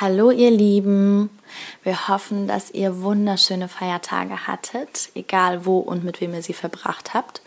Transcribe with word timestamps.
Hallo 0.00 0.32
ihr 0.32 0.50
Lieben, 0.50 1.30
wir 1.84 2.08
hoffen, 2.08 2.48
dass 2.48 2.72
ihr 2.72 3.02
wunderschöne 3.02 3.68
Feiertage 3.68 4.48
hattet, 4.48 5.10
egal 5.14 5.66
wo 5.66 5.78
und 5.78 6.02
mit 6.02 6.20
wem 6.20 6.34
ihr 6.34 6.42
sie 6.42 6.52
verbracht 6.52 7.14
habt 7.14 7.42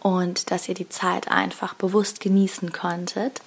und 0.00 0.50
dass 0.50 0.70
ihr 0.70 0.74
die 0.74 0.88
Zeit 0.88 1.28
einfach 1.28 1.74
bewusst 1.74 2.20
genießen 2.20 2.72
konntet. 2.72 3.42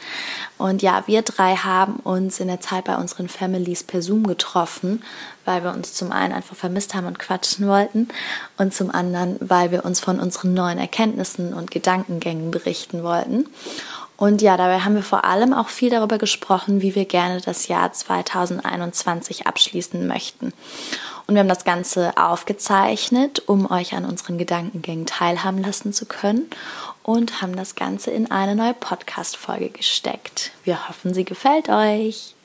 Und 0.60 0.84
ja, 0.84 1.08
wir 1.08 1.24
drei 1.24 1.56
haben 1.56 1.96
uns 1.96 2.40
in 2.40 2.48
der 2.48 2.62
Zeit 2.62 2.86
bei 2.86 2.98
unseren 2.98 3.30
Families 3.30 3.84
per 3.84 4.04
Zoom 4.04 4.28
getroffen, 4.28 5.04
weil 5.44 5.64
wir 5.64 5.74
uns 5.74 5.96
zum 5.96 6.12
einen 6.12 6.32
einfach 6.32 6.56
vermisst 6.56 6.94
haben 6.94 7.08
und 7.08 7.18
quatschen 7.18 7.68
wollten 7.68 8.10
und 8.58 8.76
zum 8.76 8.92
anderen, 8.92 9.38
weil 9.40 9.72
wir 9.72 9.86
uns 9.86 10.00
von 10.00 10.20
unseren 10.20 10.54
neuen 10.54 10.78
Erkenntnissen 10.78 11.52
und 11.52 11.72
Gedankengängen 11.72 12.52
berichten 12.52 13.02
wollten. 13.02 13.48
Und 14.18 14.42
ja, 14.42 14.56
dabei 14.56 14.80
haben 14.80 14.96
wir 14.96 15.04
vor 15.04 15.26
allem 15.26 15.54
auch 15.54 15.68
viel 15.68 15.90
darüber 15.90 16.18
gesprochen, 16.18 16.82
wie 16.82 16.96
wir 16.96 17.06
gerne 17.06 17.42
das 17.42 17.68
Jahr 17.68 17.92
2021 17.92 19.46
abschließen 19.46 20.08
möchten. 20.08 20.54
Und 21.28 21.36
wir 21.36 21.40
haben 21.40 21.50
das 21.50 21.66
Ganze 21.66 22.14
aufgezeichnet, 22.18 23.44
um 23.48 23.70
euch 23.70 23.94
an 23.94 24.06
unseren 24.06 24.38
Gedankengängen 24.38 25.06
teilhaben 25.06 25.62
lassen 25.62 25.92
zu 25.92 26.06
können 26.06 26.50
und 27.04 27.42
haben 27.42 27.56
das 27.56 27.76
Ganze 27.76 28.12
in 28.12 28.32
eine 28.32 28.56
neue 28.56 28.74
Podcast-Folge 28.74 29.70
gesteckt. 29.70 30.52
Wir 30.64 30.88
hoffen, 30.88 31.14
sie 31.14 31.26
gefällt 31.26 31.70
euch. 31.70 32.36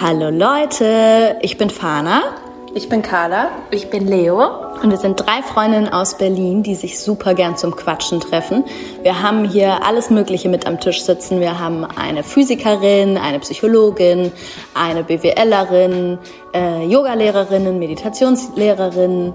Hallo 0.00 0.28
Leute, 0.28 1.38
ich 1.40 1.56
bin 1.56 1.70
Fana. 1.70 2.36
Ich 2.74 2.88
bin 2.88 3.02
Carla. 3.02 3.50
Ich 3.70 3.88
bin 3.88 4.06
Leo. 4.06 4.42
Und 4.82 4.90
wir 4.90 4.98
sind 4.98 5.16
drei 5.16 5.42
Freundinnen 5.42 5.88
aus 5.88 6.18
Berlin, 6.18 6.62
die 6.62 6.74
sich 6.74 7.00
super 7.00 7.34
gern 7.34 7.56
zum 7.56 7.74
Quatschen 7.74 8.20
treffen. 8.20 8.64
Wir 9.02 9.22
haben 9.22 9.44
hier 9.44 9.84
alles 9.84 10.10
Mögliche 10.10 10.48
mit 10.48 10.66
am 10.66 10.78
Tisch 10.78 11.02
sitzen. 11.02 11.40
Wir 11.40 11.58
haben 11.58 11.84
eine 11.84 12.22
Physikerin, 12.22 13.16
eine 13.16 13.40
Psychologin, 13.40 14.32
eine 14.74 15.02
BWLerin, 15.02 16.18
äh, 16.54 16.84
Yogalehrerinnen, 16.84 17.78
Meditationslehrerin, 17.78 19.32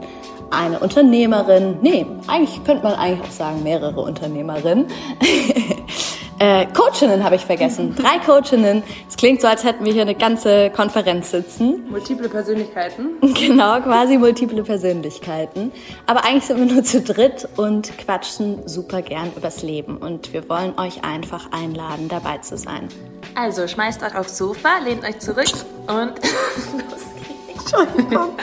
eine 0.52 0.80
Unternehmerin. 0.80 1.80
Nee, 1.82 2.06
eigentlich 2.28 2.64
könnte 2.64 2.84
man 2.84 2.94
eigentlich 2.94 3.28
auch 3.28 3.32
sagen 3.32 3.64
mehrere 3.64 4.00
Unternehmerinnen. 4.00 4.88
Äh, 6.44 6.66
Coachinnen 6.74 7.24
habe 7.24 7.38
ich 7.38 7.46
vergessen. 7.46 7.96
Drei 7.98 8.20
Coachinnen. 8.20 8.84
Es 9.08 9.16
klingt 9.16 9.40
so, 9.40 9.48
als 9.48 9.64
hätten 9.64 9.86
wir 9.86 9.94
hier 9.94 10.02
eine 10.02 10.14
ganze 10.14 10.70
Konferenz 10.72 11.32
sitzen. 11.32 11.90
Multiple 11.90 12.28
Persönlichkeiten. 12.28 13.12
Genau, 13.34 13.80
quasi 13.80 14.18
multiple 14.18 14.62
Persönlichkeiten. 14.64 15.72
Aber 16.06 16.26
eigentlich 16.26 16.44
sind 16.44 16.60
wir 16.60 16.66
nur 16.66 16.84
zu 16.84 17.02
dritt 17.02 17.48
und 17.56 17.98
quatschen 17.98 18.68
super 18.68 19.02
gern 19.02 19.32
übers 19.38 19.64
Leben. 19.64 19.98
Und 19.98 20.34
wir 20.34 20.50
wollen 20.50 20.78
euch 20.78 21.04
einfach 21.06 21.50
einladen, 21.52 22.10
dabei 22.10 22.40
zu 22.40 22.58
sein. 22.58 22.90
Also 23.36 23.66
schmeißt 23.66 24.04
euch 24.04 24.16
aufs 24.16 24.38
Sofa, 24.38 24.80
lehnt 24.84 25.06
euch 25.06 25.20
zurück 25.20 25.52
und 25.88 26.10
los 26.90 27.06
geht's. 27.48 27.74
Entschuldigung. 27.74 28.36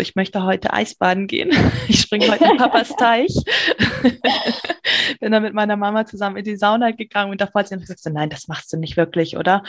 Ich 0.00 0.16
möchte 0.16 0.44
heute 0.44 0.72
Eisbaden 0.72 1.26
gehen. 1.26 1.50
Ich 1.88 2.00
springe 2.00 2.30
heute 2.30 2.44
in 2.44 2.56
Papas 2.56 2.88
Teich. 2.96 3.34
Bin 5.20 5.32
dann 5.32 5.42
mit 5.42 5.54
meiner 5.54 5.76
Mama 5.76 6.06
zusammen 6.06 6.36
in 6.36 6.44
die 6.44 6.56
Sauna 6.56 6.92
gegangen 6.92 7.30
und 7.30 7.40
davor 7.40 7.60
hat 7.60 7.68
sie 7.68 7.76
gesagt, 7.76 8.00
so, 8.00 8.10
nein, 8.10 8.30
das 8.30 8.48
machst 8.48 8.72
du 8.72 8.76
nicht 8.76 8.96
wirklich, 8.96 9.36
oder? 9.36 9.62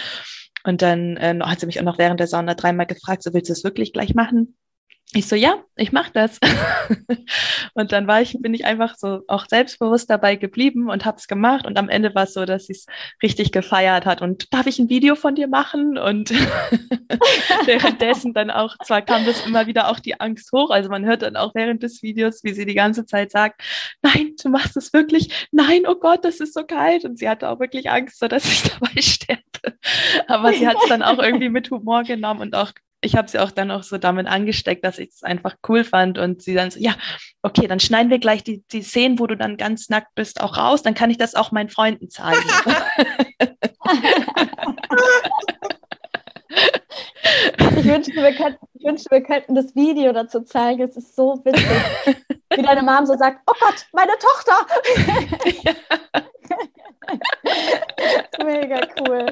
Und 0.63 0.81
dann 0.81 1.17
äh, 1.17 1.37
hat 1.41 1.59
sie 1.59 1.65
mich 1.65 1.79
auch 1.79 1.83
noch 1.83 1.97
während 1.97 2.19
der 2.19 2.27
Sauna 2.27 2.53
dreimal 2.53 2.85
gefragt, 2.85 3.23
so 3.23 3.33
willst 3.33 3.49
du 3.49 3.53
es 3.53 3.63
wirklich 3.63 3.93
gleich 3.93 4.15
machen? 4.15 4.55
Ich 5.15 5.29
so, 5.29 5.37
ja, 5.37 5.63
ich 5.77 5.93
mache 5.93 6.11
das. 6.13 6.41
und 7.73 7.93
dann 7.93 8.05
war 8.05 8.21
ich, 8.21 8.35
bin 8.41 8.53
ich 8.53 8.65
einfach 8.65 8.95
so 8.97 9.21
auch 9.29 9.45
selbstbewusst 9.47 10.09
dabei 10.09 10.35
geblieben 10.35 10.89
und 10.89 11.05
habe 11.05 11.15
es 11.15 11.27
gemacht. 11.27 11.65
Und 11.65 11.77
am 11.77 11.87
Ende 11.87 12.13
war 12.15 12.23
es 12.23 12.33
so, 12.33 12.43
dass 12.43 12.65
sie 12.65 12.73
es 12.73 12.85
richtig 13.23 13.53
gefeiert 13.53 14.05
hat. 14.05 14.21
Und 14.21 14.53
darf 14.53 14.67
ich 14.67 14.77
ein 14.77 14.89
Video 14.89 15.15
von 15.15 15.33
dir 15.33 15.47
machen? 15.47 15.97
Und 15.97 16.31
währenddessen 17.65 18.33
dann 18.33 18.51
auch, 18.51 18.75
zwar 18.83 19.01
kam 19.01 19.25
das 19.25 19.45
immer 19.45 19.67
wieder 19.67 19.87
auch 19.87 20.01
die 20.01 20.19
Angst 20.19 20.51
hoch. 20.51 20.69
Also 20.69 20.89
man 20.89 21.05
hört 21.05 21.21
dann 21.21 21.37
auch 21.37 21.55
während 21.55 21.81
des 21.81 22.03
Videos, 22.03 22.43
wie 22.43 22.51
sie 22.51 22.65
die 22.65 22.75
ganze 22.75 23.05
Zeit 23.05 23.31
sagt, 23.31 23.61
nein, 24.01 24.33
du 24.43 24.49
machst 24.49 24.75
es 24.75 24.91
wirklich. 24.91 25.47
Nein, 25.53 25.83
oh 25.87 25.95
Gott, 25.95 26.25
das 26.25 26.41
ist 26.41 26.53
so 26.53 26.65
kalt. 26.65 27.05
Und 27.05 27.19
sie 27.19 27.29
hatte 27.29 27.47
auch 27.47 27.61
wirklich 27.61 27.89
Angst, 27.89 28.19
so 28.19 28.27
dass 28.27 28.43
ich 28.43 28.63
dabei 28.79 29.01
sterbe. 29.01 29.77
Aber 30.27 30.51
sie 30.51 30.67
hat 30.67 30.75
es 30.83 30.89
dann 30.89 31.03
auch 31.03 31.19
irgendwie 31.19 31.47
mit 31.47 31.71
Humor 31.71 32.03
genommen 32.03 32.41
und 32.41 32.53
auch 32.53 32.73
ich 33.05 33.15
habe 33.15 33.29
sie 33.29 33.39
auch 33.39 33.51
dann 33.51 33.71
auch 33.71 33.83
so 33.83 33.97
damit 33.97 34.27
angesteckt, 34.27 34.83
dass 34.83 34.97
ich 34.97 35.09
es 35.11 35.23
einfach 35.23 35.55
cool 35.69 35.83
fand 35.83 36.17
und 36.17 36.41
sie 36.41 36.55
dann 36.55 36.71
so, 36.71 36.79
ja, 36.79 36.95
okay, 37.43 37.67
dann 37.67 37.79
schneiden 37.79 38.09
wir 38.09 38.17
gleich 38.19 38.43
die, 38.43 38.63
die 38.71 38.81
Szenen, 38.81 39.19
wo 39.19 39.27
du 39.27 39.37
dann 39.37 39.57
ganz 39.57 39.89
nackt 39.89 40.15
bist, 40.15 40.41
auch 40.41 40.57
raus, 40.57 40.81
dann 40.81 40.95
kann 40.95 41.11
ich 41.11 41.17
das 41.17 41.35
auch 41.35 41.51
meinen 41.51 41.69
Freunden 41.69 42.09
zeigen. 42.09 42.41
ich, 47.77 47.85
wünschte, 47.85 48.15
wir 48.15 48.33
könnten, 48.33 48.65
ich 48.73 48.83
wünschte, 48.83 49.11
wir 49.11 49.21
könnten 49.21 49.53
das 49.53 49.75
Video 49.75 50.11
dazu 50.11 50.41
zeigen. 50.41 50.81
Es 50.81 50.97
ist 50.97 51.15
so 51.15 51.39
witzig, 51.45 51.67
wie 52.55 52.63
deine 52.63 52.81
Mom 52.81 53.05
so 53.05 53.15
sagt, 53.15 53.41
oh 53.45 53.53
Gott, 53.59 53.85
meine 53.93 54.13
Tochter. 54.17 54.65
Mega 58.43 58.81
cool. 58.99 59.27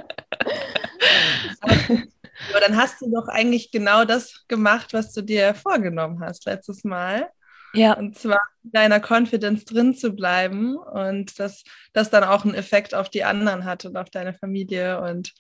Aber 2.50 2.60
dann 2.60 2.78
hast 2.78 3.02
du 3.02 3.12
doch 3.12 3.28
eigentlich 3.28 3.72
genau 3.72 4.06
das 4.06 4.46
gemacht, 4.48 4.94
was 4.94 5.14
du 5.14 5.22
dir 5.22 5.54
vorgenommen 5.54 6.20
hast 6.22 6.46
letztes 6.46 6.84
Mal. 6.84 7.30
Ja. 7.74 7.94
Und 7.94 8.18
zwar 8.18 8.40
in 8.64 8.72
deiner 8.72 9.00
Confidence 9.00 9.66
drin 9.66 9.96
zu 9.96 10.12
bleiben 10.12 10.78
und 10.78 11.40
dass 11.40 11.64
das 11.92 12.12
dann 12.12 12.24
auch 12.24 12.46
einen 12.46 12.54
Effekt 12.54 12.94
auf 12.94 13.10
die 13.10 13.24
anderen 13.24 13.66
hat 13.66 13.86
und 13.86 13.98
auf 13.98 14.12
deine 14.12 14.34
Familie 14.34 15.02
und 15.02 15.34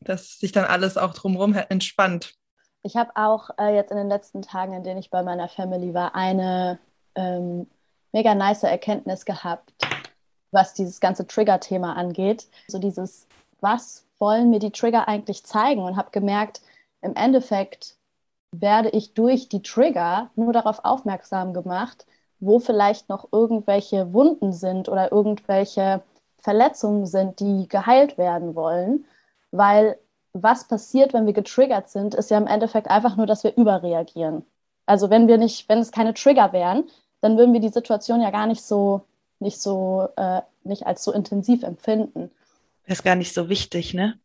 dass 0.00 0.38
sich 0.38 0.52
dann 0.52 0.64
alles 0.64 0.96
auch 0.96 1.12
drumherum 1.12 1.54
entspannt. 1.68 2.32
Ich 2.82 2.96
habe 2.96 3.10
auch 3.14 3.50
äh, 3.58 3.74
jetzt 3.74 3.90
in 3.90 3.98
den 3.98 4.08
letzten 4.08 4.42
Tagen, 4.42 4.72
in 4.72 4.84
denen 4.84 5.00
ich 5.00 5.10
bei 5.10 5.22
meiner 5.22 5.48
Family 5.48 5.92
war, 5.92 6.14
eine 6.14 6.78
ähm, 7.14 7.66
mega 8.12 8.34
nice 8.34 8.62
Erkenntnis 8.62 9.26
gehabt, 9.26 9.74
was 10.52 10.72
dieses 10.72 11.00
ganze 11.00 11.26
Trigger-Thema 11.26 11.94
angeht. 11.94 12.46
So 12.68 12.78
dieses, 12.78 13.26
was 13.60 14.05
wollen 14.18 14.50
mir 14.50 14.58
die 14.58 14.70
Trigger 14.70 15.08
eigentlich 15.08 15.44
zeigen 15.44 15.82
und 15.82 15.96
habe 15.96 16.10
gemerkt, 16.10 16.60
im 17.02 17.14
Endeffekt 17.14 17.96
werde 18.52 18.88
ich 18.90 19.14
durch 19.14 19.48
die 19.48 19.62
Trigger 19.62 20.30
nur 20.34 20.52
darauf 20.52 20.84
aufmerksam 20.84 21.52
gemacht, 21.52 22.06
wo 22.40 22.58
vielleicht 22.58 23.08
noch 23.08 23.28
irgendwelche 23.32 24.12
Wunden 24.12 24.52
sind 24.52 24.88
oder 24.88 25.12
irgendwelche 25.12 26.02
Verletzungen 26.38 27.06
sind, 27.06 27.40
die 27.40 27.68
geheilt 27.68 28.18
werden 28.18 28.54
wollen. 28.54 29.04
Weil 29.50 29.98
was 30.32 30.68
passiert, 30.68 31.12
wenn 31.14 31.26
wir 31.26 31.32
getriggert 31.32 31.88
sind, 31.88 32.14
ist 32.14 32.30
ja 32.30 32.38
im 32.38 32.46
Endeffekt 32.46 32.90
einfach 32.90 33.16
nur, 33.16 33.26
dass 33.26 33.44
wir 33.44 33.56
überreagieren. 33.56 34.44
Also 34.86 35.10
wenn 35.10 35.28
wir 35.28 35.38
nicht, 35.38 35.68
wenn 35.68 35.78
es 35.78 35.92
keine 35.92 36.14
Trigger 36.14 36.52
wären, 36.52 36.84
dann 37.20 37.36
würden 37.38 37.52
wir 37.52 37.60
die 37.60 37.70
Situation 37.70 38.20
ja 38.20 38.30
gar 38.30 38.46
nicht 38.46 38.62
so, 38.62 39.02
nicht 39.40 39.60
so, 39.60 40.08
äh, 40.16 40.42
nicht 40.64 40.86
als 40.86 41.04
so 41.04 41.12
intensiv 41.12 41.62
empfinden 41.62 42.30
wäre 42.86 42.94
es 42.94 43.02
gar 43.02 43.16
nicht 43.16 43.34
so 43.34 43.48
wichtig, 43.48 43.94
ne? 43.94 44.18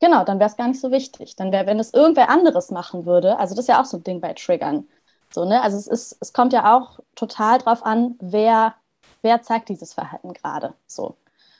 Genau, 0.00 0.24
dann 0.24 0.38
wäre 0.38 0.48
es 0.48 0.56
gar 0.56 0.68
nicht 0.68 0.80
so 0.80 0.92
wichtig. 0.92 1.34
Dann 1.36 1.50
wäre, 1.50 1.66
wenn 1.66 1.80
es 1.80 1.92
irgendwer 1.92 2.28
anderes 2.30 2.70
machen 2.70 3.04
würde, 3.04 3.38
also 3.38 3.54
das 3.54 3.64
ist 3.64 3.68
ja 3.68 3.80
auch 3.80 3.86
so 3.86 3.96
ein 3.96 4.04
Ding 4.04 4.20
bei 4.20 4.32
Triggern. 4.34 4.86
So, 5.34 5.44
ne? 5.44 5.60
Also 5.62 5.76
es 5.76 5.86
ist, 5.86 6.16
es 6.20 6.32
kommt 6.32 6.52
ja 6.52 6.76
auch 6.76 7.00
total 7.16 7.58
drauf 7.58 7.84
an, 7.84 8.16
wer, 8.20 8.74
wer 9.22 9.42
zeigt 9.42 9.68
dieses 9.68 9.94
Verhalten 9.94 10.32
gerade. 10.32 10.74
So. 10.86 11.16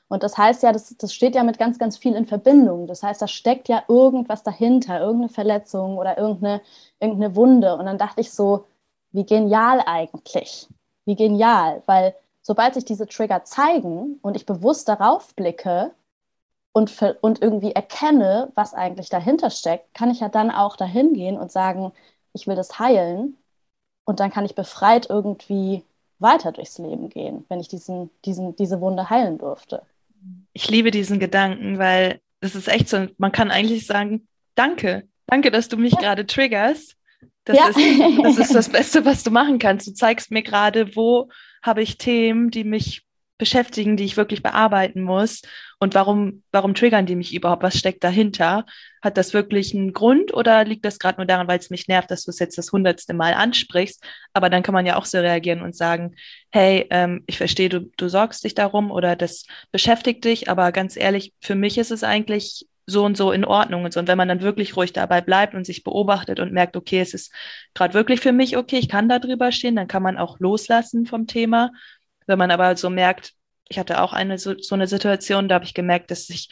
Und 0.09 0.23
das 0.23 0.39
heißt 0.39 0.63
ja, 0.63 0.73
das, 0.73 0.97
das 0.97 1.13
steht 1.13 1.35
ja 1.35 1.43
mit 1.43 1.59
ganz, 1.59 1.79
ganz 1.79 1.99
viel 1.99 2.15
in 2.15 2.27
Verbindung. 2.27 2.87
Das 2.87 3.03
heißt, 3.03 3.21
da 3.21 3.29
steckt 3.29 3.69
ja 3.69 3.83
irgendwas 3.89 4.43
dahinter, 4.43 5.01
irgendeine 5.01 5.29
Verletzung 5.29 5.99
oder 5.99 6.17
irgendeine, 6.17 6.63
irgendeine 7.01 7.37
Wunde. 7.37 7.77
Und 7.77 7.87
dann 7.87 7.99
dachte 7.99 8.21
ich 8.21 8.33
so, 8.33 8.67
wie 9.13 9.27
genial 9.27 9.83
eigentlich. 9.85 10.69
Wie 11.05 11.17
genial, 11.17 11.83
weil 11.87 12.15
sobald 12.43 12.75
sich 12.75 12.85
diese 12.85 13.07
Trigger 13.07 13.45
zeigen 13.45 14.19
und 14.23 14.37
ich 14.37 14.47
bewusst 14.47 14.89
darauf 14.89 15.35
blicke, 15.35 15.93
und, 16.73 16.93
und 17.21 17.43
irgendwie 17.43 17.73
erkenne, 17.73 18.53
was 18.55 18.75
eigentlich 18.75 19.09
dahinter 19.09 19.51
steckt, 19.51 19.95
kann 19.95 20.11
ich 20.11 20.21
ja 20.21 20.29
dann 20.29 20.51
auch 20.51 20.77
dahin 20.77 21.13
gehen 21.13 21.37
und 21.37 21.51
sagen, 21.51 21.93
ich 22.33 22.47
will 22.47 22.57
das 22.57 22.79
heilen. 22.79 23.37
Und 24.05 24.21
dann 24.21 24.31
kann 24.31 24.45
ich 24.45 24.55
befreit 24.55 25.09
irgendwie 25.11 25.85
weiter 26.19 26.53
durchs 26.53 26.79
Leben 26.79 27.09
gehen, 27.09 27.45
wenn 27.49 27.61
ich 27.61 27.69
diesen, 27.69 28.11
diesen, 28.25 28.57
diese 28.57 28.81
Wunde 28.81 29.11
heilen 29.11 29.39
durfte. 29.39 29.83
Ich 30.53 30.69
liebe 30.69 30.91
diesen 30.91 31.19
Gedanken, 31.19 31.79
weil 31.79 32.21
das 32.41 32.55
ist 32.55 32.69
echt 32.69 32.89
so, 32.89 33.07
man 33.19 33.33
kann 33.33 33.51
eigentlich 33.51 33.87
sagen, 33.87 34.27
danke, 34.55 35.09
danke, 35.27 35.51
dass 35.51 35.69
du 35.69 35.77
mich 35.77 35.93
ja. 35.93 36.01
gerade 36.01 36.27
triggerst. 36.27 36.97
Das, 37.45 37.57
ja. 37.57 37.69
ist, 37.69 37.79
das 38.23 38.39
ist 38.39 38.55
das 38.55 38.69
Beste, 38.69 39.05
was 39.05 39.25
du 39.25 39.31
machen 39.31 39.59
kannst. 39.59 39.87
Du 39.87 39.95
zeigst 39.95 40.31
mir 40.31 40.43
gerade, 40.43 40.95
wo 40.97 41.29
habe 41.63 41.83
ich 41.83 41.99
Themen, 41.99 42.51
die 42.51 42.65
mich 42.65 43.05
beschäftigen, 43.39 43.97
die 43.97 44.05
ich 44.05 44.17
wirklich 44.17 44.43
bearbeiten 44.43 45.03
muss? 45.03 45.43
Und 45.79 45.95
warum, 45.95 46.43
warum 46.51 46.75
triggern 46.75 47.07
die 47.07 47.15
mich 47.15 47.35
überhaupt? 47.35 47.63
Was 47.63 47.79
steckt 47.79 48.03
dahinter? 48.03 48.67
Hat 49.01 49.17
das 49.17 49.33
wirklich 49.33 49.75
einen 49.75 49.93
Grund 49.93 50.35
oder 50.35 50.65
liegt 50.65 50.85
das 50.85 50.99
gerade 50.99 51.19
nur 51.19 51.27
daran, 51.27 51.47
weil 51.47 51.61
es 51.61 51.71
mich 51.71 51.87
nervt, 51.87 52.11
dass 52.11 52.25
du 52.25 52.31
es 52.31 52.41
jetzt 52.41 52.59
das 52.59 52.73
hundertste 52.73 53.15
Mal 53.15 53.35
ansprichst? 53.35 54.05
Aber 54.33 54.51
dann 54.51 54.65
kann 54.65 54.75
man 54.75 54.87
ja 54.87 54.97
auch 54.97 55.05
so 55.05 55.19
reagieren 55.19 55.63
und 55.63 55.77
sagen, 55.77 56.17
hey, 56.51 56.87
ähm, 56.91 57.23
ich 57.27 57.39
verstehe, 57.39 57.69
du, 57.69 57.91
du 57.97 58.09
sorgst 58.09 58.43
dich 58.43 58.55
darum 58.55 58.91
oder 58.91 59.15
das 59.15 59.47
beschäftigt 59.71 60.25
dich, 60.25 60.51
aber 60.51 60.73
ganz 60.73 60.97
ehrlich, 60.97 61.33
für 61.41 61.55
mich 61.55 61.79
ist 61.79 61.93
es 61.93 62.03
eigentlich 62.03 62.67
so 62.89 63.05
und 63.05 63.19
so 63.19 63.33
in 63.33 63.45
Ordnung 63.45 63.85
und 63.85 63.93
so. 63.93 64.01
Und 64.01 64.09
wenn 64.09 64.17
man 64.17 64.29
dann 64.29 64.41
wirklich 64.41 64.75
ruhig 64.75 64.95
dabei 64.95 65.21
bleibt 65.21 65.55
und 65.55 65.67
sich 65.67 65.85
beobachtet 65.85 66.41
und 66.41 66.53
merkt, 66.53 66.75
okay, 66.75 67.01
es 67.01 67.13
ist 67.13 67.33
gerade 67.75 67.93
wirklich 67.93 68.21
für 68.21 68.33
mich 68.33 68.57
okay, 68.57 68.79
ich 68.79 68.89
kann 68.89 69.11
da 69.11 69.19
drüber 69.19 69.53
stehen, 69.53 69.77
dann 69.77 69.89
kann 69.89 70.03
man 70.03 70.17
auch 70.17 70.41
loslassen 70.41 71.05
vom 71.05 71.27
Thema. 71.27 71.71
Wenn 72.29 72.39
man 72.39 72.51
aber 72.51 72.77
so 72.77 72.91
merkt, 72.91 73.33
ich 73.69 73.79
hatte 73.79 74.01
auch 74.01 74.13
eine 74.13 74.39
so, 74.39 74.57
so 74.59 74.75
eine 74.75 74.87
Situation, 74.87 75.49
da 75.49 75.57
habe 75.57 75.65
ich 75.65 75.75
gemerkt, 75.75 76.11
dass 76.11 76.31
ich, 76.31 76.49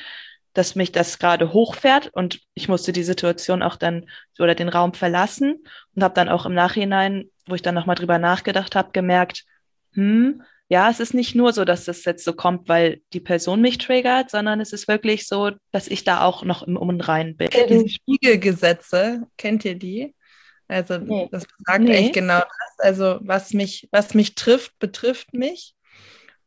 dass 0.53 0.75
mich 0.75 0.91
das 0.91 1.19
gerade 1.19 1.53
hochfährt 1.53 2.09
und 2.13 2.41
ich 2.55 2.69
musste 2.69 2.93
die 2.93 3.05
Situation 3.05 3.63
auch 3.63 3.77
dann 3.77 4.09
oder 4.39 4.55
den 4.55 4.69
Raum 4.69 4.95
verlassen 4.95 5.65
und 5.95 6.03
habe 6.03 6.15
dann 6.15 6.29
auch 6.29 6.47
im 6.47 6.55
Nachhinein, 6.55 7.31
wo 7.47 7.55
ich 7.55 7.63
dann 7.63 7.75
nochmal 7.75 7.97
drüber 7.97 8.19
nachgedacht 8.19 8.75
habe, 8.75 8.91
gemerkt, 8.93 9.45
hm, 9.93 10.43
ja, 10.69 10.91
es 10.91 10.99
ist 10.99 11.15
nicht 11.15 11.35
nur 11.35 11.53
so, 11.53 11.65
dass 11.65 11.85
das 11.85 12.05
jetzt 12.05 12.25
so 12.25 12.33
kommt, 12.33 12.69
weil 12.69 13.01
die 13.13 13.21
Person 13.21 13.61
mich 13.61 13.79
triggert, 13.79 14.31
sondern 14.31 14.61
es 14.61 14.73
ist 14.73 14.89
wirklich 14.89 15.29
so, 15.29 15.53
dass 15.71 15.87
ich 15.87 16.03
da 16.03 16.23
auch 16.23 16.43
noch 16.43 16.65
im 16.65 16.77
Umrein 16.77 17.37
bin. 17.37 17.51
Diese 17.69 17.89
Spiegelgesetze, 17.89 19.23
kennt 19.37 19.65
ihr 19.65 19.77
die? 19.77 20.16
Also 20.69 20.99
nee. 20.99 21.29
das 21.31 21.47
sagt 21.65 21.85
nee. 21.85 21.93
echt 21.93 22.15
genau 22.15 22.41
das. 22.41 22.79
Also 22.79 23.19
was 23.23 23.53
mich, 23.53 23.89
was 23.93 24.15
mich 24.15 24.35
trifft, 24.35 24.79
betrifft 24.79 25.33
mich. 25.33 25.75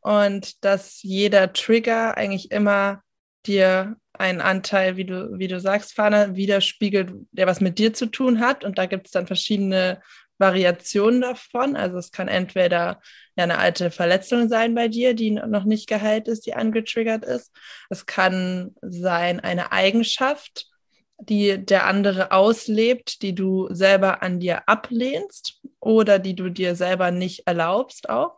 Und 0.02 0.64
dass 0.64 1.02
jeder 1.04 1.52
Trigger 1.54 2.16
eigentlich 2.18 2.52
immer 2.52 3.02
dir 3.46 3.98
einen 4.14 4.42
Anteil, 4.42 4.98
wie 4.98 5.06
du, 5.06 5.38
wie 5.38 5.48
du 5.48 5.60
sagst, 5.60 5.94
Fana, 5.94 6.36
widerspiegelt, 6.36 7.12
der 7.32 7.48
was 7.48 7.62
mit 7.62 7.80
dir 7.80 7.94
zu 7.94 8.08
tun 8.08 8.40
hat. 8.40 8.64
Und 8.64 8.78
da 8.78 8.86
gibt 8.86 9.08
es 9.08 9.12
dann 9.12 9.28
verschiedene 9.28 10.02
Variationen 10.38 11.22
davon. 11.22 11.76
Also 11.76 11.98
es 11.98 12.12
kann 12.12 12.28
entweder 12.28 13.02
ja, 13.36 13.44
eine 13.44 13.60
alte 13.60 13.92
Verletzung 13.92 14.50
sein 14.50 14.74
bei 14.74 14.88
dir, 14.88 15.14
die 15.14 15.32
noch 15.32 15.66
nicht 15.66 15.88
geheilt 15.88 16.28
ist, 16.28 16.46
die 16.46 16.54
angetriggert 16.54 17.26
ist. 17.26 17.52
Es 17.90 18.06
kann 18.06 18.76
sein 18.82 19.40
eine 19.40 19.72
Eigenschaft, 19.72 20.69
die 21.20 21.64
der 21.64 21.86
andere 21.86 22.32
auslebt, 22.32 23.22
die 23.22 23.36
du 23.36 23.68
selber 23.72 24.24
an 24.24 24.40
dir 24.40 24.68
ablehnst 24.68 25.60
oder 25.80 26.20
die 26.20 26.36
du 26.36 26.50
dir 26.50 26.76
selber 26.76 27.12
nicht 27.12 27.46
erlaubst 27.46 28.10
auch. 28.10 28.36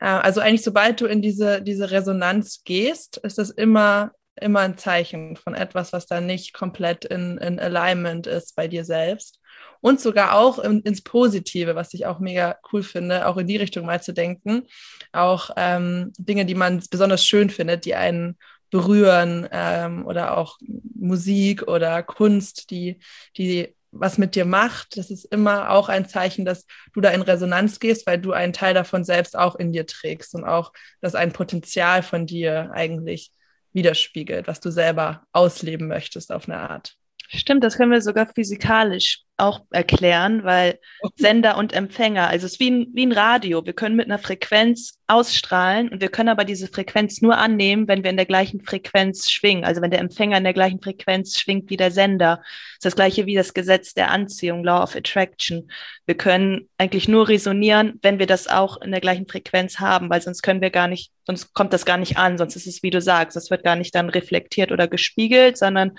Äh, 0.00 0.06
also 0.06 0.40
eigentlich, 0.40 0.62
sobald 0.62 1.00
du 1.00 1.06
in 1.06 1.22
diese, 1.22 1.62
diese 1.62 1.90
Resonanz 1.90 2.62
gehst, 2.64 3.18
ist 3.18 3.38
es 3.38 3.50
immer, 3.50 4.12
immer 4.38 4.60
ein 4.60 4.78
Zeichen 4.78 5.36
von 5.36 5.54
etwas, 5.54 5.92
was 5.92 6.06
da 6.06 6.20
nicht 6.20 6.52
komplett 6.52 7.04
in, 7.04 7.38
in 7.38 7.58
Alignment 7.58 8.26
ist 8.26 8.54
bei 8.56 8.68
dir 8.68 8.84
selbst 8.84 9.40
und 9.80 10.00
sogar 10.00 10.34
auch 10.34 10.58
in, 10.58 10.80
ins 10.82 11.02
Positive, 11.02 11.74
was 11.74 11.94
ich 11.94 12.06
auch 12.06 12.18
mega 12.18 12.56
cool 12.72 12.82
finde, 12.82 13.26
auch 13.26 13.36
in 13.36 13.46
die 13.46 13.56
Richtung 13.56 13.86
mal 13.86 14.02
zu 14.02 14.12
denken. 14.12 14.64
Auch 15.12 15.50
ähm, 15.56 16.12
Dinge, 16.18 16.44
die 16.44 16.54
man 16.54 16.82
besonders 16.90 17.24
schön 17.24 17.50
findet, 17.50 17.84
die 17.84 17.94
einen 17.94 18.36
berühren 18.70 19.48
ähm, 19.50 20.06
oder 20.06 20.36
auch 20.36 20.58
Musik 20.94 21.62
oder 21.68 22.02
Kunst, 22.02 22.70
die, 22.70 22.98
die 23.36 23.74
was 23.92 24.18
mit 24.18 24.34
dir 24.34 24.44
macht, 24.44 24.96
das 24.96 25.10
ist 25.10 25.24
immer 25.26 25.70
auch 25.70 25.88
ein 25.88 26.08
Zeichen, 26.08 26.44
dass 26.44 26.66
du 26.92 27.00
da 27.00 27.10
in 27.10 27.22
Resonanz 27.22 27.80
gehst, 27.80 28.06
weil 28.06 28.18
du 28.18 28.32
einen 28.32 28.52
Teil 28.52 28.74
davon 28.74 29.04
selbst 29.04 29.36
auch 29.36 29.56
in 29.56 29.72
dir 29.72 29.86
trägst 29.86 30.34
und 30.34 30.44
auch, 30.44 30.72
dass 31.00 31.14
ein 31.14 31.32
Potenzial 31.32 32.02
von 32.02 32.26
dir 32.26 32.70
eigentlich 32.72 33.30
widerspiegelt, 33.72 34.48
was 34.48 34.60
du 34.60 34.70
selber 34.70 35.22
ausleben 35.32 35.88
möchtest 35.88 36.32
auf 36.32 36.48
eine 36.48 36.58
Art. 36.58 36.96
Stimmt, 37.28 37.64
das 37.64 37.76
können 37.76 37.92
wir 37.92 38.02
sogar 38.02 38.26
physikalisch 38.26 39.25
auch 39.38 39.60
erklären, 39.70 40.44
weil 40.44 40.78
Sender 41.16 41.56
und 41.58 41.72
Empfänger, 41.72 42.28
also 42.28 42.46
es 42.46 42.54
ist 42.54 42.60
wie 42.60 42.70
ein, 42.70 42.86
wie 42.94 43.06
ein 43.06 43.12
Radio. 43.12 43.64
Wir 43.64 43.74
können 43.74 43.96
mit 43.96 44.06
einer 44.06 44.18
Frequenz 44.18 44.98
ausstrahlen 45.06 45.88
und 45.88 46.00
wir 46.00 46.08
können 46.08 46.30
aber 46.30 46.44
diese 46.44 46.68
Frequenz 46.68 47.20
nur 47.22 47.36
annehmen, 47.36 47.86
wenn 47.86 48.02
wir 48.02 48.10
in 48.10 48.16
der 48.16 48.26
gleichen 48.26 48.62
Frequenz 48.62 49.30
schwingen. 49.30 49.64
Also 49.64 49.82
wenn 49.82 49.90
der 49.90 50.00
Empfänger 50.00 50.38
in 50.38 50.44
der 50.44 50.52
gleichen 50.54 50.80
Frequenz 50.80 51.38
schwingt 51.38 51.70
wie 51.70 51.76
der 51.76 51.90
Sender. 51.90 52.38
Das 52.38 52.74
ist 52.76 52.84
das 52.84 52.96
gleiche 52.96 53.26
wie 53.26 53.34
das 53.34 53.54
Gesetz 53.54 53.94
der 53.94 54.10
Anziehung, 54.10 54.64
Law 54.64 54.82
of 54.82 54.96
Attraction. 54.96 55.70
Wir 56.06 56.16
können 56.16 56.68
eigentlich 56.78 57.08
nur 57.08 57.28
resonieren, 57.28 57.98
wenn 58.02 58.18
wir 58.18 58.26
das 58.26 58.48
auch 58.48 58.80
in 58.80 58.90
der 58.90 59.00
gleichen 59.00 59.28
Frequenz 59.28 59.78
haben, 59.78 60.08
weil 60.10 60.22
sonst 60.22 60.42
können 60.42 60.60
wir 60.60 60.70
gar 60.70 60.88
nicht, 60.88 61.12
sonst 61.26 61.52
kommt 61.52 61.72
das 61.72 61.84
gar 61.84 61.98
nicht 61.98 62.16
an, 62.16 62.38
sonst 62.38 62.56
ist 62.56 62.66
es, 62.66 62.82
wie 62.82 62.90
du 62.90 63.00
sagst, 63.00 63.36
das 63.36 63.50
wird 63.50 63.64
gar 63.64 63.76
nicht 63.76 63.94
dann 63.94 64.08
reflektiert 64.08 64.72
oder 64.72 64.88
gespiegelt, 64.88 65.56
sondern 65.56 65.98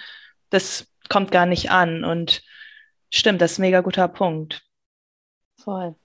das 0.49 0.87
kommt 1.09 1.31
gar 1.31 1.45
nicht 1.45 1.71
an. 1.71 2.03
Und 2.03 2.41
stimmt, 3.13 3.41
das 3.41 3.53
ist 3.53 3.59
ein 3.59 3.63
mega 3.63 3.81
guter 3.81 4.07
Punkt. 4.07 4.63
Voll. 5.57 5.95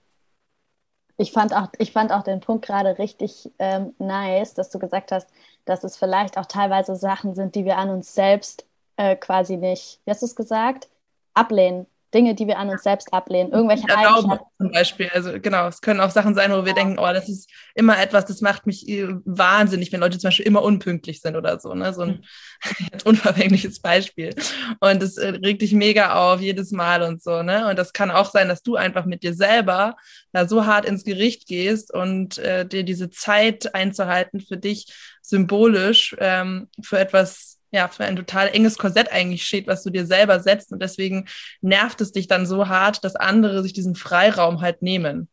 Ich 1.19 1.33
fand 1.33 1.55
auch, 1.55 1.69
ich 1.79 1.93
fand 1.93 2.11
auch 2.11 2.23
den 2.23 2.41
Punkt 2.41 2.65
gerade 2.67 2.99
richtig 2.99 3.51
ähm, 3.59 3.95
nice, 3.99 4.55
dass 4.55 4.71
du 4.71 4.79
gesagt 4.79 5.13
hast, 5.13 5.29
dass 5.65 5.85
es 5.85 5.97
vielleicht 5.97 6.39
auch 6.39 6.47
teilweise 6.47 6.97
Sachen 6.97 7.35
sind, 7.35 7.55
die 7.55 7.65
wir 7.65 7.79
an 7.79 7.91
uns 7.91 8.15
selbst 8.15 8.67
äh, 8.97 9.15
quasi 9.17 9.57
nicht, 9.57 10.01
wie 10.05 10.11
hast 10.11 10.23
du 10.23 10.27
es 10.27 10.37
gesagt, 10.37 10.89
ablehnen. 11.35 11.87
Dinge, 12.15 12.35
die 12.35 12.47
wir 12.47 12.59
an 12.59 12.69
uns 12.69 12.83
selbst 12.83 13.13
ablehnen, 13.13 13.53
irgendwelche 13.53 13.87
ja, 13.89 13.97
Eigenschaften. 13.97 14.47
Zum 14.59 14.71
Beispiel, 14.71 15.11
also 15.13 15.33
genau, 15.41 15.67
es 15.69 15.81
können 15.81 16.01
auch 16.01 16.11
Sachen 16.11 16.35
sein, 16.35 16.53
wo 16.53 16.65
wir 16.65 16.75
denken, 16.75 16.99
oh, 16.99 17.13
das 17.13 17.29
ist 17.29 17.51
immer 17.75 17.99
etwas, 17.99 18.27
das 18.27 18.41
macht 18.41 18.67
mich 18.67 18.89
äh, 18.89 19.09
wahnsinnig, 19.25 19.93
wenn 19.93 20.01
Leute 20.01 20.19
zum 20.19 20.29
Beispiel 20.29 20.47
immer 20.47 20.63
unpünktlich 20.63 21.21
sind 21.21 21.37
oder 21.37 21.59
so, 21.59 21.75
ne? 21.75 21.93
So 21.95 22.03
ein 22.03 22.25
unverfängliches 23.05 23.81
Beispiel. 23.81 24.35
Und 24.81 25.03
das 25.03 25.17
äh, 25.17 25.29
regt 25.29 25.63
dich 25.63 25.73
mega 25.73 26.15
auf 26.15 26.41
jedes 26.41 26.71
Mal 26.71 27.03
und 27.03 27.23
so, 27.23 27.43
ne? 27.43 27.69
Und 27.69 27.79
das 27.79 27.93
kann 27.93 28.11
auch 28.11 28.31
sein, 28.31 28.49
dass 28.49 28.63
du 28.63 28.77
einfach 28.77 29.07
mit 29.07 29.23
dir 29.23 29.35
selber 29.35 29.97
da 30.33 30.47
so 30.47 30.67
hart 30.67 30.85
ins 30.85 31.05
Gericht 31.05 31.47
gehst 31.47 31.93
und 31.93 32.39
äh, 32.39 32.67
dir 32.67 32.85
diese 32.85 33.11
Zeit 33.11 33.75
einzuhalten 33.75 34.41
für 34.41 34.57
dich 34.57 34.93
symbolisch 35.23 36.15
ähm, 36.19 36.69
für 36.83 36.99
etwas 36.99 37.59
ja, 37.73 37.89
für 37.89 38.05
ein 38.05 38.17
total 38.17 38.49
enges 38.49 38.77
Korsett 38.77 39.11
eigentlich 39.11 39.45
steht, 39.45 39.67
was 39.67 39.83
du 39.83 39.91
dir 39.91 40.07
selber 40.07 40.41
setzt. 40.41 40.73
Und 40.73 40.81
deswegen 40.81 41.27
nervt 41.63 42.01
es 42.03 42.13
dich 42.13 42.29
dann 42.29 42.47
so 42.47 42.69
hart, 42.69 43.03
dass 43.03 43.17
andere 43.17 43.63
sich 43.63 43.73
diesen 43.73 43.95
Freiraum 43.95 44.61
halt 44.61 44.83
nehmen. 44.83 45.29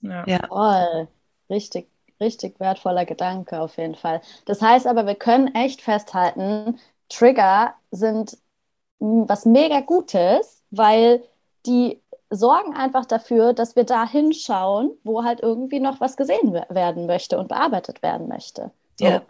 Ja. 0.00 0.24
ja. 0.26 0.46
Voll. 0.48 1.08
Richtig, 1.50 1.88
richtig 2.18 2.58
wertvoller 2.58 3.04
Gedanke 3.04 3.60
auf 3.60 3.76
jeden 3.76 3.94
Fall. 3.94 4.22
Das 4.46 4.62
heißt 4.62 4.86
aber, 4.86 5.06
wir 5.06 5.14
können 5.14 5.54
echt 5.54 5.82
festhalten, 5.82 6.78
Trigger 7.10 7.74
sind 7.90 8.38
was 8.98 9.44
mega 9.44 9.80
Gutes, 9.80 10.62
weil 10.70 11.22
die 11.66 12.00
sorgen 12.30 12.74
einfach 12.74 13.04
dafür, 13.04 13.52
dass 13.52 13.76
wir 13.76 13.84
da 13.84 14.08
hinschauen, 14.08 14.92
wo 15.04 15.24
halt 15.24 15.40
irgendwie 15.40 15.80
noch 15.80 16.00
was 16.00 16.16
gesehen 16.16 16.54
werden 16.54 17.06
möchte 17.06 17.38
und 17.38 17.48
bearbeitet 17.48 18.02
werden 18.02 18.28
möchte. 18.28 18.70
So. 18.98 19.04
Ja. 19.06 19.22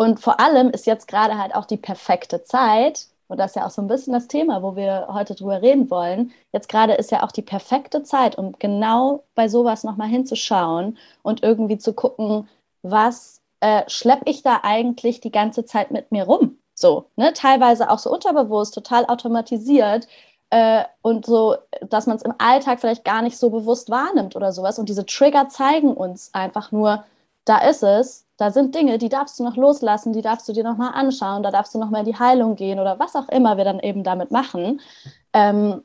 Und 0.00 0.18
vor 0.18 0.40
allem 0.40 0.70
ist 0.70 0.86
jetzt 0.86 1.08
gerade 1.08 1.36
halt 1.36 1.54
auch 1.54 1.66
die 1.66 1.76
perfekte 1.76 2.42
Zeit, 2.42 3.08
und 3.28 3.36
das 3.36 3.50
ist 3.50 3.56
ja 3.56 3.66
auch 3.66 3.70
so 3.70 3.82
ein 3.82 3.86
bisschen 3.86 4.14
das 4.14 4.28
Thema, 4.28 4.62
wo 4.62 4.74
wir 4.74 5.08
heute 5.12 5.34
drüber 5.34 5.60
reden 5.60 5.90
wollen. 5.90 6.32
Jetzt 6.54 6.70
gerade 6.70 6.94
ist 6.94 7.10
ja 7.10 7.22
auch 7.22 7.32
die 7.32 7.42
perfekte 7.42 8.02
Zeit, 8.02 8.38
um 8.38 8.54
genau 8.58 9.24
bei 9.34 9.46
sowas 9.46 9.84
nochmal 9.84 10.08
hinzuschauen 10.08 10.96
und 11.22 11.42
irgendwie 11.42 11.76
zu 11.76 11.92
gucken, 11.92 12.48
was 12.80 13.42
äh, 13.60 13.82
schleppe 13.88 14.30
ich 14.30 14.42
da 14.42 14.60
eigentlich 14.62 15.20
die 15.20 15.30
ganze 15.30 15.66
Zeit 15.66 15.90
mit 15.90 16.10
mir 16.10 16.24
rum? 16.24 16.56
So, 16.72 17.04
ne? 17.16 17.34
Teilweise 17.34 17.90
auch 17.90 17.98
so 17.98 18.10
unterbewusst, 18.10 18.72
total 18.72 19.04
automatisiert. 19.04 20.08
Äh, 20.48 20.84
und 21.02 21.26
so, 21.26 21.56
dass 21.82 22.06
man 22.06 22.16
es 22.16 22.22
im 22.22 22.32
Alltag 22.38 22.80
vielleicht 22.80 23.04
gar 23.04 23.20
nicht 23.20 23.36
so 23.36 23.50
bewusst 23.50 23.90
wahrnimmt 23.90 24.34
oder 24.34 24.52
sowas. 24.52 24.78
Und 24.78 24.88
diese 24.88 25.04
Trigger 25.04 25.50
zeigen 25.50 25.92
uns 25.92 26.32
einfach 26.32 26.72
nur, 26.72 27.04
da 27.44 27.58
ist 27.68 27.82
es, 27.82 28.24
da 28.40 28.50
sind 28.50 28.74
Dinge, 28.74 28.96
die 28.98 29.10
darfst 29.10 29.38
du 29.38 29.44
noch 29.44 29.56
loslassen, 29.56 30.12
die 30.14 30.22
darfst 30.22 30.48
du 30.48 30.52
dir 30.54 30.64
nochmal 30.64 30.92
anschauen, 30.94 31.42
da 31.42 31.50
darfst 31.50 31.74
du 31.74 31.78
nochmal 31.78 32.00
in 32.00 32.12
die 32.12 32.18
Heilung 32.18 32.56
gehen 32.56 32.80
oder 32.80 32.98
was 32.98 33.14
auch 33.14 33.28
immer 33.28 33.58
wir 33.58 33.64
dann 33.64 33.80
eben 33.80 34.02
damit 34.02 34.30
machen. 34.30 34.80
Ähm, 35.34 35.82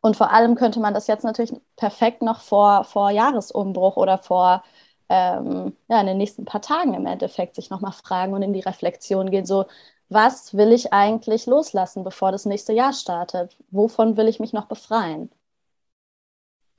und 0.00 0.16
vor 0.16 0.32
allem 0.32 0.54
könnte 0.54 0.78
man 0.80 0.94
das 0.94 1.08
jetzt 1.08 1.24
natürlich 1.24 1.52
perfekt 1.76 2.22
noch 2.22 2.40
vor, 2.42 2.84
vor 2.84 3.10
Jahresumbruch 3.10 3.96
oder 3.96 4.18
vor 4.18 4.62
ähm, 5.08 5.76
ja, 5.88 6.00
in 6.00 6.06
den 6.06 6.18
nächsten 6.18 6.44
paar 6.44 6.62
Tagen 6.62 6.94
im 6.94 7.06
Endeffekt 7.06 7.56
sich 7.56 7.70
nochmal 7.70 7.92
fragen 7.92 8.34
und 8.34 8.42
in 8.42 8.52
die 8.52 8.60
Reflexion 8.60 9.30
gehen. 9.30 9.44
So, 9.46 9.66
was 10.08 10.54
will 10.56 10.72
ich 10.72 10.92
eigentlich 10.92 11.46
loslassen, 11.46 12.04
bevor 12.04 12.30
das 12.30 12.46
nächste 12.46 12.72
Jahr 12.72 12.92
startet? 12.92 13.56
Wovon 13.70 14.16
will 14.16 14.28
ich 14.28 14.38
mich 14.38 14.52
noch 14.52 14.66
befreien? 14.66 15.28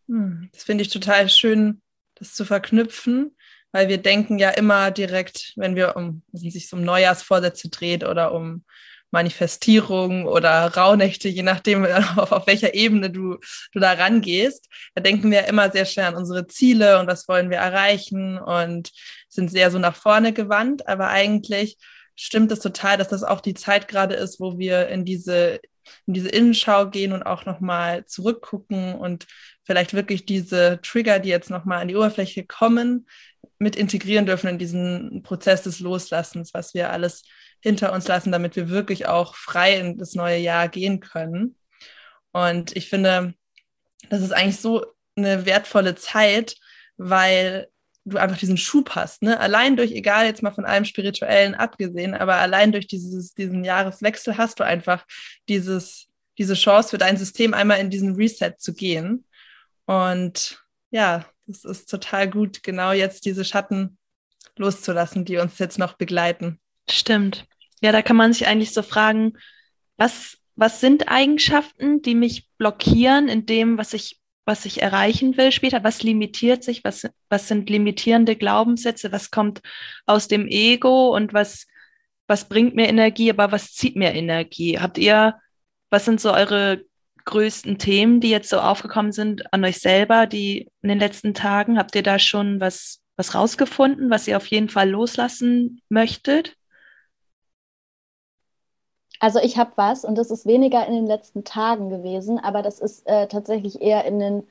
Hm, 0.08 0.50
das 0.53 0.63
finde 0.63 0.84
ich 0.84 0.89
total 0.89 1.27
schön, 1.27 1.82
das 2.15 2.34
zu 2.34 2.46
verknüpfen 2.46 3.36
weil 3.74 3.89
wir 3.89 3.98
denken 3.98 4.39
ja 4.39 4.51
immer 4.51 4.92
direkt, 4.92 5.51
wenn 5.58 5.75
wir 5.75 5.98
um, 5.98 6.22
wenn 6.32 6.51
sich 6.51 6.72
um 6.72 6.84
Neujahrsvorsätze 6.84 7.70
dreht 7.70 8.06
oder 8.06 8.32
um 8.32 8.63
Manifestierung 9.10 10.25
oder 10.25 10.68
Rauhnächte, 10.68 11.27
je 11.27 11.44
nachdem, 11.44 11.86
auf, 12.15 12.32
auf 12.32 12.48
welcher 12.48 12.74
Ebene 12.75 13.10
du, 13.10 13.38
du 13.72 13.80
da 13.80 13.94
rangehst. 13.94 14.70
Da 14.96 15.01
denken 15.01 15.32
wir 15.32 15.48
immer 15.48 15.72
sehr 15.72 15.86
schnell 15.86 16.06
an 16.06 16.15
unsere 16.15 16.48
Ziele 16.48 17.00
und 17.00 17.08
was 17.08 17.27
wollen 17.27 17.50
wir 17.50 17.58
erreichen 17.58 18.38
und 18.38 18.92
sind 19.27 19.50
sehr 19.50 19.72
so 19.72 19.80
nach 19.80 19.96
vorne 19.96 20.34
gewandt. 20.34 20.88
Aber 20.88 21.10
eigentlich 21.10 21.77
stimmt 22.15 22.51
es 22.51 22.60
total, 22.60 22.98
dass 22.98 23.08
das 23.08 23.24
auch 23.24 23.42
die 23.42 23.56
Zeit 23.56 23.88
gerade 23.88 24.13
ist, 24.13 24.39
wo 24.39 24.60
wir 24.60 24.88
in 24.88 25.03
diese, 25.03 25.60
in 26.06 26.13
diese 26.13 26.30
Innenschau 26.30 26.89
gehen 26.89 27.12
und 27.12 27.24
auch 27.24 27.46
nochmal 27.46 28.06
zurückgucken 28.06 28.94
und 28.94 29.25
vielleicht 29.63 29.94
wirklich 29.94 30.25
diese 30.25 30.80
Trigger, 30.84 31.20
die 31.20 31.30
jetzt 31.30 31.50
nochmal 31.50 31.82
an 31.82 31.88
die 31.88 31.96
Oberfläche 31.96 32.46
kommen, 32.46 33.08
mit 33.63 33.75
integrieren 33.75 34.25
dürfen 34.25 34.48
in 34.48 34.58
diesen 34.60 35.24
Prozess 35.24 35.63
des 35.63 35.79
Loslassens, 35.79 36.53
was 36.53 36.74
wir 36.74 36.91
alles 36.91 37.24
hinter 37.62 37.93
uns 37.93 38.08
lassen, 38.08 38.32
damit 38.32 38.55
wir 38.55 38.70
wirklich 38.70 39.08
auch 39.08 39.36
frei 39.36 39.79
in 39.79 39.98
das 39.98 40.15
neue 40.15 40.38
Jahr 40.38 40.67
gehen 40.67 41.00
können. 41.00 41.55
Und 42.32 42.75
ich 42.75 42.89
finde, 42.89 43.34
das 44.10 44.22
ist 44.22 44.34
eigentlich 44.34 44.60
so 44.60 44.86
eine 45.15 45.46
wertvolle 45.46 45.96
Zeit, 45.96 46.58
weil 46.98 47.70
du 48.05 48.17
einfach 48.17 48.38
diesen 48.38 48.58
Schub 48.58 48.91
hast. 48.91 49.22
Ne? 49.22 49.39
Allein 49.39 49.77
durch, 49.77 49.91
egal 49.91 50.25
jetzt 50.25 50.43
mal 50.43 50.51
von 50.51 50.65
allem 50.65 50.86
Spirituellen 50.86 51.55
abgesehen, 51.55 52.13
aber 52.13 52.36
allein 52.36 52.72
durch 52.72 52.88
dieses, 52.88 53.34
diesen 53.34 53.63
Jahreswechsel 53.63 54.38
hast 54.38 54.60
du 54.60 54.65
einfach 54.65 55.05
dieses, 55.48 56.08
diese 56.38 56.55
Chance 56.55 56.89
für 56.89 56.98
dein 56.98 57.17
System 57.17 57.53
einmal 57.53 57.79
in 57.79 57.89
diesen 57.89 58.15
Reset 58.15 58.55
zu 58.58 58.74
gehen. 58.74 59.25
Und 59.86 60.62
ja, 60.91 61.25
das 61.46 61.66
ist 61.66 61.90
total 61.90 62.30
gut, 62.30 62.64
genau 62.64 62.92
jetzt 62.92 63.26
diese 63.26 63.46
Schatten 63.46 63.98
loszulassen, 64.56 65.26
die 65.26 65.38
uns 65.38 65.60
jetzt 65.60 65.80
noch 65.80 65.94
begleiten. 65.94 66.60
Stimmt. 66.90 67.46
Ja, 67.82 67.92
da 67.92 68.02
kann 68.02 68.16
man 68.16 68.34
sich 68.34 68.48
eigentlich 68.48 68.74
so 68.74 68.82
fragen, 68.82 69.34
was, 69.98 70.38
was 70.56 70.80
sind 70.80 71.10
Eigenschaften, 71.10 72.02
die 72.02 72.16
mich 72.16 72.48
blockieren 72.58 73.28
in 73.28 73.46
dem, 73.46 73.78
was 73.78 73.94
ich, 73.94 74.20
was 74.46 74.66
ich 74.66 74.82
erreichen 74.82 75.38
will 75.38 75.52
später? 75.52 75.84
Was 75.84 76.04
limitiert 76.04 76.64
sich? 76.64 76.84
Was, 76.84 77.10
was 77.30 77.48
sind 77.48 77.70
limitierende 77.70 78.36
Glaubenssätze? 78.36 79.12
Was 79.12 79.32
kommt 79.32 79.62
aus 80.06 80.28
dem 80.28 80.48
Ego 80.48 81.16
und 81.16 81.34
was, 81.34 81.68
was 82.28 82.48
bringt 82.48 82.76
mir 82.76 82.88
Energie, 82.88 83.30
aber 83.30 83.52
was 83.52 83.74
zieht 83.74 83.96
mir 83.96 84.14
Energie? 84.14 84.80
Habt 84.80 84.98
ihr, 84.98 85.36
was 85.90 86.06
sind 86.06 86.22
so 86.22 86.34
eure 86.34 86.84
größten 87.25 87.77
Themen, 87.77 88.20
die 88.20 88.30
jetzt 88.30 88.50
so 88.50 88.60
aufgekommen 88.60 89.12
sind 89.12 89.53
an 89.53 89.63
euch 89.63 89.80
selber, 89.80 90.27
die 90.27 90.70
in 90.82 90.89
den 90.89 91.00
letzten 91.00 91.34
Tagen? 91.34 91.77
Habt 91.77 91.96
ihr 91.96 92.03
da 92.03 92.20
schon 92.20 92.60
was, 92.60 93.00
was 93.15 93.36
rausgefunden, 93.36 94.10
was 94.10 94.27
ihr 94.27 94.38
auf 94.38 94.48
jeden 94.48 94.70
Fall 94.70 94.89
loslassen 94.89 95.82
möchtet? 95.89 96.56
Also 99.20 99.39
ich 99.39 99.58
habe 99.58 99.72
was 99.77 100.03
und 100.03 100.18
das 100.18 100.32
ist 100.32 100.46
weniger 100.46 100.86
in 100.86 100.94
den 100.94 101.08
letzten 101.08 101.46
Tagen 101.46 101.89
gewesen, 101.89 102.39
aber 102.39 102.62
das 102.62 102.80
ist 102.80 103.08
äh, 103.08 103.27
tatsächlich 103.27 103.82
eher 103.82 104.03
in 104.03 104.20
den, 104.20 104.48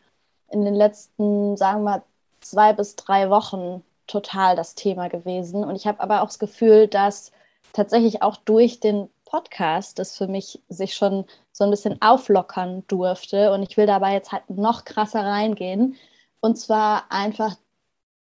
in 0.48 0.64
den 0.64 0.74
letzten, 0.74 1.58
sagen 1.58 1.80
wir 1.80 1.90
mal, 1.90 2.02
zwei 2.40 2.72
bis 2.72 2.96
drei 2.96 3.28
Wochen 3.28 3.82
total 4.06 4.56
das 4.56 4.74
Thema 4.74 5.08
gewesen. 5.08 5.64
Und 5.64 5.76
ich 5.76 5.86
habe 5.86 6.00
aber 6.00 6.22
auch 6.22 6.26
das 6.26 6.38
Gefühl, 6.38 6.86
dass 6.86 7.32
tatsächlich 7.72 8.22
auch 8.22 8.36
durch 8.36 8.80
den 8.80 9.08
Podcast 9.32 9.98
das 9.98 10.16
für 10.16 10.28
mich 10.28 10.60
sich 10.68 10.94
schon 10.94 11.24
so 11.52 11.64
ein 11.64 11.70
bisschen 11.70 12.00
auflockern 12.02 12.84
durfte. 12.86 13.50
Und 13.52 13.62
ich 13.62 13.76
will 13.76 13.86
dabei 13.86 14.12
jetzt 14.12 14.30
halt 14.30 14.48
noch 14.50 14.84
krasser 14.84 15.24
reingehen. 15.24 15.96
Und 16.40 16.58
zwar 16.58 17.10
einfach 17.10 17.56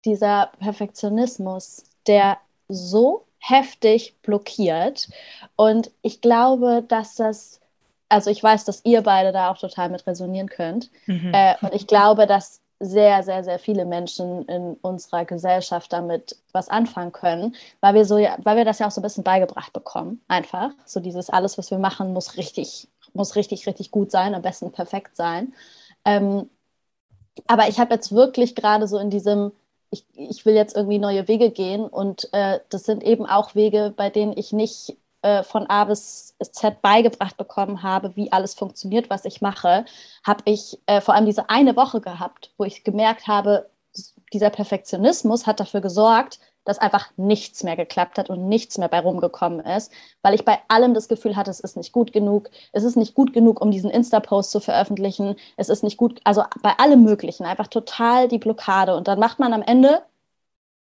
dieser 0.06 0.50
Perfektionismus, 0.58 1.84
der 2.06 2.38
so 2.68 3.26
heftig 3.38 4.16
blockiert. 4.22 5.08
Und 5.54 5.90
ich 6.00 6.22
glaube, 6.22 6.82
dass 6.88 7.16
das, 7.16 7.60
also 8.08 8.30
ich 8.30 8.42
weiß, 8.42 8.64
dass 8.64 8.84
ihr 8.84 9.02
beide 9.02 9.32
da 9.32 9.50
auch 9.50 9.58
total 9.58 9.90
mit 9.90 10.06
resonieren 10.06 10.48
könnt. 10.48 10.90
Mhm. 11.06 11.32
Äh, 11.34 11.56
und 11.60 11.74
ich 11.74 11.86
glaube, 11.86 12.26
dass 12.26 12.61
sehr, 12.82 13.22
sehr, 13.22 13.44
sehr 13.44 13.60
viele 13.60 13.84
Menschen 13.84 14.44
in 14.46 14.74
unserer 14.82 15.24
Gesellschaft 15.24 15.92
damit 15.92 16.36
was 16.52 16.68
anfangen 16.68 17.12
können, 17.12 17.54
weil 17.80 17.94
wir 17.94 18.04
so 18.04 18.16
weil 18.16 18.56
wir 18.56 18.64
das 18.64 18.80
ja 18.80 18.88
auch 18.88 18.90
so 18.90 19.00
ein 19.00 19.04
bisschen 19.04 19.22
beigebracht 19.24 19.72
bekommen, 19.72 20.20
einfach. 20.26 20.70
So 20.84 20.98
dieses 20.98 21.30
alles, 21.30 21.56
was 21.58 21.70
wir 21.70 21.78
machen, 21.78 22.12
muss 22.12 22.36
richtig, 22.36 22.88
muss 23.14 23.36
richtig, 23.36 23.66
richtig 23.68 23.92
gut 23.92 24.10
sein, 24.10 24.34
am 24.34 24.42
besten 24.42 24.72
perfekt 24.72 25.16
sein. 25.16 25.54
Ähm, 26.04 26.50
aber 27.46 27.68
ich 27.68 27.78
habe 27.78 27.94
jetzt 27.94 28.12
wirklich 28.12 28.56
gerade 28.56 28.88
so 28.88 28.98
in 28.98 29.10
diesem, 29.10 29.52
ich, 29.90 30.04
ich 30.14 30.44
will 30.44 30.54
jetzt 30.54 30.76
irgendwie 30.76 30.98
neue 30.98 31.28
Wege 31.28 31.50
gehen 31.50 31.84
und 31.84 32.28
äh, 32.32 32.60
das 32.68 32.84
sind 32.84 33.04
eben 33.04 33.26
auch 33.26 33.54
Wege, 33.54 33.94
bei 33.96 34.10
denen 34.10 34.36
ich 34.36 34.52
nicht 34.52 34.96
äh, 35.22 35.42
von 35.42 35.66
A 35.68 35.84
bis 35.84 36.34
Z 36.40 36.82
beigebracht 36.82 37.36
bekommen 37.36 37.82
habe, 37.82 38.16
wie 38.16 38.32
alles 38.32 38.54
funktioniert, 38.54 39.10
was 39.10 39.24
ich 39.24 39.40
mache, 39.40 39.84
habe 40.24 40.42
ich 40.44 40.80
äh, 40.86 41.00
vor 41.00 41.14
allem 41.14 41.26
diese 41.26 41.48
eine 41.48 41.76
Woche 41.76 42.00
gehabt, 42.00 42.52
wo 42.58 42.64
ich 42.64 42.84
gemerkt 42.84 43.26
habe, 43.28 43.70
dieser 44.32 44.50
Perfektionismus 44.50 45.46
hat 45.46 45.60
dafür 45.60 45.80
gesorgt, 45.80 46.40
dass 46.64 46.78
einfach 46.78 47.10
nichts 47.16 47.64
mehr 47.64 47.76
geklappt 47.76 48.18
hat 48.18 48.30
und 48.30 48.48
nichts 48.48 48.78
mehr 48.78 48.88
bei 48.88 49.00
rumgekommen 49.00 49.60
ist, 49.60 49.92
weil 50.22 50.34
ich 50.34 50.44
bei 50.44 50.60
allem 50.68 50.94
das 50.94 51.08
Gefühl 51.08 51.36
hatte, 51.36 51.50
es 51.50 51.60
ist 51.60 51.76
nicht 51.76 51.92
gut 51.92 52.12
genug, 52.12 52.50
es 52.72 52.84
ist 52.84 52.96
nicht 52.96 53.14
gut 53.14 53.32
genug, 53.32 53.60
um 53.60 53.70
diesen 53.70 53.90
Insta-Post 53.90 54.50
zu 54.50 54.60
veröffentlichen, 54.60 55.36
es 55.56 55.68
ist 55.68 55.82
nicht 55.82 55.96
gut, 55.96 56.20
also 56.24 56.44
bei 56.62 56.78
allem 56.78 57.02
Möglichen, 57.02 57.44
einfach 57.44 57.66
total 57.66 58.28
die 58.28 58.38
Blockade 58.38 58.96
und 58.96 59.08
dann 59.08 59.18
macht 59.18 59.38
man 59.38 59.52
am 59.52 59.62
Ende 59.62 60.02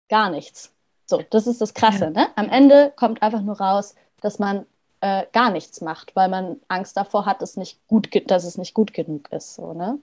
gar 0.10 0.30
nichts. 0.30 0.72
So, 1.06 1.22
das 1.30 1.48
ist 1.48 1.60
das 1.60 1.74
Krasse. 1.74 2.12
Ne? 2.12 2.28
Am 2.36 2.50
Ende 2.50 2.94
kommt 2.96 3.22
einfach 3.22 3.42
nur 3.42 3.60
raus, 3.60 3.96
dass 4.24 4.40
man 4.40 4.66
äh, 5.02 5.26
gar 5.32 5.52
nichts 5.52 5.82
macht, 5.82 6.16
weil 6.16 6.30
man 6.30 6.58
Angst 6.68 6.98
davor 6.98 7.26
hat, 7.26 7.42
dass, 7.42 7.58
nicht 7.58 7.80
gut, 7.88 8.10
dass 8.30 8.44
es 8.46 8.58
nicht 8.58 8.74
gut 8.74 8.94
genug 8.94 9.32
ist. 9.32 9.56
So, 9.56 9.74
ne? 9.74 10.00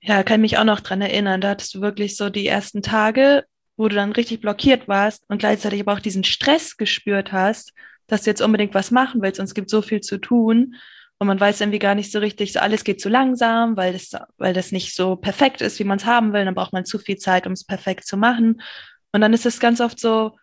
Ja, 0.00 0.22
kann 0.22 0.40
mich 0.40 0.58
auch 0.58 0.64
noch 0.64 0.80
dran 0.80 1.00
erinnern. 1.00 1.40
Da 1.40 1.50
hattest 1.50 1.74
du 1.74 1.80
wirklich 1.80 2.16
so 2.16 2.30
die 2.30 2.46
ersten 2.46 2.82
Tage 2.82 3.44
wo 3.78 3.88
du 3.88 3.94
dann 3.94 4.12
richtig 4.12 4.40
blockiert 4.40 4.88
warst 4.88 5.24
und 5.28 5.38
gleichzeitig 5.38 5.80
aber 5.80 5.94
auch 5.94 6.00
diesen 6.00 6.24
Stress 6.24 6.76
gespürt 6.76 7.32
hast, 7.32 7.72
dass 8.08 8.22
du 8.22 8.30
jetzt 8.30 8.42
unbedingt 8.42 8.74
was 8.74 8.90
machen 8.90 9.22
willst 9.22 9.38
und 9.40 9.44
es 9.44 9.54
gibt 9.54 9.70
so 9.70 9.80
viel 9.80 10.00
zu 10.00 10.18
tun 10.18 10.74
und 11.18 11.26
man 11.26 11.38
weiß 11.38 11.60
irgendwie 11.60 11.78
gar 11.78 11.94
nicht 11.94 12.10
so 12.10 12.18
richtig, 12.18 12.52
so 12.52 12.58
alles 12.58 12.84
geht 12.84 13.00
zu 13.00 13.08
langsam, 13.08 13.76
weil 13.76 13.92
das, 13.92 14.10
weil 14.36 14.52
das 14.52 14.72
nicht 14.72 14.94
so 14.94 15.16
perfekt 15.16 15.60
ist, 15.62 15.78
wie 15.78 15.84
man 15.84 15.98
es 15.98 16.04
haben 16.04 16.32
will, 16.32 16.44
dann 16.44 16.54
braucht 16.54 16.72
man 16.72 16.84
zu 16.84 16.98
viel 16.98 17.16
Zeit, 17.16 17.46
um 17.46 17.52
es 17.52 17.64
perfekt 17.64 18.04
zu 18.04 18.16
machen. 18.16 18.60
Und 19.12 19.20
dann 19.20 19.32
ist 19.32 19.46
es 19.46 19.60
ganz 19.60 19.80
oft 19.80 19.98
so, 19.98 20.36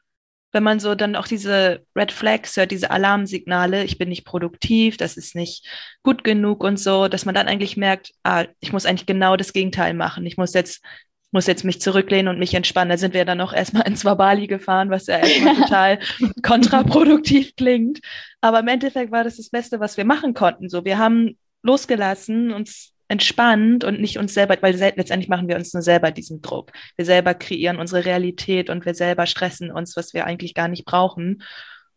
wenn 0.56 0.64
man 0.64 0.80
so 0.80 0.96
dann 0.96 1.18
auch 1.18 1.28
diese 1.28 1.86
Red 1.98 2.14
Flags 2.14 2.56
hört, 2.56 2.72
diese 2.72 2.90
Alarmsignale, 2.90 3.84
ich 3.84 3.98
bin 3.98 4.08
nicht 4.08 4.26
produktiv, 4.26 4.96
das 4.96 5.18
ist 5.18 5.36
nicht 5.36 5.68
gut 6.02 6.24
genug 6.24 6.64
und 6.64 6.80
so, 6.80 7.10
dass 7.10 7.26
man 7.26 7.36
dann 7.36 7.50
eigentlich 7.50 7.76
merkt, 7.76 8.14
ah, 8.24 8.46
ich 8.62 8.72
muss 8.72 8.86
eigentlich 8.86 9.06
genau 9.06 9.36
das 9.36 9.52
Gegenteil 9.52 9.94
machen. 9.94 10.26
Ich 10.26 10.38
muss 10.38 10.54
jetzt 10.54 10.82
muss 11.32 11.48
jetzt 11.48 11.66
mich 11.66 11.82
zurücklehnen 11.82 12.30
und 12.30 12.40
mich 12.40 12.54
entspannen. 12.54 12.90
Da 12.90 12.98
sind 12.98 13.14
wir 13.14 13.26
dann 13.26 13.42
auch 13.42 13.52
erstmal 13.52 13.84
ins 13.88 14.06
Wabali 14.06 14.48
gefahren, 14.48 14.90
was 14.90 15.08
ja 15.08 15.18
erstmal 15.18 15.56
total 15.62 16.00
kontraproduktiv 16.42 17.58
klingt. 17.58 18.00
Aber 18.40 18.62
im 18.62 18.68
Endeffekt 18.70 19.12
war 19.12 19.26
das 19.26 19.36
das 19.36 19.50
Beste, 19.50 19.82
was 19.82 19.98
wir 19.98 20.06
machen 20.06 20.34
konnten. 20.34 20.70
So, 20.70 20.86
wir 20.86 20.98
haben 20.98 21.38
losgelassen, 21.64 22.54
uns 22.54 22.95
entspannt 23.08 23.84
und 23.84 24.02
nicht 24.02 24.18
uns 24.18 24.34
selber, 24.34 24.58
weil 24.62 24.76
letztendlich 24.76 25.30
machen 25.30 25.48
wir 25.48 25.56
uns 25.56 25.74
nur 25.74 25.84
selber 25.84 26.12
diesen 26.12 26.42
Druck. 26.42 26.72
Wir 26.96 27.06
selber 27.06 27.34
kreieren 27.34 27.78
unsere 27.78 28.06
Realität 28.06 28.70
und 28.70 28.86
wir 28.86 28.96
selber 28.96 29.28
stressen 29.28 29.72
uns, 29.72 29.96
was 29.96 30.14
wir 30.14 30.26
eigentlich 30.26 30.54
gar 30.54 30.68
nicht 30.68 30.86
brauchen. 30.86 31.44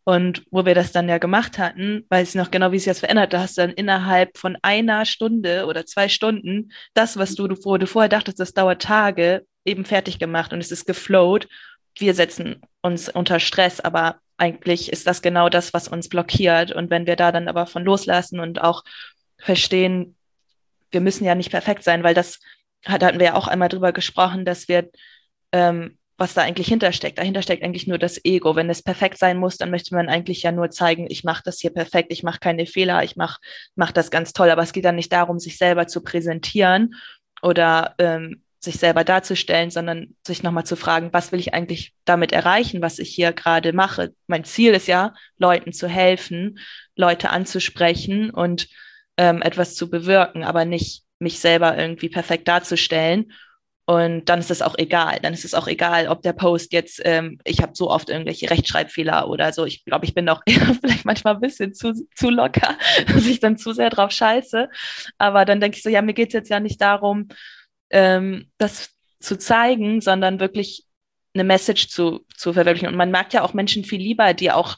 Und 0.03 0.43
wo 0.49 0.65
wir 0.65 0.73
das 0.73 0.91
dann 0.91 1.07
ja 1.07 1.19
gemacht 1.19 1.59
hatten, 1.59 2.05
weiß 2.09 2.29
ich 2.29 2.35
noch 2.35 2.49
genau, 2.49 2.71
wie 2.71 2.79
sich 2.79 2.87
das 2.87 2.99
verändert. 2.99 3.31
Da 3.33 3.41
hast 3.41 3.57
du 3.57 3.61
dann 3.61 3.71
innerhalb 3.71 4.37
von 4.37 4.57
einer 4.63 5.05
Stunde 5.05 5.65
oder 5.67 5.85
zwei 5.85 6.09
Stunden 6.09 6.71
das, 6.95 7.17
was 7.17 7.35
du, 7.35 7.47
wo 7.63 7.77
du 7.77 7.85
vorher 7.85 8.09
dachtest, 8.09 8.39
das 8.39 8.53
dauert 8.53 8.81
Tage, 8.81 9.45
eben 9.65 9.85
fertig 9.85 10.17
gemacht 10.17 10.51
und 10.51 10.61
es 10.61 10.71
ist 10.71 10.85
geflowt. 10.87 11.47
Wir 11.97 12.13
setzen 12.15 12.61
uns 12.81 13.09
unter 13.09 13.39
Stress, 13.39 13.79
aber 13.79 14.19
eigentlich 14.37 14.91
ist 14.91 15.05
das 15.05 15.21
genau 15.21 15.49
das, 15.49 15.73
was 15.73 15.87
uns 15.87 16.09
blockiert. 16.09 16.71
Und 16.71 16.89
wenn 16.89 17.05
wir 17.05 17.15
da 17.15 17.31
dann 17.31 17.47
aber 17.47 17.67
von 17.67 17.83
loslassen 17.83 18.39
und 18.39 18.61
auch 18.61 18.83
verstehen, 19.37 20.15
wir 20.91 21.01
müssen 21.01 21.25
ja 21.25 21.35
nicht 21.35 21.51
perfekt 21.51 21.83
sein, 21.83 22.03
weil 22.03 22.13
das 22.13 22.39
da 22.83 22.93
hatten 22.93 23.19
wir 23.19 23.27
ja 23.27 23.35
auch 23.35 23.47
einmal 23.47 23.69
drüber 23.69 23.91
gesprochen, 23.91 24.45
dass 24.45 24.67
wir 24.67 24.89
ähm, 25.51 25.97
was 26.17 26.33
da 26.33 26.41
eigentlich 26.41 26.67
hintersteckt. 26.67 27.17
Dahinter 27.17 27.41
steckt 27.41 27.63
eigentlich 27.63 27.87
nur 27.87 27.97
das 27.97 28.23
Ego. 28.25 28.55
Wenn 28.55 28.69
es 28.69 28.83
perfekt 28.83 29.17
sein 29.17 29.37
muss, 29.37 29.57
dann 29.57 29.71
möchte 29.71 29.95
man 29.95 30.09
eigentlich 30.09 30.43
ja 30.43 30.51
nur 30.51 30.69
zeigen, 30.69 31.07
ich 31.09 31.23
mache 31.23 31.43
das 31.45 31.59
hier 31.59 31.71
perfekt, 31.71 32.11
ich 32.11 32.23
mache 32.23 32.39
keine 32.39 32.65
Fehler, 32.65 33.03
ich 33.03 33.15
mache 33.15 33.39
mach 33.75 33.93
das 33.93 34.11
ganz 34.11 34.33
toll. 34.33 34.49
Aber 34.49 34.61
es 34.61 34.73
geht 34.73 34.83
dann 34.83 34.97
nicht 34.97 35.13
darum, 35.13 35.39
sich 35.39 35.57
selber 35.57 35.87
zu 35.87 36.01
präsentieren 36.01 36.95
oder 37.41 37.95
ähm, 37.99 38.43
sich 38.59 38.75
selber 38.75 39.05
darzustellen, 39.05 39.71
sondern 39.71 40.17
sich 40.27 40.43
nochmal 40.43 40.65
zu 40.65 40.75
fragen, 40.75 41.13
was 41.13 41.31
will 41.31 41.39
ich 41.39 41.53
eigentlich 41.53 41.93
damit 42.03 42.33
erreichen, 42.33 42.81
was 42.81 42.99
ich 42.99 43.15
hier 43.15 43.31
gerade 43.31 43.71
mache. 43.71 44.13
Mein 44.27 44.43
Ziel 44.43 44.73
ist 44.73 44.87
ja, 44.87 45.13
Leuten 45.37 45.71
zu 45.71 45.87
helfen, 45.87 46.59
Leute 46.97 47.29
anzusprechen 47.29 48.29
und 48.29 48.67
ähm, 49.19 49.41
etwas 49.41 49.75
zu 49.75 49.89
bewirken, 49.89 50.45
aber 50.45 50.63
nicht 50.63 51.03
mich 51.19 51.39
selber 51.39 51.77
irgendwie 51.77 52.07
perfekt 52.07 52.47
darzustellen 52.47 53.33
Und 53.85 54.25
dann 54.29 54.39
ist 54.39 54.51
es 54.51 54.61
auch 54.61 54.75
egal. 54.77 55.19
Dann 55.21 55.33
ist 55.33 55.43
es 55.45 55.53
auch 55.53 55.67
egal, 55.67 56.07
ob 56.07 56.21
der 56.21 56.33
Post 56.33 56.73
jetzt, 56.73 57.01
ähm, 57.03 57.39
ich 57.43 57.61
habe 57.61 57.73
so 57.75 57.89
oft 57.89 58.09
irgendwelche 58.09 58.49
Rechtschreibfehler 58.49 59.27
oder 59.27 59.51
so. 59.51 59.65
Ich 59.65 59.83
glaube, 59.83 60.05
ich 60.05 60.13
bin 60.13 60.29
auch 60.29 60.41
vielleicht 60.47 61.05
manchmal 61.05 61.35
ein 61.35 61.41
bisschen 61.41 61.73
zu, 61.73 61.93
zu 62.15 62.29
locker, 62.29 62.77
dass 63.07 63.25
ich 63.25 63.39
dann 63.41 63.57
zu 63.57 63.73
sehr 63.73 63.89
drauf 63.89 64.11
scheiße. 64.11 64.69
Aber 65.17 65.43
dann 65.43 65.59
denke 65.59 65.77
ich 65.77 65.83
so, 65.83 65.89
ja, 65.89 66.01
mir 66.01 66.13
geht 66.13 66.29
es 66.29 66.33
jetzt 66.33 66.49
ja 66.49 66.59
nicht 66.61 66.79
darum, 66.81 67.29
ähm, 67.89 68.51
das 68.57 68.91
zu 69.19 69.37
zeigen, 69.37 70.01
sondern 70.01 70.39
wirklich 70.39 70.85
eine 71.33 71.43
Message 71.43 71.89
zu, 71.89 72.25
zu 72.37 72.53
verwirklichen. 72.53 72.89
Und 72.89 72.95
man 72.95 73.11
merkt 73.11 73.33
ja 73.33 73.43
auch 73.43 73.53
Menschen 73.55 73.83
viel 73.83 74.01
lieber, 74.01 74.33
die 74.33 74.51
auch, 74.51 74.77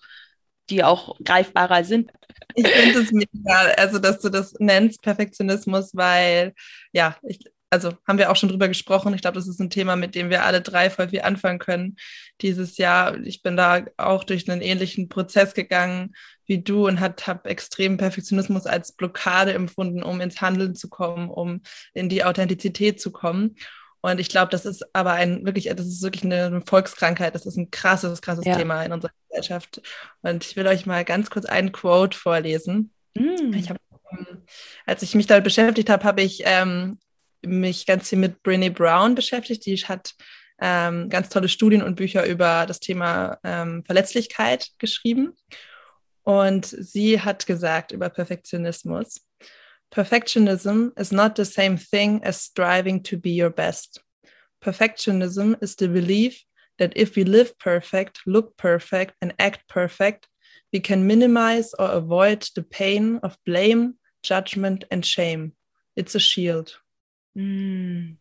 die 0.69 0.83
auch 0.83 1.17
greifbarer 1.23 1.83
sind. 1.83 2.11
Ich 2.55 2.67
finde 2.67 2.99
es 2.99 3.11
mega, 3.11 3.71
also 3.77 3.99
dass 3.99 4.19
du 4.19 4.29
das 4.29 4.53
nennst, 4.59 5.01
Perfektionismus, 5.01 5.91
weil 5.93 6.53
ja, 6.91 7.17
ich, 7.23 7.39
also 7.69 7.93
haben 8.05 8.17
wir 8.17 8.29
auch 8.29 8.35
schon 8.35 8.49
drüber 8.49 8.67
gesprochen. 8.67 9.13
Ich 9.13 9.21
glaube, 9.21 9.35
das 9.35 9.47
ist 9.47 9.59
ein 9.59 9.69
Thema, 9.69 9.95
mit 9.95 10.13
dem 10.13 10.29
wir 10.29 10.43
alle 10.43 10.61
drei 10.61 10.89
voll 10.89 11.09
viel 11.09 11.21
anfangen 11.21 11.59
können 11.59 11.95
dieses 12.41 12.77
Jahr. 12.77 13.17
Ich 13.21 13.41
bin 13.41 13.55
da 13.55 13.85
auch 13.97 14.23
durch 14.25 14.49
einen 14.49 14.61
ähnlichen 14.61 15.07
Prozess 15.07 15.53
gegangen 15.53 16.13
wie 16.45 16.61
du 16.61 16.85
und 16.85 16.99
habe 16.99 17.49
extremen 17.49 17.95
Perfektionismus 17.95 18.65
als 18.65 18.91
Blockade 18.91 19.53
empfunden, 19.53 20.03
um 20.03 20.19
ins 20.19 20.41
Handeln 20.41 20.75
zu 20.75 20.89
kommen, 20.89 21.29
um 21.29 21.61
in 21.93 22.09
die 22.09 22.25
Authentizität 22.25 22.99
zu 22.99 23.11
kommen. 23.11 23.55
Und 24.01 24.19
ich 24.19 24.29
glaube, 24.29 24.49
das 24.49 24.65
ist 24.65 24.83
aber 24.95 25.13
ein 25.13 25.45
wirklich, 25.45 25.65
das 25.65 25.85
ist 25.85 26.01
wirklich 26.01 26.23
eine 26.23 26.61
Volkskrankheit. 26.65 27.35
Das 27.35 27.45
ist 27.45 27.57
ein 27.57 27.69
krasses, 27.69 28.21
krasses 28.21 28.45
ja. 28.45 28.55
Thema 28.55 28.83
in 28.83 28.91
unserer 28.91 29.11
Gesellschaft. 29.29 29.81
Und 30.21 30.43
ich 30.43 30.55
will 30.55 30.67
euch 30.67 30.85
mal 30.85 31.05
ganz 31.05 31.29
kurz 31.29 31.45
einen 31.45 31.71
Quote 31.71 32.17
vorlesen. 32.17 32.91
Mm. 33.13 33.53
Ich 33.53 33.69
hab, 33.69 33.77
ähm, 34.11 34.43
als 34.85 35.03
ich 35.03 35.13
mich 35.13 35.27
damit 35.27 35.43
beschäftigt 35.43 35.89
habe, 35.89 36.03
habe 36.03 36.21
ich 36.21 36.41
ähm, 36.45 36.97
mich 37.43 37.85
ganz 37.85 38.09
viel 38.09 38.17
mit 38.17 38.41
Brene 38.41 38.71
Brown 38.71 39.13
beschäftigt. 39.13 39.65
Die 39.67 39.77
hat 39.77 40.15
ähm, 40.59 41.09
ganz 41.09 41.29
tolle 41.29 41.49
Studien 41.49 41.83
und 41.83 41.95
Bücher 41.95 42.25
über 42.25 42.65
das 42.65 42.79
Thema 42.79 43.39
ähm, 43.43 43.83
Verletzlichkeit 43.83 44.69
geschrieben. 44.79 45.35
Und 46.23 46.65
sie 46.65 47.21
hat 47.21 47.45
gesagt 47.45 47.91
über 47.91 48.09
Perfektionismus, 48.09 49.21
Perfectionism 49.93 50.91
is 50.97 51.11
not 51.11 51.35
the 51.35 51.45
same 51.45 51.77
thing 51.77 52.23
as 52.23 52.41
striving 52.41 53.03
to 53.03 53.17
be 53.17 53.31
your 53.31 53.49
best. 53.49 54.01
Perfectionism 54.63 55.61
is 55.61 55.75
the 55.75 55.89
belief 55.89 56.43
that 56.79 56.93
if 56.95 57.15
we 57.15 57.23
live 57.23 57.57
perfect, 57.59 58.21
look 58.25 58.55
perfect, 58.57 59.15
and 59.21 59.33
act 59.37 59.67
perfect, 59.67 60.27
we 60.71 60.79
can 60.79 61.05
minimize 61.05 61.73
or 61.77 61.89
avoid 61.91 62.47
the 62.55 62.63
pain 62.63 63.19
of 63.23 63.37
blame, 63.45 63.95
judgment, 64.23 64.85
and 64.89 65.05
shame. 65.05 65.53
It's 65.95 66.15
a 66.15 66.19
shield. 66.19 66.77
Mm. 67.37 68.15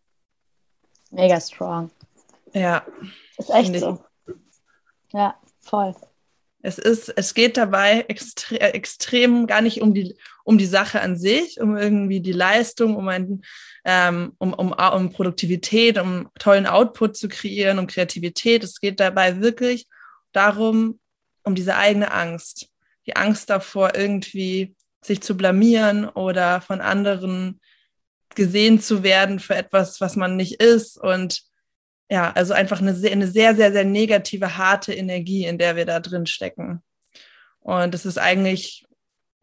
Mega 1.13 1.41
strong. 1.41 1.91
Ja. 2.53 2.85
Ist 3.39 3.51
echt 3.51 3.79
so. 3.79 4.05
Ja, 5.13 5.35
voll. 5.61 5.95
Es 6.63 6.79
ist, 6.79 7.09
es 7.17 7.33
geht 7.35 7.57
dabei 7.57 8.05
extre 8.09 8.61
extrem 8.61 9.47
gar 9.47 9.63
nicht 9.63 9.81
um 9.81 9.95
die, 9.95 10.15
um 10.45 10.59
die 10.59 10.67
Sache 10.67 11.01
an 11.01 11.17
sich, 11.17 11.61
um 11.61 11.77
irgendwie 11.77 12.21
die 12.21 12.33
Leistung, 12.33 12.97
um 12.97 13.09
ein, 13.09 13.43
ähm, 13.85 14.33
um, 14.39 14.53
um, 14.53 14.73
um 14.73 15.13
Produktivität, 15.13 15.99
um 15.99 16.29
tollen 16.39 16.67
Output 16.67 17.17
zu 17.17 17.29
kreieren, 17.29 17.79
um 17.79 17.87
Kreativität. 17.87 18.63
Es 18.63 18.81
geht 18.81 19.01
dabei 19.01 19.41
wirklich 19.41 19.87
darum, 20.33 21.01
um 21.45 21.55
diese 21.55 21.77
eigene 21.77 22.13
Angst. 22.13 22.69
Die 23.07 23.17
Angst 23.17 23.49
davor, 23.49 23.95
irgendwie 23.95 24.75
sich 25.03 25.23
zu 25.23 25.37
blamieren 25.37 26.07
oder 26.09 26.61
von 26.61 26.83
anderen 26.83 27.61
gesehen 28.35 28.81
zu 28.81 29.03
werden 29.03 29.41
für 29.41 29.55
etwas, 29.55 30.01
was 30.01 30.15
man 30.17 30.37
nicht 30.37 30.61
ist. 30.61 30.99
Und 30.99 31.43
ja, 32.11 32.33
also 32.33 32.53
einfach 32.55 32.81
eine 32.81 32.95
sehr, 32.95 33.13
eine 33.13 33.29
sehr, 33.29 33.55
sehr, 33.55 33.73
sehr 33.73 33.85
negative, 33.85 34.57
harte 34.57 34.93
Energie, 34.93 35.47
in 35.47 35.59
der 35.59 35.77
wir 35.77 35.87
da 35.87 36.01
drin 36.01 36.27
stecken. 36.27 36.83
Und 37.61 37.95
das 37.95 38.05
ist 38.05 38.19
eigentlich 38.19 38.85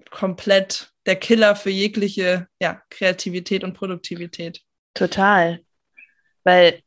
komplett 0.10 0.92
der 1.06 1.16
Killer 1.16 1.56
für 1.56 1.70
jegliche 1.70 2.48
ja, 2.60 2.82
Kreativität 2.90 3.64
und 3.64 3.74
Produktivität. 3.74 4.62
Total. 4.94 5.62
Weil 6.44 6.82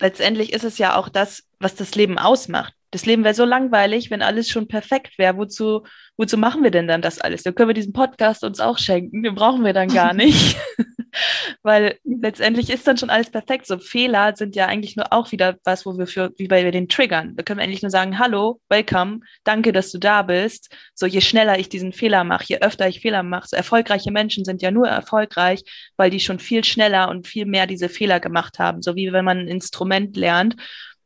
letztendlich 0.00 0.52
ist 0.52 0.64
es 0.64 0.76
ja 0.76 0.96
auch 0.96 1.08
das, 1.08 1.44
was 1.58 1.74
das 1.74 1.94
Leben 1.94 2.18
ausmacht. 2.18 2.74
Das 2.94 3.06
Leben 3.06 3.24
wäre 3.24 3.34
so 3.34 3.44
langweilig, 3.44 4.12
wenn 4.12 4.22
alles 4.22 4.48
schon 4.48 4.68
perfekt 4.68 5.18
wäre. 5.18 5.36
Wozu, 5.36 5.82
wozu 6.16 6.38
machen 6.38 6.62
wir 6.62 6.70
denn 6.70 6.86
dann 6.86 7.02
das 7.02 7.20
alles? 7.20 7.42
Dann 7.42 7.52
können 7.56 7.70
wir 7.70 7.74
diesen 7.74 7.92
Podcast 7.92 8.44
uns 8.44 8.60
auch 8.60 8.78
schenken. 8.78 9.24
Den 9.24 9.34
brauchen 9.34 9.64
wir 9.64 9.72
dann 9.72 9.88
gar 9.88 10.14
nicht. 10.14 10.56
Weil 11.64 11.98
letztendlich 12.04 12.70
ist 12.70 12.86
dann 12.86 12.96
schon 12.96 13.10
alles 13.10 13.30
perfekt. 13.30 13.66
So 13.66 13.78
Fehler 13.78 14.36
sind 14.36 14.54
ja 14.54 14.66
eigentlich 14.66 14.94
nur 14.94 15.12
auch 15.12 15.32
wieder 15.32 15.56
was, 15.64 15.84
wo 15.84 15.98
wir 15.98 16.06
für, 16.06 16.30
wie 16.36 16.46
bei 16.46 16.70
den 16.70 16.88
Triggern. 16.88 17.34
Da 17.34 17.42
können 17.42 17.58
wir 17.58 17.64
endlich 17.64 17.82
nur 17.82 17.90
sagen, 17.90 18.20
hallo, 18.20 18.60
welcome, 18.68 19.22
danke, 19.42 19.72
dass 19.72 19.90
du 19.90 19.98
da 19.98 20.22
bist. 20.22 20.72
So 20.94 21.06
je 21.06 21.20
schneller 21.20 21.58
ich 21.58 21.68
diesen 21.68 21.92
Fehler 21.92 22.22
mache, 22.22 22.44
je 22.46 22.60
öfter 22.60 22.86
ich 22.86 23.00
Fehler 23.00 23.24
mache. 23.24 23.48
So 23.48 23.56
erfolgreiche 23.56 24.12
Menschen 24.12 24.44
sind 24.44 24.62
ja 24.62 24.70
nur 24.70 24.86
erfolgreich, 24.86 25.64
weil 25.96 26.10
die 26.10 26.20
schon 26.20 26.38
viel 26.38 26.62
schneller 26.62 27.08
und 27.08 27.26
viel 27.26 27.46
mehr 27.46 27.66
diese 27.66 27.88
Fehler 27.88 28.20
gemacht 28.20 28.60
haben. 28.60 28.82
So 28.82 28.94
wie 28.94 29.12
wenn 29.12 29.24
man 29.24 29.38
ein 29.38 29.48
Instrument 29.48 30.16
lernt, 30.16 30.54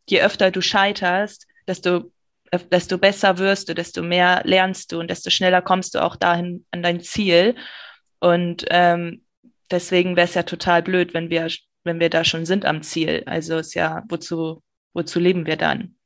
je 0.07 0.21
öfter 0.21 0.51
du 0.51 0.61
scheiterst, 0.61 1.48
desto 1.69 2.11
desto 2.71 2.99
besser 2.99 3.39
wirst 3.39 3.69
du, 3.69 3.75
desto 3.75 4.03
mehr 4.03 4.43
lernst 4.45 4.93
du 4.93 5.01
und 5.01 5.11
desto 5.11 5.31
schneller 5.31 5.63
kommst 5.63 5.95
du 5.95 6.03
auch 6.03 6.17
dahin 6.17 6.65
an 6.71 6.83
dein 6.83 7.01
Ziel. 7.01 7.55
Und 8.21 8.65
ähm, 8.71 9.25
deswegen 9.71 10.17
wäre 10.17 10.27
es 10.27 10.35
ja 10.35 10.43
total 10.43 10.83
blöd, 10.83 11.15
wenn 11.15 11.31
wir, 11.31 11.49
wenn 11.85 12.01
wir 12.01 12.11
da 12.11 12.25
schon 12.25 12.47
sind 12.47 12.65
am 12.65 12.83
Ziel. 12.83 13.23
Also 13.27 13.59
ist 13.59 13.75
ja, 13.75 14.03
wozu, 14.09 14.63
wozu 14.95 15.21
leben 15.21 15.47
wir 15.47 15.57
dann? 15.57 15.97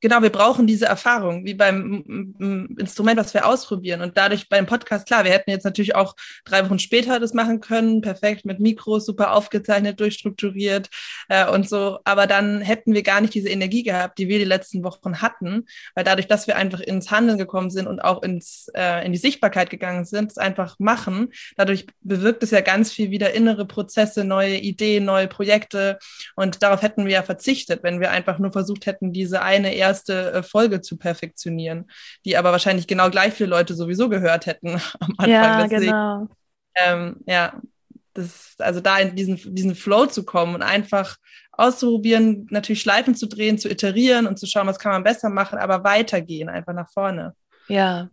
Genau, 0.00 0.22
wir 0.22 0.30
brauchen 0.30 0.66
diese 0.66 0.86
Erfahrung, 0.86 1.44
wie 1.44 1.54
beim 1.54 2.74
Instrument, 2.78 3.18
was 3.18 3.34
wir 3.34 3.46
ausprobieren. 3.46 4.00
Und 4.00 4.16
dadurch 4.16 4.48
beim 4.48 4.66
Podcast, 4.66 5.06
klar, 5.06 5.24
wir 5.24 5.32
hätten 5.32 5.50
jetzt 5.50 5.64
natürlich 5.64 5.94
auch 5.94 6.14
drei 6.44 6.64
Wochen 6.64 6.78
später 6.78 7.18
das 7.20 7.34
machen 7.34 7.60
können, 7.60 8.00
perfekt 8.00 8.44
mit 8.44 8.60
Mikros, 8.60 9.06
super 9.06 9.32
aufgezeichnet, 9.32 10.00
durchstrukturiert 10.00 10.88
äh, 11.28 11.48
und 11.48 11.68
so. 11.68 11.98
Aber 12.04 12.26
dann 12.26 12.60
hätten 12.60 12.94
wir 12.94 13.02
gar 13.02 13.20
nicht 13.20 13.34
diese 13.34 13.48
Energie 13.48 13.82
gehabt, 13.82 14.18
die 14.18 14.28
wir 14.28 14.38
die 14.38 14.44
letzten 14.44 14.84
Wochen 14.84 15.20
hatten, 15.20 15.66
weil 15.94 16.04
dadurch, 16.04 16.28
dass 16.28 16.46
wir 16.46 16.56
einfach 16.56 16.80
ins 16.80 17.10
Handeln 17.10 17.38
gekommen 17.38 17.70
sind 17.70 17.86
und 17.86 18.00
auch 18.00 18.22
ins, 18.22 18.70
äh, 18.74 19.04
in 19.04 19.12
die 19.12 19.18
Sichtbarkeit 19.18 19.70
gegangen 19.70 20.04
sind, 20.04 20.30
es 20.30 20.38
einfach 20.38 20.78
machen, 20.78 21.32
dadurch 21.56 21.86
bewirkt 22.00 22.42
es 22.42 22.50
ja 22.50 22.60
ganz 22.60 22.92
viel 22.92 23.10
wieder 23.10 23.32
innere 23.32 23.66
Prozesse, 23.66 24.24
neue 24.24 24.56
Ideen, 24.56 25.04
neue 25.04 25.28
Projekte. 25.28 25.98
Und 26.36 26.62
darauf 26.62 26.82
hätten 26.82 27.04
wir 27.06 27.12
ja 27.12 27.22
verzichtet, 27.22 27.82
wenn 27.82 28.00
wir 28.00 28.10
einfach 28.10 28.38
nur 28.38 28.52
versucht 28.52 28.86
hätten, 28.86 29.12
diese 29.12 29.42
eine 29.42 29.74
eher 29.74 29.87
erste 29.88 30.32
äh, 30.32 30.42
Folge 30.42 30.80
zu 30.80 30.96
perfektionieren, 30.96 31.90
die 32.24 32.36
aber 32.36 32.52
wahrscheinlich 32.52 32.86
genau 32.86 33.10
gleich 33.10 33.34
viele 33.34 33.50
Leute 33.50 33.74
sowieso 33.74 34.08
gehört 34.08 34.46
hätten 34.46 34.80
am 35.00 35.14
Anfang. 35.18 35.30
Ja, 35.30 35.62
Deswegen, 35.62 35.86
genau. 35.86 36.28
Ähm, 36.76 37.16
ja, 37.26 37.60
das, 38.14 38.54
also 38.58 38.80
da 38.80 38.98
in 38.98 39.16
diesen, 39.16 39.36
diesen 39.54 39.74
Flow 39.74 40.06
zu 40.06 40.24
kommen 40.24 40.54
und 40.54 40.62
einfach 40.62 41.16
auszuprobieren, 41.52 42.46
natürlich 42.50 42.80
Schleifen 42.80 43.14
zu 43.14 43.26
drehen, 43.26 43.58
zu 43.58 43.68
iterieren 43.68 44.26
und 44.26 44.38
zu 44.38 44.46
schauen, 44.46 44.66
was 44.66 44.78
kann 44.78 44.92
man 44.92 45.04
besser 45.04 45.28
machen, 45.28 45.58
aber 45.58 45.84
weitergehen, 45.84 46.48
einfach 46.48 46.72
nach 46.72 46.90
vorne. 46.90 47.34
Ja. 47.68 48.10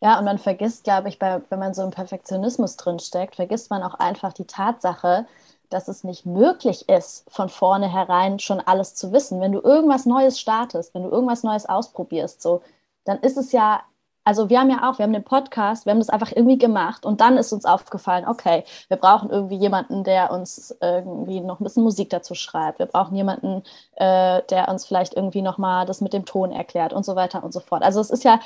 Ja, 0.00 0.18
und 0.18 0.24
man 0.24 0.38
vergisst, 0.38 0.82
glaube 0.82 1.08
ich, 1.08 1.20
bei, 1.20 1.40
wenn 1.48 1.60
man 1.60 1.74
so 1.74 1.84
im 1.84 1.92
Perfektionismus 1.92 2.76
drinsteckt, 2.76 3.36
vergisst 3.36 3.70
man 3.70 3.84
auch 3.84 3.94
einfach 3.94 4.32
die 4.32 4.46
Tatsache, 4.46 5.26
dass 5.72 5.88
es 5.88 6.04
nicht 6.04 6.26
möglich 6.26 6.88
ist, 6.88 7.24
von 7.30 7.48
vornherein 7.48 8.38
schon 8.38 8.60
alles 8.60 8.94
zu 8.94 9.12
wissen. 9.12 9.40
Wenn 9.40 9.52
du 9.52 9.60
irgendwas 9.60 10.06
Neues 10.06 10.38
startest, 10.40 10.94
wenn 10.94 11.02
du 11.02 11.10
irgendwas 11.10 11.42
Neues 11.42 11.66
ausprobierst, 11.66 12.42
so, 12.42 12.62
dann 13.04 13.18
ist 13.20 13.36
es 13.36 13.52
ja, 13.52 13.82
also 14.24 14.50
wir 14.50 14.60
haben 14.60 14.70
ja 14.70 14.88
auch, 14.88 14.98
wir 14.98 15.04
haben 15.04 15.12
den 15.12 15.24
Podcast, 15.24 15.84
wir 15.86 15.90
haben 15.90 15.98
das 15.98 16.10
einfach 16.10 16.30
irgendwie 16.32 16.58
gemacht 16.58 17.04
und 17.04 17.20
dann 17.20 17.36
ist 17.36 17.52
uns 17.52 17.64
aufgefallen, 17.64 18.26
okay, 18.28 18.64
wir 18.88 18.96
brauchen 18.96 19.30
irgendwie 19.30 19.56
jemanden, 19.56 20.04
der 20.04 20.30
uns 20.30 20.76
irgendwie 20.80 21.40
noch 21.40 21.60
ein 21.60 21.64
bisschen 21.64 21.82
Musik 21.82 22.10
dazu 22.10 22.34
schreibt. 22.34 22.78
Wir 22.78 22.86
brauchen 22.86 23.16
jemanden, 23.16 23.62
äh, 23.96 24.42
der 24.50 24.68
uns 24.68 24.86
vielleicht 24.86 25.14
irgendwie 25.14 25.42
nochmal 25.42 25.86
das 25.86 26.00
mit 26.00 26.12
dem 26.12 26.24
Ton 26.24 26.52
erklärt 26.52 26.92
und 26.92 27.04
so 27.04 27.16
weiter 27.16 27.42
und 27.42 27.52
so 27.52 27.60
fort. 27.60 27.82
Also 27.82 28.00
es 28.00 28.10
ist 28.10 28.24
ja, 28.24 28.38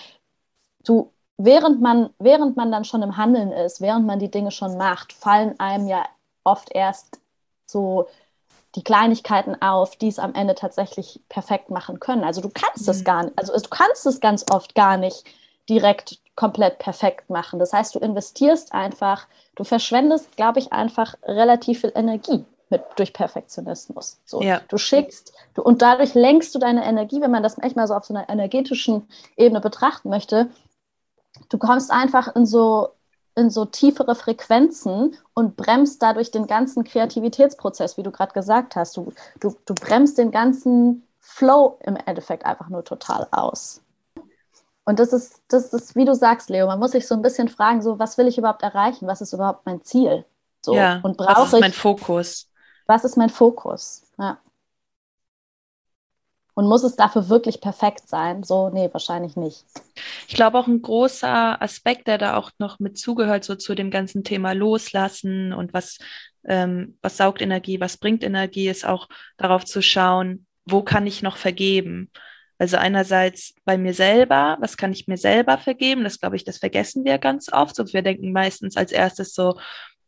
du, 0.85 1.13
während 1.37 1.81
man, 1.83 2.11
während 2.19 2.57
man 2.57 2.73
dann 2.73 2.85
schon 2.85 3.03
im 3.03 3.17
Handeln 3.17 3.53
ist, 3.53 3.81
während 3.81 4.07
man 4.07 4.19
die 4.19 4.31
Dinge 4.31 4.51
schon 4.51 4.77
macht, 4.79 5.13
fallen 5.13 5.59
einem 5.61 5.87
ja 5.89 6.05
oft 6.47 6.75
erst 6.75 7.21
so 7.67 8.09
die 8.75 8.85
Kleinigkeiten 8.85 9.61
auf, 9.61 9.97
die 9.97 10.09
es 10.09 10.19
am 10.19 10.35
Ende 10.35 10.55
tatsächlich 10.55 11.21
perfekt 11.29 11.71
machen 11.71 11.99
können. 11.99 12.25
Also 12.25 12.41
du 12.41 12.51
kannst 12.51 12.89
es 12.89 13.01
mhm. 13.01 13.05
gar 13.05 13.23
nicht, 13.25 13.39
also 13.39 13.53
du 13.53 13.69
kannst 13.69 14.07
es 14.07 14.21
ganz 14.21 14.45
oft 14.51 14.75
gar 14.75 14.97
nicht 14.97 15.25
direkt 15.69 16.19
komplett 16.37 16.79
perfekt 16.79 17.31
machen. 17.31 17.59
Das 17.59 17.73
heißt, 17.73 17.95
du 17.95 17.99
investierst 17.99 18.73
einfach, 18.75 19.27
du 19.55 19.65
verschwendest, 19.65 20.37
glaube 20.37 20.59
ich, 20.59 20.73
einfach 20.73 21.15
relativ 21.25 21.81
viel 21.81 21.93
Energie 21.95 22.45
mit, 22.69 22.83
durch 22.97 23.15
Perfektionismus. 23.15 24.19
So, 24.27 24.43
ja. 24.43 24.61
Du 24.69 24.77
schickst 24.77 25.33
du, 25.55 25.63
und 25.63 25.81
dadurch 25.81 26.15
lenkst 26.15 26.55
du 26.55 26.59
deine 26.59 26.85
Energie, 26.85 27.23
wenn 27.23 27.31
man 27.31 27.43
das 27.43 27.61
echt 27.63 27.77
mal 27.77 27.89
so 27.89 27.95
auf 27.95 28.05
so 28.05 28.15
einer 28.15 28.29
energetischen 28.29 29.09
Ebene 29.37 29.61
betrachten 29.61 30.11
möchte. 30.11 30.51
Du 31.49 31.57
kommst 31.57 31.91
einfach 31.91 32.35
in 32.37 32.45
so 32.45 32.91
in 33.37 33.51
so 33.51 33.67
tiefere 33.67 34.15
Frequenzen 34.15 35.17
und 35.35 35.57
bremst 35.57 36.03
dadurch 36.03 36.31
den 36.31 36.47
ganzen 36.47 36.85
Kreativitätsprozess, 36.85 37.97
wie 37.97 38.03
du 38.03 38.11
gerade 38.11 38.33
gesagt 38.33 38.77
hast. 38.77 38.97
Du, 38.97 39.13
du, 39.41 39.55
du 39.67 39.75
bremst 39.75 40.19
den 40.19 40.31
ganzen 40.31 41.07
Flow 41.21 41.79
im 41.85 41.97
Endeffekt 41.97 42.47
einfach 42.47 42.69
nur 42.71 42.83
total 42.83 43.29
aus. 43.31 43.83
Und 44.85 45.01
das 45.01 45.13
ist, 45.13 45.43
das 45.49 45.73
ist, 45.73 45.97
wie 45.97 46.05
du 46.05 46.15
sagst, 46.15 46.49
Leo, 46.49 46.67
man 46.67 46.79
muss 46.79 46.93
sich 46.93 47.07
so 47.07 47.15
ein 47.15 47.23
bisschen 47.23 47.49
fragen, 47.49 47.83
so, 47.83 47.99
was 47.99 48.17
will 48.19 48.29
ich 48.29 48.39
überhaupt 48.39 48.63
erreichen? 48.63 49.07
Was 49.07 49.21
ist 49.21 49.33
überhaupt 49.33 49.67
mein 49.67 49.83
Ziel? 49.83 50.25
So, 50.65 50.75
ja, 50.75 51.01
und 51.03 51.17
brauche 51.17 51.43
was 51.43 51.53
ist 51.53 51.61
mein 51.61 51.73
Fokus? 51.73 52.49
Was 52.87 53.05
ist 53.05 53.17
mein 53.17 53.31
Fokus? 53.31 54.03
Ja. 54.19 54.39
Und 56.57 56.69
muss 56.69 56.85
es 56.85 56.97
dafür 56.97 57.29
wirklich 57.29 57.61
perfekt 57.61 58.09
sein? 58.09 58.43
So, 58.43 58.71
nee, 58.71 58.89
wahrscheinlich 58.91 59.37
nicht. 59.37 59.63
Ich 60.27 60.35
glaube 60.35 60.59
auch 60.59 60.67
ein 60.67 60.81
großer 60.81 61.61
Aspekt, 61.61 62.07
der 62.07 62.17
da 62.17 62.39
auch 62.39 62.51
noch 62.59 62.79
mit 62.79 62.97
zugehört, 62.97 63.45
so 63.45 63.57
zu 63.57 63.75
dem 63.75 63.91
ganzen 63.91 64.25
Thema 64.25 64.53
Loslassen 64.53 65.53
und 65.53 65.75
was, 65.75 65.99
ähm, 66.47 66.97
was 67.03 67.19
saugt 67.19 67.43
Energie, 67.43 67.79
was 67.79 67.99
bringt 67.99 68.25
Energie, 68.25 68.69
ist 68.69 68.87
auch 68.87 69.07
darauf 69.37 69.67
zu 69.67 69.83
schauen, 69.83 70.47
wo 70.65 70.83
kann 70.83 71.07
ich 71.07 71.21
noch 71.21 71.37
vergeben? 71.37 72.11
Also 72.57 72.79
einerseits 72.79 73.55
bei 73.67 73.77
mir 73.77 73.93
selber, 73.93 74.57
was 74.59 74.79
kann 74.79 74.93
ich 74.93 75.07
mir 75.07 75.19
selber 75.19 75.59
vergeben? 75.59 76.05
Das 76.05 76.19
glaube 76.19 76.37
ich, 76.37 76.45
das 76.45 76.57
vergessen 76.57 77.05
wir 77.05 77.19
ganz 77.19 77.53
oft. 77.53 77.77
So, 77.77 77.85
wir 77.93 78.01
denken 78.01 78.33
meistens 78.33 78.79
als 78.79 78.93
erstes 78.93 79.35
so, 79.35 79.59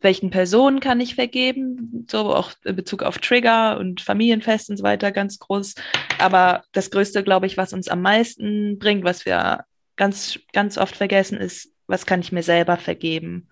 welchen 0.00 0.30
Personen 0.30 0.80
kann 0.80 1.00
ich 1.00 1.14
vergeben, 1.14 2.06
so 2.10 2.34
auch 2.34 2.52
in 2.64 2.76
Bezug 2.76 3.02
auf 3.02 3.18
Trigger 3.18 3.78
und 3.78 4.00
Familienfest 4.00 4.70
und 4.70 4.76
so 4.76 4.84
weiter 4.84 5.10
ganz 5.10 5.38
groß. 5.38 5.74
Aber 6.18 6.62
das 6.72 6.90
Größte, 6.90 7.24
glaube 7.24 7.46
ich, 7.46 7.56
was 7.56 7.72
uns 7.72 7.88
am 7.88 8.02
meisten 8.02 8.78
bringt, 8.78 9.04
was 9.04 9.26
wir 9.26 9.64
ganz, 9.96 10.38
ganz 10.52 10.78
oft 10.78 10.96
vergessen, 10.96 11.38
ist, 11.38 11.72
was 11.86 12.06
kann 12.06 12.20
ich 12.20 12.32
mir 12.32 12.42
selber 12.42 12.76
vergeben? 12.76 13.48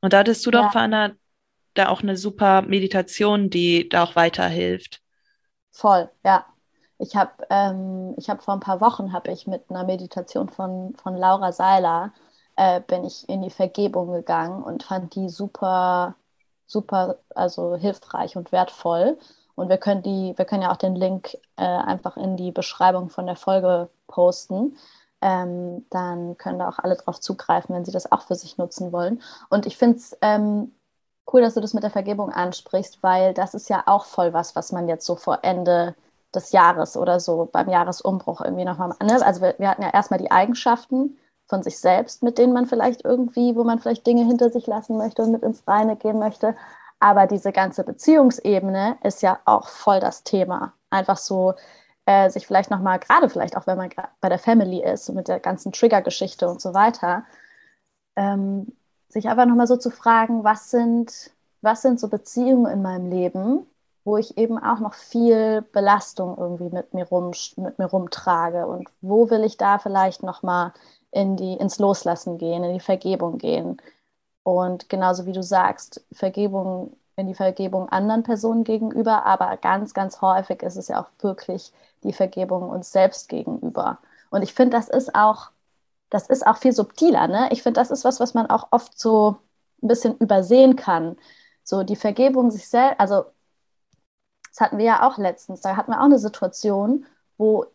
Und 0.00 0.12
da 0.12 0.18
hattest 0.18 0.44
du 0.44 0.50
ja. 0.50 0.62
doch, 0.62 0.72
Fana, 0.72 1.12
da 1.74 1.88
auch 1.88 2.02
eine 2.02 2.16
super 2.16 2.62
Meditation, 2.62 3.50
die 3.50 3.88
da 3.88 4.02
auch 4.04 4.16
weiterhilft. 4.16 5.00
Voll, 5.70 6.10
ja. 6.24 6.44
Ich 6.98 7.14
habe 7.14 7.30
ähm, 7.50 8.16
hab 8.18 8.42
vor 8.42 8.54
ein 8.54 8.60
paar 8.60 8.80
Wochen 8.80 9.12
habe 9.12 9.30
ich 9.30 9.46
mit 9.46 9.70
einer 9.70 9.84
Meditation 9.84 10.48
von, 10.48 10.94
von 10.96 11.16
Laura 11.16 11.52
Seiler 11.52 12.12
äh, 12.58 12.80
bin 12.80 13.04
ich 13.04 13.28
in 13.28 13.42
die 13.42 13.50
Vergebung 13.50 14.12
gegangen 14.12 14.64
und 14.64 14.82
fand 14.82 15.14
die 15.14 15.28
super, 15.28 16.16
super, 16.66 17.18
also 17.34 17.76
hilfreich 17.76 18.36
und 18.36 18.50
wertvoll. 18.50 19.16
Und 19.54 19.68
wir 19.68 19.78
können 19.78 20.02
die, 20.02 20.34
wir 20.36 20.44
können 20.44 20.62
ja 20.62 20.72
auch 20.72 20.76
den 20.76 20.96
Link 20.96 21.34
äh, 21.56 21.64
einfach 21.64 22.16
in 22.16 22.36
die 22.36 22.50
Beschreibung 22.50 23.10
von 23.10 23.26
der 23.26 23.36
Folge 23.36 23.88
posten. 24.08 24.76
Ähm, 25.20 25.86
dann 25.90 26.36
können 26.36 26.58
da 26.58 26.68
auch 26.68 26.78
alle 26.80 26.96
drauf 26.96 27.20
zugreifen, 27.20 27.74
wenn 27.74 27.84
sie 27.84 27.92
das 27.92 28.10
auch 28.10 28.22
für 28.22 28.34
sich 28.34 28.58
nutzen 28.58 28.92
wollen. 28.92 29.22
Und 29.50 29.66
ich 29.66 29.76
finde 29.76 29.98
es 29.98 30.16
ähm, 30.20 30.72
cool, 31.32 31.42
dass 31.42 31.54
du 31.54 31.60
das 31.60 31.74
mit 31.74 31.84
der 31.84 31.90
Vergebung 31.90 32.32
ansprichst, 32.32 33.02
weil 33.02 33.34
das 33.34 33.54
ist 33.54 33.68
ja 33.68 33.84
auch 33.86 34.04
voll 34.04 34.32
was, 34.32 34.56
was 34.56 34.72
man 34.72 34.88
jetzt 34.88 35.06
so 35.06 35.14
vor 35.16 35.40
Ende 35.42 35.94
des 36.34 36.52
Jahres 36.52 36.96
oder 36.96 37.20
so 37.20 37.48
beim 37.50 37.68
Jahresumbruch 37.68 38.40
irgendwie 38.40 38.64
nochmal. 38.64 38.90
Ne? 39.02 39.24
Also 39.24 39.42
wir, 39.42 39.54
wir 39.58 39.70
hatten 39.70 39.82
ja 39.82 39.90
erstmal 39.90 40.18
die 40.18 40.30
Eigenschaften, 40.30 41.18
von 41.48 41.62
sich 41.62 41.78
selbst, 41.78 42.22
mit 42.22 42.38
denen 42.38 42.52
man 42.52 42.66
vielleicht 42.66 43.04
irgendwie, 43.04 43.56
wo 43.56 43.64
man 43.64 43.78
vielleicht 43.78 44.06
Dinge 44.06 44.24
hinter 44.24 44.50
sich 44.50 44.66
lassen 44.66 44.98
möchte 44.98 45.22
und 45.22 45.32
mit 45.32 45.42
ins 45.42 45.66
Reine 45.66 45.96
gehen 45.96 46.18
möchte. 46.18 46.54
Aber 47.00 47.26
diese 47.26 47.52
ganze 47.52 47.84
Beziehungsebene 47.84 48.98
ist 49.02 49.22
ja 49.22 49.40
auch 49.44 49.68
voll 49.68 50.00
das 50.00 50.24
Thema. 50.24 50.74
Einfach 50.90 51.16
so 51.16 51.54
äh, 52.06 52.30
sich 52.30 52.46
vielleicht 52.46 52.70
nochmal, 52.70 52.98
gerade 52.98 53.28
vielleicht 53.28 53.56
auch, 53.56 53.66
wenn 53.66 53.78
man 53.78 53.90
bei 54.20 54.28
der 54.28 54.38
Family 54.38 54.82
ist 54.82 55.08
und 55.08 55.16
mit 55.16 55.28
der 55.28 55.40
ganzen 55.40 55.72
Trigger-Geschichte 55.72 56.48
und 56.48 56.60
so 56.60 56.74
weiter, 56.74 57.24
ähm, 58.16 58.72
sich 59.08 59.28
einfach 59.28 59.46
nochmal 59.46 59.66
so 59.66 59.76
zu 59.76 59.90
fragen, 59.90 60.44
was 60.44 60.70
sind, 60.70 61.30
was 61.62 61.82
sind 61.82 62.00
so 62.00 62.08
Beziehungen 62.08 62.66
in 62.72 62.82
meinem 62.82 63.10
Leben, 63.10 63.66
wo 64.08 64.16
ich 64.16 64.38
eben 64.38 64.58
auch 64.58 64.80
noch 64.80 64.94
viel 64.94 65.60
Belastung 65.72 66.38
irgendwie 66.38 66.70
mit 66.70 66.94
mir, 66.94 67.06
rum, 67.06 67.32
mit 67.56 67.78
mir 67.78 67.84
rumtrage 67.84 68.66
und 68.66 68.88
wo 69.02 69.28
will 69.28 69.44
ich 69.44 69.58
da 69.58 69.78
vielleicht 69.78 70.22
nochmal 70.22 70.72
in 71.10 71.36
ins 71.36 71.78
Loslassen 71.78 72.38
gehen, 72.38 72.64
in 72.64 72.72
die 72.72 72.80
Vergebung 72.80 73.36
gehen. 73.36 73.76
Und 74.44 74.88
genauso 74.88 75.26
wie 75.26 75.32
du 75.32 75.42
sagst, 75.42 76.02
Vergebung 76.10 76.96
in 77.16 77.26
die 77.26 77.34
Vergebung 77.34 77.90
anderen 77.90 78.22
Personen 78.22 78.64
gegenüber, 78.64 79.26
aber 79.26 79.58
ganz, 79.58 79.92
ganz 79.92 80.22
häufig 80.22 80.62
ist 80.62 80.76
es 80.76 80.88
ja 80.88 81.02
auch 81.02 81.10
wirklich 81.22 81.72
die 82.02 82.14
Vergebung 82.14 82.70
uns 82.70 82.90
selbst 82.90 83.28
gegenüber. 83.28 83.98
Und 84.30 84.40
ich 84.42 84.54
finde, 84.54 84.78
das 84.78 84.88
ist 84.88 85.14
auch, 85.14 85.50
das 86.08 86.28
ist 86.28 86.46
auch 86.46 86.56
viel 86.56 86.72
subtiler. 86.72 87.28
Ne? 87.28 87.48
Ich 87.50 87.62
finde, 87.62 87.78
das 87.80 87.90
ist 87.90 88.04
was, 88.04 88.20
was 88.20 88.32
man 88.32 88.46
auch 88.46 88.68
oft 88.70 88.98
so 88.98 89.36
ein 89.82 89.88
bisschen 89.88 90.16
übersehen 90.16 90.76
kann. 90.76 91.16
So 91.62 91.82
die 91.82 91.96
Vergebung 91.96 92.50
sich 92.50 92.68
selbst, 92.68 93.00
also 93.00 93.24
das 94.50 94.60
hatten 94.60 94.78
wir 94.78 94.84
ja 94.84 95.08
auch 95.08 95.18
letztens, 95.18 95.60
da 95.60 95.76
hatten 95.76 95.92
wir 95.92 96.00
auch 96.00 96.04
eine 96.04 96.18
Situation, 96.18 97.06
wo 97.36 97.66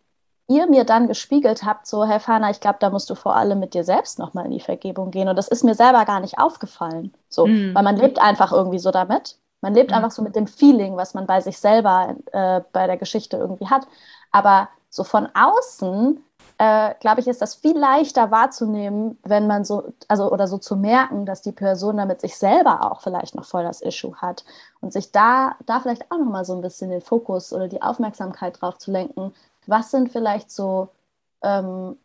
ihr 0.47 0.67
mir 0.67 0.83
dann 0.83 1.07
gespiegelt 1.07 1.63
habt, 1.63 1.87
so, 1.87 2.05
Herr 2.05 2.19
Fahner, 2.19 2.49
ich 2.49 2.59
glaube, 2.59 2.77
da 2.79 2.89
musst 2.89 3.09
du 3.09 3.15
vor 3.15 3.35
allem 3.35 3.59
mit 3.59 3.73
dir 3.73 3.83
selbst 3.83 4.19
nochmal 4.19 4.45
in 4.45 4.51
die 4.51 4.59
Vergebung 4.59 5.11
gehen. 5.11 5.29
Und 5.29 5.35
das 5.35 5.47
ist 5.47 5.63
mir 5.63 5.75
selber 5.75 6.05
gar 6.05 6.19
nicht 6.19 6.37
aufgefallen. 6.37 7.13
So, 7.29 7.47
mhm. 7.47 7.73
weil 7.73 7.83
man 7.83 7.97
lebt 7.97 8.19
einfach 8.19 8.51
irgendwie 8.51 8.79
so 8.79 8.91
damit. 8.91 9.37
Man 9.61 9.73
lebt 9.73 9.91
mhm. 9.91 9.97
einfach 9.97 10.11
so 10.11 10.21
mit 10.21 10.35
dem 10.35 10.47
Feeling, 10.47 10.97
was 10.97 11.13
man 11.13 11.25
bei 11.25 11.39
sich 11.39 11.57
selber 11.57 12.15
äh, 12.33 12.61
bei 12.73 12.87
der 12.87 12.97
Geschichte 12.97 13.37
irgendwie 13.37 13.67
hat. 13.67 13.87
Aber 14.31 14.69
so 14.89 15.03
von 15.03 15.29
außen, 15.33 16.21
äh, 16.63 16.95
glaube 17.01 17.19
ich, 17.19 17.27
ist 17.27 17.41
das 17.41 17.55
viel 17.55 17.77
leichter 17.77 18.31
wahrzunehmen, 18.31 19.17
wenn 19.23 19.47
man 19.47 19.65
so, 19.65 19.91
also 20.07 20.31
oder 20.31 20.47
so 20.47 20.57
zu 20.57 20.77
merken, 20.77 21.25
dass 21.25 21.41
die 21.41 21.51
Person 21.51 21.97
damit 21.97 22.21
sich 22.21 22.37
selber 22.37 22.89
auch 22.89 23.01
vielleicht 23.01 23.35
noch 23.35 23.43
voll 23.43 23.63
das 23.63 23.81
Issue 23.81 24.15
hat. 24.15 24.45
Und 24.79 24.93
sich 24.93 25.11
da, 25.11 25.57
da 25.65 25.81
vielleicht 25.81 26.09
auch 26.09 26.17
nochmal 26.17 26.45
so 26.45 26.53
ein 26.53 26.61
bisschen 26.61 26.89
den 26.89 27.01
Fokus 27.01 27.51
oder 27.51 27.67
die 27.67 27.81
Aufmerksamkeit 27.81 28.61
drauf 28.61 28.77
zu 28.77 28.91
lenken, 28.91 29.33
was 29.67 29.91
sind 29.91 30.13
vielleicht 30.13 30.51
so 30.51 30.87
ähm, 31.41 31.97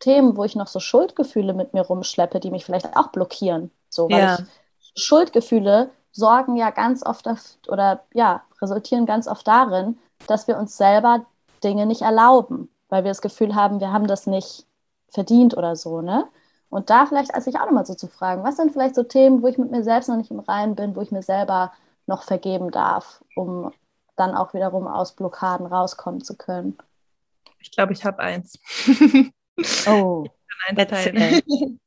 Themen, 0.00 0.36
wo 0.36 0.44
ich 0.44 0.56
noch 0.56 0.66
so 0.66 0.78
Schuldgefühle 0.78 1.54
mit 1.54 1.72
mir 1.72 1.82
rumschleppe, 1.82 2.38
die 2.38 2.50
mich 2.50 2.66
vielleicht 2.66 2.98
auch 2.98 3.08
blockieren. 3.08 3.70
So, 3.88 4.10
weil 4.10 4.18
ja. 4.18 4.38
ich, 4.78 5.02
Schuldgefühle 5.02 5.88
sorgen 6.12 6.56
ja 6.56 6.68
ganz 6.68 7.02
oft 7.02 7.26
oder 7.68 8.02
ja, 8.12 8.42
resultieren 8.60 9.06
ganz 9.06 9.26
oft 9.26 9.48
darin, 9.48 9.96
dass 10.26 10.48
wir 10.48 10.58
uns 10.58 10.76
selber 10.76 11.24
Dinge 11.64 11.86
nicht 11.86 12.02
erlauben, 12.02 12.68
weil 12.96 13.04
wir 13.04 13.10
das 13.10 13.20
Gefühl 13.20 13.54
haben, 13.54 13.80
wir 13.80 13.92
haben 13.92 14.06
das 14.06 14.26
nicht 14.26 14.66
verdient 15.10 15.54
oder 15.54 15.76
so, 15.76 16.00
ne? 16.00 16.26
Und 16.70 16.88
da 16.88 17.04
vielleicht 17.04 17.34
als 17.34 17.46
ich 17.46 17.56
auch 17.56 17.66
nochmal 17.66 17.84
so 17.84 17.94
zu 17.94 18.08
fragen, 18.08 18.42
was 18.42 18.56
sind 18.56 18.72
vielleicht 18.72 18.94
so 18.94 19.02
Themen, 19.02 19.42
wo 19.42 19.48
ich 19.48 19.58
mit 19.58 19.70
mir 19.70 19.84
selbst 19.84 20.08
noch 20.08 20.16
nicht 20.16 20.30
im 20.30 20.40
Reinen 20.40 20.74
bin, 20.74 20.96
wo 20.96 21.02
ich 21.02 21.10
mir 21.10 21.22
selber 21.22 21.72
noch 22.06 22.22
vergeben 22.22 22.70
darf, 22.70 23.22
um 23.34 23.70
dann 24.16 24.34
auch 24.34 24.54
wiederum 24.54 24.86
aus 24.86 25.14
Blockaden 25.14 25.66
rauskommen 25.66 26.22
zu 26.22 26.36
können. 26.36 26.78
Ich 27.60 27.70
glaube, 27.70 27.92
ich 27.92 28.04
habe 28.04 28.18
eins. 28.20 28.58
Oh, 29.86 30.26
eins 30.68 30.90
teilen. 30.90 31.40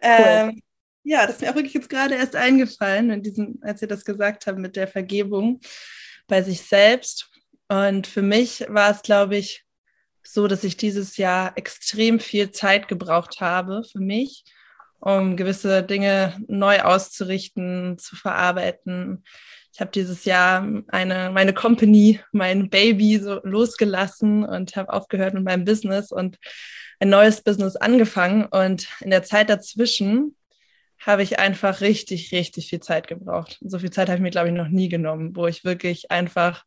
ähm, 0.00 0.62
ja, 1.02 1.26
das 1.26 1.34
ist 1.34 1.42
mir 1.42 1.50
auch 1.50 1.56
wirklich 1.56 1.74
jetzt 1.74 1.90
gerade 1.90 2.14
erst 2.14 2.36
eingefallen, 2.36 3.10
in 3.10 3.22
diesem, 3.22 3.58
als 3.60 3.82
ihr 3.82 3.88
das 3.88 4.02
gesagt 4.02 4.46
habt 4.46 4.58
mit 4.58 4.74
der 4.74 4.88
Vergebung 4.88 5.60
bei 6.26 6.40
sich 6.40 6.62
selbst. 6.62 7.30
Und 7.68 8.06
für 8.06 8.22
mich 8.22 8.64
war 8.70 8.90
es, 8.90 9.02
glaube 9.02 9.36
ich, 9.36 9.63
so, 10.26 10.48
dass 10.48 10.64
ich 10.64 10.76
dieses 10.76 11.16
Jahr 11.16 11.52
extrem 11.56 12.20
viel 12.20 12.50
Zeit 12.50 12.88
gebraucht 12.88 13.40
habe 13.40 13.82
für 13.90 14.00
mich, 14.00 14.44
um 15.00 15.36
gewisse 15.36 15.82
Dinge 15.82 16.36
neu 16.48 16.80
auszurichten, 16.80 17.98
zu 17.98 18.16
verarbeiten, 18.16 19.24
ich 19.74 19.80
habe 19.80 19.90
dieses 19.90 20.24
Jahr 20.24 20.64
eine, 20.86 21.30
meine 21.32 21.52
Company, 21.52 22.20
mein 22.30 22.70
Baby 22.70 23.18
so 23.18 23.40
losgelassen 23.42 24.44
und 24.44 24.76
habe 24.76 24.92
aufgehört 24.92 25.34
mit 25.34 25.42
meinem 25.42 25.64
Business 25.64 26.12
und 26.12 26.38
ein 27.00 27.08
neues 27.08 27.42
Business 27.42 27.74
angefangen. 27.74 28.46
Und 28.46 28.86
in 29.00 29.10
der 29.10 29.24
Zeit 29.24 29.50
dazwischen 29.50 30.36
habe 31.00 31.24
ich 31.24 31.40
einfach 31.40 31.80
richtig, 31.80 32.30
richtig 32.30 32.68
viel 32.68 32.78
Zeit 32.78 33.08
gebraucht. 33.08 33.58
So 33.62 33.80
viel 33.80 33.90
Zeit 33.90 34.08
habe 34.08 34.18
ich 34.18 34.22
mir, 34.22 34.30
glaube 34.30 34.48
ich, 34.48 34.54
noch 34.54 34.68
nie 34.68 34.88
genommen, 34.88 35.34
wo 35.34 35.48
ich 35.48 35.64
wirklich 35.64 36.12
einfach 36.12 36.64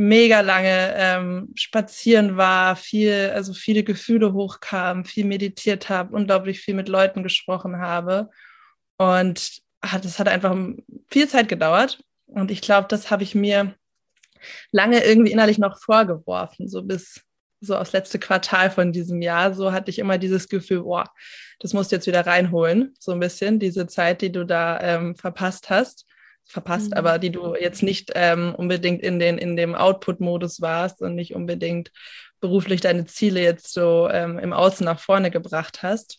mega 0.00 0.40
lange 0.40 0.94
ähm, 0.96 1.52
spazieren 1.56 2.38
war, 2.38 2.74
viel, 2.74 3.32
also 3.34 3.52
viele 3.52 3.84
Gefühle 3.84 4.32
hochkamen, 4.32 5.04
viel 5.04 5.26
meditiert 5.26 5.90
habe, 5.90 6.16
unglaublich 6.16 6.62
viel 6.62 6.72
mit 6.72 6.88
Leuten 6.88 7.22
gesprochen 7.22 7.76
habe. 7.76 8.30
Und 8.96 9.60
es 9.82 10.18
hat 10.18 10.28
einfach 10.28 10.56
viel 11.10 11.28
Zeit 11.28 11.50
gedauert. 11.50 12.02
Und 12.24 12.50
ich 12.50 12.62
glaube, 12.62 12.88
das 12.88 13.10
habe 13.10 13.24
ich 13.24 13.34
mir 13.34 13.74
lange 14.72 15.04
irgendwie 15.04 15.32
innerlich 15.32 15.58
noch 15.58 15.78
vorgeworfen, 15.78 16.66
so 16.66 16.82
bis 16.82 17.20
so 17.60 17.76
aufs 17.76 17.92
letzte 17.92 18.18
Quartal 18.18 18.70
von 18.70 18.92
diesem 18.92 19.20
Jahr. 19.20 19.52
So 19.52 19.70
hatte 19.70 19.90
ich 19.90 19.98
immer 19.98 20.16
dieses 20.16 20.48
Gefühl, 20.48 20.84
boah, 20.84 21.10
das 21.58 21.74
musst 21.74 21.92
du 21.92 21.96
jetzt 21.96 22.06
wieder 22.06 22.26
reinholen, 22.26 22.94
so 22.98 23.12
ein 23.12 23.20
bisschen, 23.20 23.58
diese 23.58 23.86
Zeit, 23.86 24.22
die 24.22 24.32
du 24.32 24.46
da 24.46 24.80
ähm, 24.80 25.14
verpasst 25.14 25.68
hast. 25.68 26.06
Verpasst, 26.50 26.90
mhm. 26.90 26.96
aber 26.96 27.18
die 27.20 27.30
du 27.30 27.54
jetzt 27.54 27.82
nicht 27.82 28.10
ähm, 28.16 28.54
unbedingt 28.56 29.02
in, 29.02 29.20
den, 29.20 29.38
in 29.38 29.54
dem 29.54 29.76
Output-Modus 29.76 30.60
warst 30.60 31.00
und 31.00 31.14
nicht 31.14 31.34
unbedingt 31.34 31.92
beruflich 32.40 32.80
deine 32.80 33.06
Ziele 33.06 33.40
jetzt 33.40 33.72
so 33.72 34.08
ähm, 34.10 34.36
im 34.38 34.52
Außen 34.52 34.84
nach 34.84 34.98
vorne 34.98 35.30
gebracht 35.30 35.84
hast. 35.84 36.18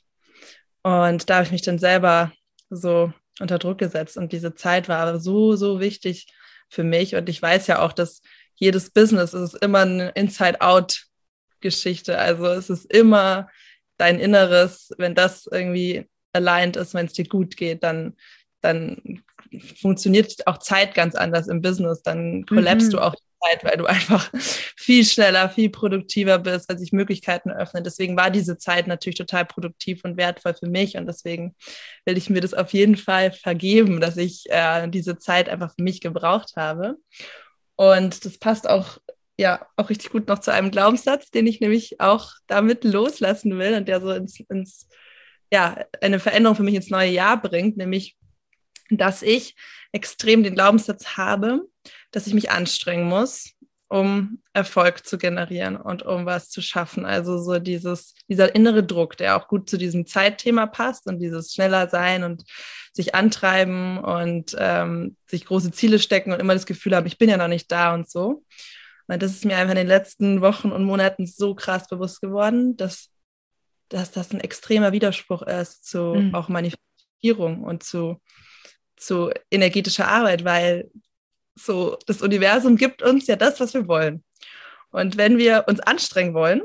Und 0.83 1.29
da 1.29 1.35
habe 1.35 1.45
ich 1.45 1.51
mich 1.51 1.63
dann 1.63 1.79
selber 1.79 2.31
so 2.69 3.11
unter 3.41 3.59
Druck 3.59 3.79
gesetzt. 3.79 4.15
Und 4.15 4.31
diese 4.31 4.55
Zeit 4.55 4.87
war 4.87 5.19
so, 5.19 5.57
so 5.57 5.81
wichtig 5.81 6.27
für 6.69 6.83
mich. 6.83 7.15
Und 7.15 7.27
ich 7.27 7.41
weiß 7.41 7.67
ja 7.67 7.79
auch, 7.79 7.91
dass 7.91 8.21
jedes 8.55 8.91
Business 8.91 9.33
ist 9.33 9.55
immer 9.55 9.79
eine 9.79 10.11
Inside-Out-Geschichte. 10.11 12.17
Also 12.17 12.45
es 12.45 12.69
ist 12.69 12.85
immer 12.85 13.49
dein 13.97 14.17
Inneres, 14.17 14.91
wenn 14.97 15.13
das 15.13 15.45
irgendwie 15.51 16.09
aligned 16.31 16.77
ist, 16.77 16.93
wenn 16.93 17.07
es 17.07 17.13
dir 17.13 17.27
gut 17.27 17.57
geht, 17.57 17.83
dann, 17.83 18.15
dann 18.61 19.21
funktioniert 19.79 20.47
auch 20.47 20.57
Zeit 20.57 20.95
ganz 20.95 21.15
anders 21.15 21.47
im 21.47 21.61
Business. 21.61 22.01
Dann 22.03 22.45
kollapst 22.45 22.87
mhm. 22.87 22.91
du 22.91 22.99
auch 22.99 23.15
Zeit, 23.43 23.63
weil 23.63 23.77
du 23.77 23.85
einfach 23.85 24.31
viel 24.77 25.05
schneller, 25.05 25.49
viel 25.49 25.69
produktiver 25.69 26.39
bist, 26.39 26.69
weil 26.69 26.77
sich 26.77 26.91
Möglichkeiten 26.91 27.51
öffnen. 27.51 27.83
Deswegen 27.83 28.15
war 28.17 28.29
diese 28.29 28.57
Zeit 28.57 28.87
natürlich 28.87 29.17
total 29.17 29.45
produktiv 29.45 30.01
und 30.03 30.17
wertvoll 30.17 30.53
für 30.53 30.67
mich 30.67 30.97
und 30.97 31.07
deswegen 31.07 31.55
will 32.05 32.17
ich 32.17 32.29
mir 32.29 32.41
das 32.41 32.53
auf 32.53 32.73
jeden 32.73 32.97
Fall 32.97 33.31
vergeben, 33.31 33.99
dass 33.99 34.17
ich 34.17 34.45
äh, 34.49 34.87
diese 34.87 35.17
Zeit 35.17 35.49
einfach 35.49 35.73
für 35.75 35.83
mich 35.83 36.01
gebraucht 36.01 36.53
habe. 36.55 36.97
Und 37.75 38.25
das 38.25 38.37
passt 38.37 38.69
auch 38.69 38.99
ja 39.37 39.65
auch 39.75 39.89
richtig 39.89 40.11
gut 40.11 40.27
noch 40.27 40.39
zu 40.39 40.53
einem 40.53 40.71
Glaubenssatz, 40.71 41.31
den 41.31 41.47
ich 41.47 41.59
nämlich 41.61 41.99
auch 41.99 42.31
damit 42.47 42.83
loslassen 42.83 43.57
will 43.57 43.73
und 43.73 43.87
der 43.87 43.99
so 43.99 44.11
ins, 44.11 44.39
ins 44.39 44.87
ja 45.51 45.83
eine 45.99 46.19
Veränderung 46.19 46.55
für 46.55 46.63
mich 46.63 46.75
ins 46.75 46.89
neue 46.89 47.09
Jahr 47.09 47.41
bringt, 47.41 47.75
nämlich 47.75 48.17
dass 48.97 49.21
ich 49.21 49.55
extrem 49.91 50.43
den 50.43 50.55
Glaubenssatz 50.55 51.17
habe, 51.17 51.67
dass 52.11 52.27
ich 52.27 52.33
mich 52.33 52.51
anstrengen 52.51 53.07
muss, 53.07 53.53
um 53.87 54.41
Erfolg 54.53 55.05
zu 55.05 55.17
generieren 55.17 55.75
und 55.75 56.03
um 56.03 56.25
was 56.25 56.49
zu 56.49 56.61
schaffen. 56.61 57.05
Also 57.05 57.37
so 57.37 57.59
dieses, 57.59 58.15
dieser 58.29 58.55
innere 58.55 58.83
Druck, 58.83 59.17
der 59.17 59.35
auch 59.35 59.49
gut 59.49 59.69
zu 59.69 59.77
diesem 59.77 60.05
Zeitthema 60.05 60.65
passt 60.65 61.07
und 61.07 61.19
dieses 61.19 61.53
schneller 61.53 61.89
sein 61.89 62.23
und 62.23 62.43
sich 62.93 63.15
antreiben 63.15 63.97
und 63.97 64.55
ähm, 64.57 65.17
sich 65.27 65.45
große 65.45 65.71
Ziele 65.71 65.99
stecken 65.99 66.31
und 66.31 66.39
immer 66.39 66.53
das 66.53 66.65
Gefühl 66.65 66.95
haben, 66.95 67.05
ich 67.05 67.17
bin 67.17 67.29
ja 67.29 67.35
noch 67.35 67.49
nicht 67.49 67.69
da 67.69 67.93
und 67.93 68.09
so. 68.09 68.45
Und 69.07 69.21
das 69.21 69.31
ist 69.31 69.43
mir 69.43 69.57
einfach 69.57 69.71
in 69.71 69.79
den 69.79 69.87
letzten 69.87 70.39
Wochen 70.39 70.71
und 70.71 70.85
Monaten 70.85 71.27
so 71.27 71.53
krass 71.53 71.89
bewusst 71.89 72.21
geworden, 72.21 72.77
dass, 72.77 73.09
dass 73.89 74.11
das 74.11 74.31
ein 74.31 74.39
extremer 74.39 74.93
Widerspruch 74.93 75.41
ist 75.41 75.83
zu 75.83 76.15
mhm. 76.15 76.33
auch 76.33 76.47
Manifestierung 76.47 77.63
und 77.63 77.83
zu, 77.83 78.21
zu 79.01 79.31
energetischer 79.49 80.07
Arbeit, 80.07 80.45
weil 80.45 80.91
so, 81.55 81.97
das 82.07 82.21
Universum 82.21 82.77
gibt 82.77 83.01
uns 83.01 83.27
ja 83.27 83.35
das, 83.35 83.59
was 83.59 83.73
wir 83.73 83.87
wollen. 83.87 84.23
Und 84.91 85.17
wenn 85.17 85.37
wir 85.37 85.65
uns 85.67 85.79
anstrengen 85.79 86.33
wollen, 86.33 86.61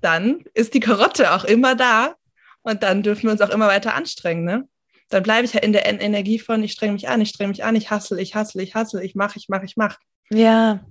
dann 0.00 0.44
ist 0.54 0.74
die 0.74 0.80
Karotte 0.80 1.32
auch 1.32 1.44
immer 1.44 1.74
da 1.74 2.14
und 2.62 2.82
dann 2.82 3.02
dürfen 3.02 3.24
wir 3.24 3.32
uns 3.32 3.40
auch 3.40 3.50
immer 3.50 3.68
weiter 3.68 3.94
anstrengen. 3.94 4.44
Ne? 4.44 4.68
Dann 5.08 5.22
bleibe 5.22 5.46
ich 5.46 5.52
ja 5.52 5.60
in 5.60 5.72
der 5.72 5.86
Energie 5.86 6.38
von, 6.38 6.62
ich 6.62 6.72
strenge 6.72 6.94
mich 6.94 7.08
an, 7.08 7.20
ich 7.20 7.30
strenge 7.30 7.50
mich 7.50 7.64
an, 7.64 7.76
ich 7.76 7.90
hassle, 7.90 8.20
ich 8.20 8.34
hassle, 8.34 8.62
ich 8.62 8.74
hassle, 8.74 9.04
ich 9.04 9.14
mache, 9.14 9.38
ich 9.38 9.48
mache, 9.48 9.64
ich 9.64 9.76
mache. 9.76 9.98
Ja. 10.30 10.84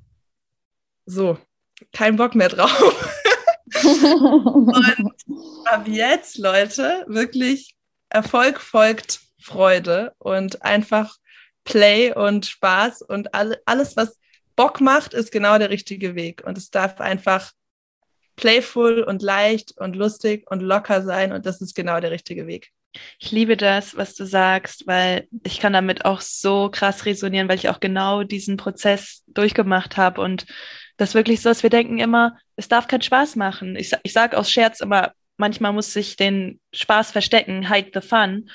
So, 1.06 1.38
kein 1.92 2.16
Bock 2.16 2.36
mehr 2.36 2.50
drauf. 2.50 3.20
und 3.84 5.14
ab 5.66 5.88
jetzt, 5.88 6.38
Leute, 6.38 7.06
wirklich 7.08 7.76
Erfolg 8.10 8.62
folgt 8.62 9.22
Freude 9.44 10.14
und 10.20 10.64
einfach 10.64 11.18
Play 11.64 12.14
und 12.14 12.46
Spaß 12.46 13.02
und 13.02 13.34
all, 13.34 13.58
alles, 13.66 13.96
was 13.96 14.20
Bock 14.56 14.82
macht, 14.82 15.14
ist 15.14 15.32
genau 15.32 15.58
der 15.58 15.70
richtige 15.70 16.16
Weg. 16.16 16.44
Und 16.46 16.58
es 16.58 16.70
darf 16.70 17.00
einfach 17.02 17.52
playful 18.36 19.04
und 19.04 19.22
leicht 19.22 19.74
und 19.78 19.96
lustig 19.96 20.50
und 20.50 20.62
locker 20.62 21.04
sein 21.04 21.32
und 21.32 21.46
das 21.46 21.62
ist 21.62 21.76
genau 21.76 22.00
der 22.00 22.12
richtige 22.12 22.48
Weg. 22.48 22.72
Ich 23.20 23.32
liebe 23.32 23.58
das, 23.58 23.98
was 23.98 24.14
du 24.16 24.26
sagst, 24.26 24.86
weil 24.86 25.28
ich 25.44 25.60
kann 25.60 25.74
damit 25.74 26.06
auch 26.06 26.22
so 26.22 26.70
krass 26.70 27.06
resonieren, 27.06 27.50
weil 27.50 27.58
ich 27.58 27.70
auch 27.70 27.80
genau 27.80 28.24
diesen 28.24 28.58
Prozess 28.58 29.24
durchgemacht 29.28 29.98
habe 29.98 30.22
und 30.22 30.46
das 30.98 31.16
wirklich 31.16 31.42
so 31.42 31.50
ist, 31.50 31.64
wir 31.64 31.72
denken 31.72 32.00
immer, 32.00 32.38
es 32.56 32.68
darf 32.68 32.88
keinen 32.88 33.02
Spaß 33.02 33.36
machen. 33.36 33.76
Ich, 33.76 33.92
ich 34.04 34.14
sage 34.14 34.38
aus 34.38 34.52
Scherz 34.52 34.80
immer, 34.80 35.14
manchmal 35.38 35.74
muss 35.74 35.92
sich 35.92 36.16
den 36.16 36.60
Spaß 36.72 37.12
verstecken, 37.12 37.68
hide 37.72 37.92
the 37.94 38.08
fun 38.08 38.50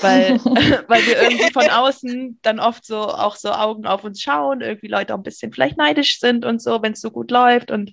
weil, 0.00 0.38
weil 0.88 1.06
wir 1.06 1.22
irgendwie 1.22 1.52
von 1.52 1.68
außen 1.68 2.38
dann 2.42 2.60
oft 2.60 2.84
so 2.84 2.98
auch 2.98 3.36
so 3.36 3.50
Augen 3.50 3.86
auf 3.86 4.04
uns 4.04 4.20
schauen, 4.20 4.60
irgendwie 4.60 4.88
Leute 4.88 5.14
auch 5.14 5.18
ein 5.18 5.24
bisschen 5.24 5.52
vielleicht 5.52 5.76
neidisch 5.76 6.20
sind 6.20 6.44
und 6.44 6.62
so, 6.62 6.82
wenn 6.82 6.92
es 6.92 7.00
so 7.00 7.10
gut 7.10 7.30
läuft 7.30 7.70
und 7.70 7.92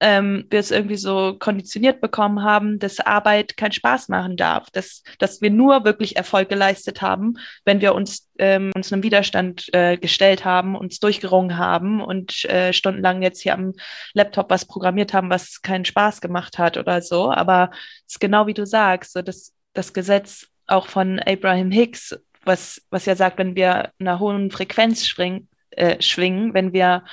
ähm, 0.00 0.46
wir 0.48 0.58
es 0.58 0.70
irgendwie 0.70 0.96
so 0.96 1.36
konditioniert 1.38 2.00
bekommen 2.00 2.42
haben, 2.42 2.78
dass 2.78 3.00
Arbeit 3.00 3.56
keinen 3.58 3.72
Spaß 3.72 4.08
machen 4.08 4.36
darf, 4.36 4.70
dass, 4.70 5.02
dass 5.18 5.42
wir 5.42 5.50
nur 5.50 5.84
wirklich 5.84 6.16
Erfolg 6.16 6.48
geleistet 6.48 7.02
haben, 7.02 7.34
wenn 7.66 7.82
wir 7.82 7.94
uns, 7.94 8.28
ähm, 8.38 8.70
uns 8.74 8.92
einem 8.92 9.02
Widerstand 9.02 9.68
äh, 9.74 9.98
gestellt 9.98 10.44
haben, 10.44 10.74
uns 10.74 11.00
durchgerungen 11.00 11.58
haben 11.58 12.00
und 12.00 12.46
äh, 12.46 12.72
stundenlang 12.72 13.22
jetzt 13.22 13.42
hier 13.42 13.52
am 13.54 13.74
Laptop 14.14 14.48
was 14.48 14.64
programmiert 14.64 15.12
haben, 15.12 15.28
was 15.28 15.60
keinen 15.60 15.84
Spaß 15.84 16.22
gemacht 16.22 16.58
hat 16.58 16.78
oder 16.78 17.02
so. 17.02 17.30
Aber 17.30 17.70
es 18.06 18.14
ist 18.14 18.20
genau 18.20 18.46
wie 18.46 18.54
du 18.54 18.64
sagst, 18.64 19.12
so 19.12 19.20
das, 19.20 19.52
das 19.74 19.92
Gesetz 19.92 20.49
auch 20.70 20.88
von 20.88 21.18
Abraham 21.20 21.70
Hicks, 21.70 22.18
was, 22.44 22.82
was 22.90 23.06
ja 23.06 23.16
sagt, 23.16 23.38
wenn 23.38 23.54
wir 23.54 23.92
einer 23.98 24.18
hohen 24.18 24.50
Frequenz 24.50 25.06
schwingen, 25.06 25.48
äh, 25.70 26.00
schwingen 26.00 26.54
wenn 26.54 26.72
wir 26.72 27.04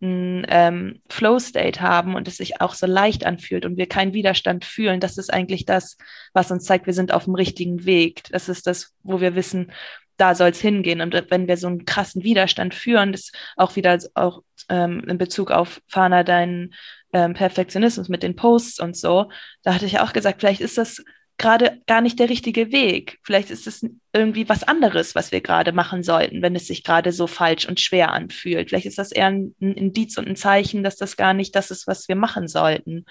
ein 0.00 0.46
ähm, 0.48 1.00
Flow-State 1.08 1.80
haben 1.80 2.14
und 2.14 2.28
es 2.28 2.36
sich 2.36 2.60
auch 2.60 2.74
so 2.74 2.86
leicht 2.86 3.24
anfühlt 3.24 3.64
und 3.64 3.78
wir 3.78 3.88
keinen 3.88 4.12
Widerstand 4.12 4.64
fühlen, 4.64 5.00
das 5.00 5.16
ist 5.16 5.32
eigentlich 5.32 5.64
das, 5.64 5.96
was 6.34 6.50
uns 6.50 6.64
zeigt, 6.64 6.86
wir 6.86 6.92
sind 6.92 7.12
auf 7.12 7.24
dem 7.24 7.34
richtigen 7.34 7.86
Weg. 7.86 8.24
Das 8.30 8.48
ist 8.48 8.66
das, 8.66 8.92
wo 9.02 9.20
wir 9.20 9.34
wissen, 9.34 9.72
da 10.18 10.34
soll 10.34 10.50
es 10.50 10.60
hingehen. 10.60 11.00
Und 11.00 11.14
wenn 11.30 11.48
wir 11.48 11.56
so 11.56 11.66
einen 11.66 11.84
krassen 11.84 12.22
Widerstand 12.22 12.74
führen, 12.74 13.12
das 13.12 13.32
auch 13.56 13.76
wieder 13.76 13.98
auch 14.14 14.42
ähm, 14.68 15.04
in 15.08 15.18
Bezug 15.18 15.50
auf 15.50 15.80
Fana 15.88 16.24
deinen 16.24 16.74
ähm, 17.12 17.34
Perfektionismus 17.34 18.08
mit 18.08 18.22
den 18.22 18.36
Posts 18.36 18.80
und 18.80 18.96
so, 18.96 19.30
da 19.62 19.74
hatte 19.74 19.86
ich 19.86 20.00
auch 20.00 20.12
gesagt, 20.12 20.40
vielleicht 20.40 20.60
ist 20.60 20.78
das 20.78 21.02
gerade 21.38 21.82
gar 21.86 22.00
nicht 22.00 22.18
der 22.18 22.30
richtige 22.30 22.72
Weg. 22.72 23.18
Vielleicht 23.22 23.50
ist 23.50 23.66
es 23.66 23.84
irgendwie 24.12 24.48
was 24.48 24.62
anderes, 24.62 25.14
was 25.14 25.32
wir 25.32 25.40
gerade 25.40 25.72
machen 25.72 26.02
sollten, 26.02 26.42
wenn 26.42 26.56
es 26.56 26.66
sich 26.66 26.82
gerade 26.82 27.12
so 27.12 27.26
falsch 27.26 27.68
und 27.68 27.80
schwer 27.80 28.12
anfühlt. 28.12 28.68
Vielleicht 28.68 28.86
ist 28.86 28.98
das 28.98 29.12
eher 29.12 29.26
ein, 29.26 29.54
Indiz 29.60 30.16
und 30.16 30.26
ein 30.26 30.36
Zeichen, 30.36 30.82
dass 30.82 30.96
das 30.96 31.16
gar 31.16 31.34
nicht 31.34 31.54
das 31.54 31.70
ist, 31.70 31.86
was 31.86 32.08
wir 32.08 32.16
machen 32.16 32.48
sollten. 32.48 33.04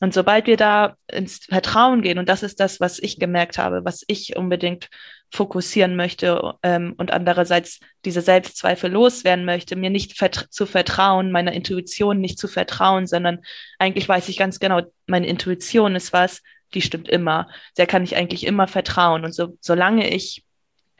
Und 0.00 0.14
sobald 0.14 0.46
wir 0.46 0.56
da 0.56 0.96
ins 1.12 1.44
Vertrauen 1.44 2.00
gehen, 2.00 2.18
und 2.18 2.28
das 2.28 2.42
ist 2.42 2.58
das, 2.60 2.80
was 2.80 2.98
ich 2.98 3.18
gemerkt 3.18 3.58
habe, 3.58 3.84
was 3.84 4.02
ich 4.06 4.36
unbedingt 4.36 4.88
fokussieren 5.32 5.94
möchte 5.94 6.54
ähm, 6.62 6.94
und 6.96 7.12
andererseits 7.12 7.80
diese 8.04 8.22
Selbstzweifel 8.22 8.90
loswerden 8.90 9.44
möchte, 9.44 9.76
mir 9.76 9.90
nicht 9.90 10.16
vert 10.16 10.46
zu 10.50 10.66
vertrauen, 10.66 11.30
meiner 11.30 11.52
Intuition 11.52 12.20
nicht 12.20 12.38
zu 12.38 12.48
vertrauen, 12.48 13.06
sondern 13.06 13.40
eigentlich 13.78 14.08
weiß 14.08 14.28
ich 14.28 14.38
ganz 14.38 14.58
genau, 14.58 14.82
meine 15.06 15.26
Intuition 15.26 15.94
ist 15.94 16.12
was, 16.12 16.42
die 16.74 16.82
stimmt 16.82 17.08
immer. 17.08 17.48
Der 17.76 17.86
kann 17.86 18.04
ich 18.04 18.16
eigentlich 18.16 18.46
immer 18.46 18.68
vertrauen. 18.68 19.24
Und 19.24 19.32
so, 19.32 19.56
solange 19.60 20.08
ich 20.08 20.44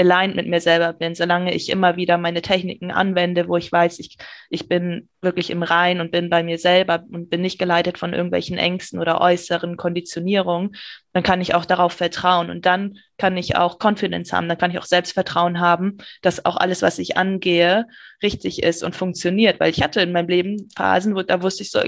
aligned 0.00 0.34
mit 0.34 0.46
mir 0.46 0.60
selber 0.60 0.94
bin, 0.94 1.14
solange 1.14 1.52
ich 1.54 1.68
immer 1.68 1.96
wieder 1.96 2.16
meine 2.16 2.40
Techniken 2.40 2.90
anwende, 2.90 3.48
wo 3.48 3.58
ich 3.58 3.70
weiß, 3.70 3.98
ich, 3.98 4.16
ich 4.48 4.66
bin 4.66 5.10
wirklich 5.20 5.50
im 5.50 5.62
Rein 5.62 6.00
und 6.00 6.10
bin 6.10 6.30
bei 6.30 6.42
mir 6.42 6.58
selber 6.58 7.04
und 7.12 7.28
bin 7.28 7.42
nicht 7.42 7.58
geleitet 7.58 7.98
von 7.98 8.14
irgendwelchen 8.14 8.56
Ängsten 8.56 8.98
oder 8.98 9.20
äußeren 9.20 9.76
Konditionierungen, 9.76 10.74
dann 11.12 11.22
kann 11.22 11.42
ich 11.42 11.54
auch 11.54 11.66
darauf 11.66 11.92
vertrauen 11.92 12.48
und 12.48 12.64
dann 12.64 12.96
kann 13.18 13.36
ich 13.36 13.56
auch 13.56 13.78
Confidence 13.78 14.32
haben, 14.32 14.48
dann 14.48 14.56
kann 14.56 14.70
ich 14.70 14.78
auch 14.78 14.86
Selbstvertrauen 14.86 15.60
haben, 15.60 15.98
dass 16.22 16.46
auch 16.46 16.56
alles, 16.56 16.80
was 16.80 16.98
ich 16.98 17.18
angehe, 17.18 17.86
richtig 18.22 18.62
ist 18.62 18.82
und 18.82 18.96
funktioniert, 18.96 19.60
weil 19.60 19.70
ich 19.70 19.82
hatte 19.82 20.00
in 20.00 20.12
meinem 20.12 20.28
Leben 20.28 20.68
Phasen, 20.74 21.14
wo 21.14 21.22
da 21.22 21.42
wusste 21.42 21.62
ich 21.62 21.70
so, 21.70 21.80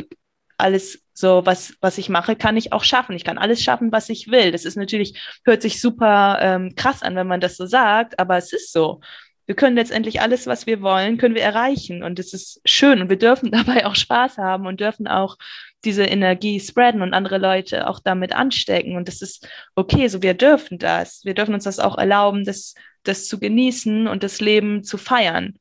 alles 0.59 1.02
so, 1.15 1.45
was, 1.45 1.75
was 1.81 1.99
ich 1.99 2.09
mache, 2.09 2.37
kann 2.37 2.57
ich 2.57 2.73
auch 2.73 2.85
schaffen. 2.85 3.15
Ich 3.15 3.25
kann 3.25 3.39
alles 3.39 3.63
schaffen, 3.63 3.93
was 3.93 4.09
ich 4.09 4.31
will. 4.31 4.51
Das 4.53 4.65
ist 4.65 4.77
natürlich, 4.77 5.21
hört 5.45 5.63
sich 5.63 5.81
super 5.81 6.39
ähm, 6.41 6.75
krass 6.75 7.03
an, 7.03 7.17
wenn 7.17 7.27
man 7.27 7.41
das 7.41 7.57
so 7.57 7.67
sagt, 7.67 8.19
aber 8.19 8.37
es 8.37 8.53
ist 8.53 8.73
so. 8.73 9.01
Wir 9.45 9.57
können 9.57 9.77
letztendlich 9.77 10.21
alles, 10.21 10.47
was 10.47 10.67
wir 10.67 10.81
wollen, 10.83 11.19
können 11.19 11.35
wir 11.35 11.43
erreichen. 11.43 12.03
Und 12.03 12.19
es 12.19 12.33
ist 12.33 12.61
schön 12.65 13.01
und 13.03 13.11
wir 13.11 13.19
dürfen 13.19 13.51
dabei 13.53 13.87
auch 13.87 13.95
Spaß 13.95 14.39
haben 14.39 14.67
und 14.67 14.81
dürfen 14.81 15.09
auch 15.09 15.37
diese 15.85 16.05
Energie 16.05 16.61
spreaden 16.61 17.03
und 17.03 17.13
andere 17.13 17.39
Leute 17.39 17.89
auch 17.89 18.01
damit 18.01 18.33
anstecken. 18.33 18.97
Und 18.97 19.09
das 19.09 19.21
ist 19.21 19.49
okay, 19.75 20.09
so 20.09 20.23
wir 20.23 20.35
dürfen 20.35 20.79
das. 20.79 21.25
Wir 21.25 21.35
dürfen 21.35 21.55
uns 21.55 21.65
das 21.65 21.81
auch 21.81 21.99
erlauben, 21.99 22.45
das, 22.45 22.75
das 23.03 23.27
zu 23.27 23.41
genießen 23.41 24.07
und 24.07 24.23
das 24.23 24.41
Leben 24.41 24.85
zu 24.85 24.97
feiern. 24.97 25.59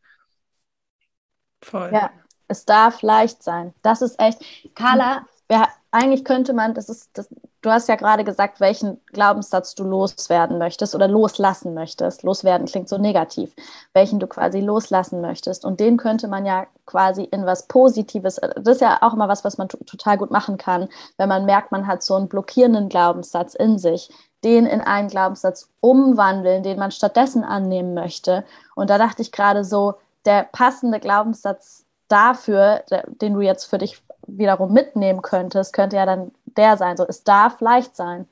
Voll. 1.61 1.89
Ja, 1.93 2.11
es 2.47 2.65
darf 2.65 3.01
leicht 3.01 3.43
sein. 3.43 3.73
Das 3.81 4.01
ist 4.01 4.19
echt. 4.19 4.39
Carla, 4.75 5.25
wer, 5.51 5.67
eigentlich 5.91 6.23
könnte 6.23 6.53
man, 6.53 6.73
das 6.73 6.87
ist, 6.87 7.09
das, 7.13 7.27
du 7.61 7.69
hast 7.69 7.89
ja 7.89 7.95
gerade 7.95 8.23
gesagt, 8.23 8.61
welchen 8.61 9.01
Glaubenssatz 9.07 9.75
du 9.75 9.83
loswerden 9.83 10.57
möchtest 10.57 10.95
oder 10.95 11.09
loslassen 11.09 11.73
möchtest. 11.73 12.23
Loswerden 12.23 12.67
klingt 12.67 12.87
so 12.87 12.97
negativ. 12.97 13.53
Welchen 13.93 14.21
du 14.21 14.27
quasi 14.27 14.61
loslassen 14.61 15.19
möchtest. 15.19 15.65
Und 15.65 15.81
den 15.81 15.97
könnte 15.97 16.29
man 16.29 16.45
ja 16.45 16.67
quasi 16.85 17.23
in 17.23 17.45
was 17.45 17.67
Positives, 17.67 18.37
das 18.37 18.75
ist 18.77 18.81
ja 18.81 18.99
auch 19.01 19.13
immer 19.13 19.27
was, 19.27 19.43
was 19.43 19.57
man 19.57 19.67
total 19.67 20.17
gut 20.17 20.31
machen 20.31 20.57
kann, 20.57 20.87
wenn 21.17 21.27
man 21.27 21.45
merkt, 21.45 21.73
man 21.73 21.85
hat 21.85 22.01
so 22.01 22.15
einen 22.15 22.29
blockierenden 22.29 22.87
Glaubenssatz 22.87 23.53
in 23.53 23.77
sich, 23.77 24.09
den 24.45 24.65
in 24.65 24.79
einen 24.79 25.09
Glaubenssatz 25.09 25.69
umwandeln, 25.81 26.63
den 26.63 26.79
man 26.79 26.91
stattdessen 26.91 27.43
annehmen 27.43 27.93
möchte. 27.93 28.45
Und 28.75 28.89
da 28.89 28.97
dachte 28.97 29.21
ich 29.21 29.33
gerade 29.33 29.65
so, 29.65 29.95
der 30.23 30.47
passende 30.49 31.01
Glaubenssatz 31.01 31.85
dafür, 32.07 32.83
den 33.21 33.33
du 33.33 33.41
jetzt 33.41 33.65
für 33.65 33.77
dich 33.77 34.01
wiederum 34.27 34.73
mitnehmen 34.73 35.21
könntest, 35.21 35.73
könnte 35.73 35.95
ja 35.95 36.05
dann 36.05 36.31
der 36.45 36.77
sein. 36.77 36.97
So, 36.97 37.05
es 37.07 37.23
darf 37.23 37.61
leicht 37.61 37.95
sein. 37.95 38.27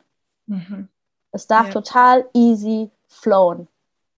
Mhm. 0.48 0.88
Es 1.32 1.48
darf 1.48 1.68
ja. 1.68 1.74
total 1.74 2.26
easy 2.34 2.90
flowen. 3.08 3.68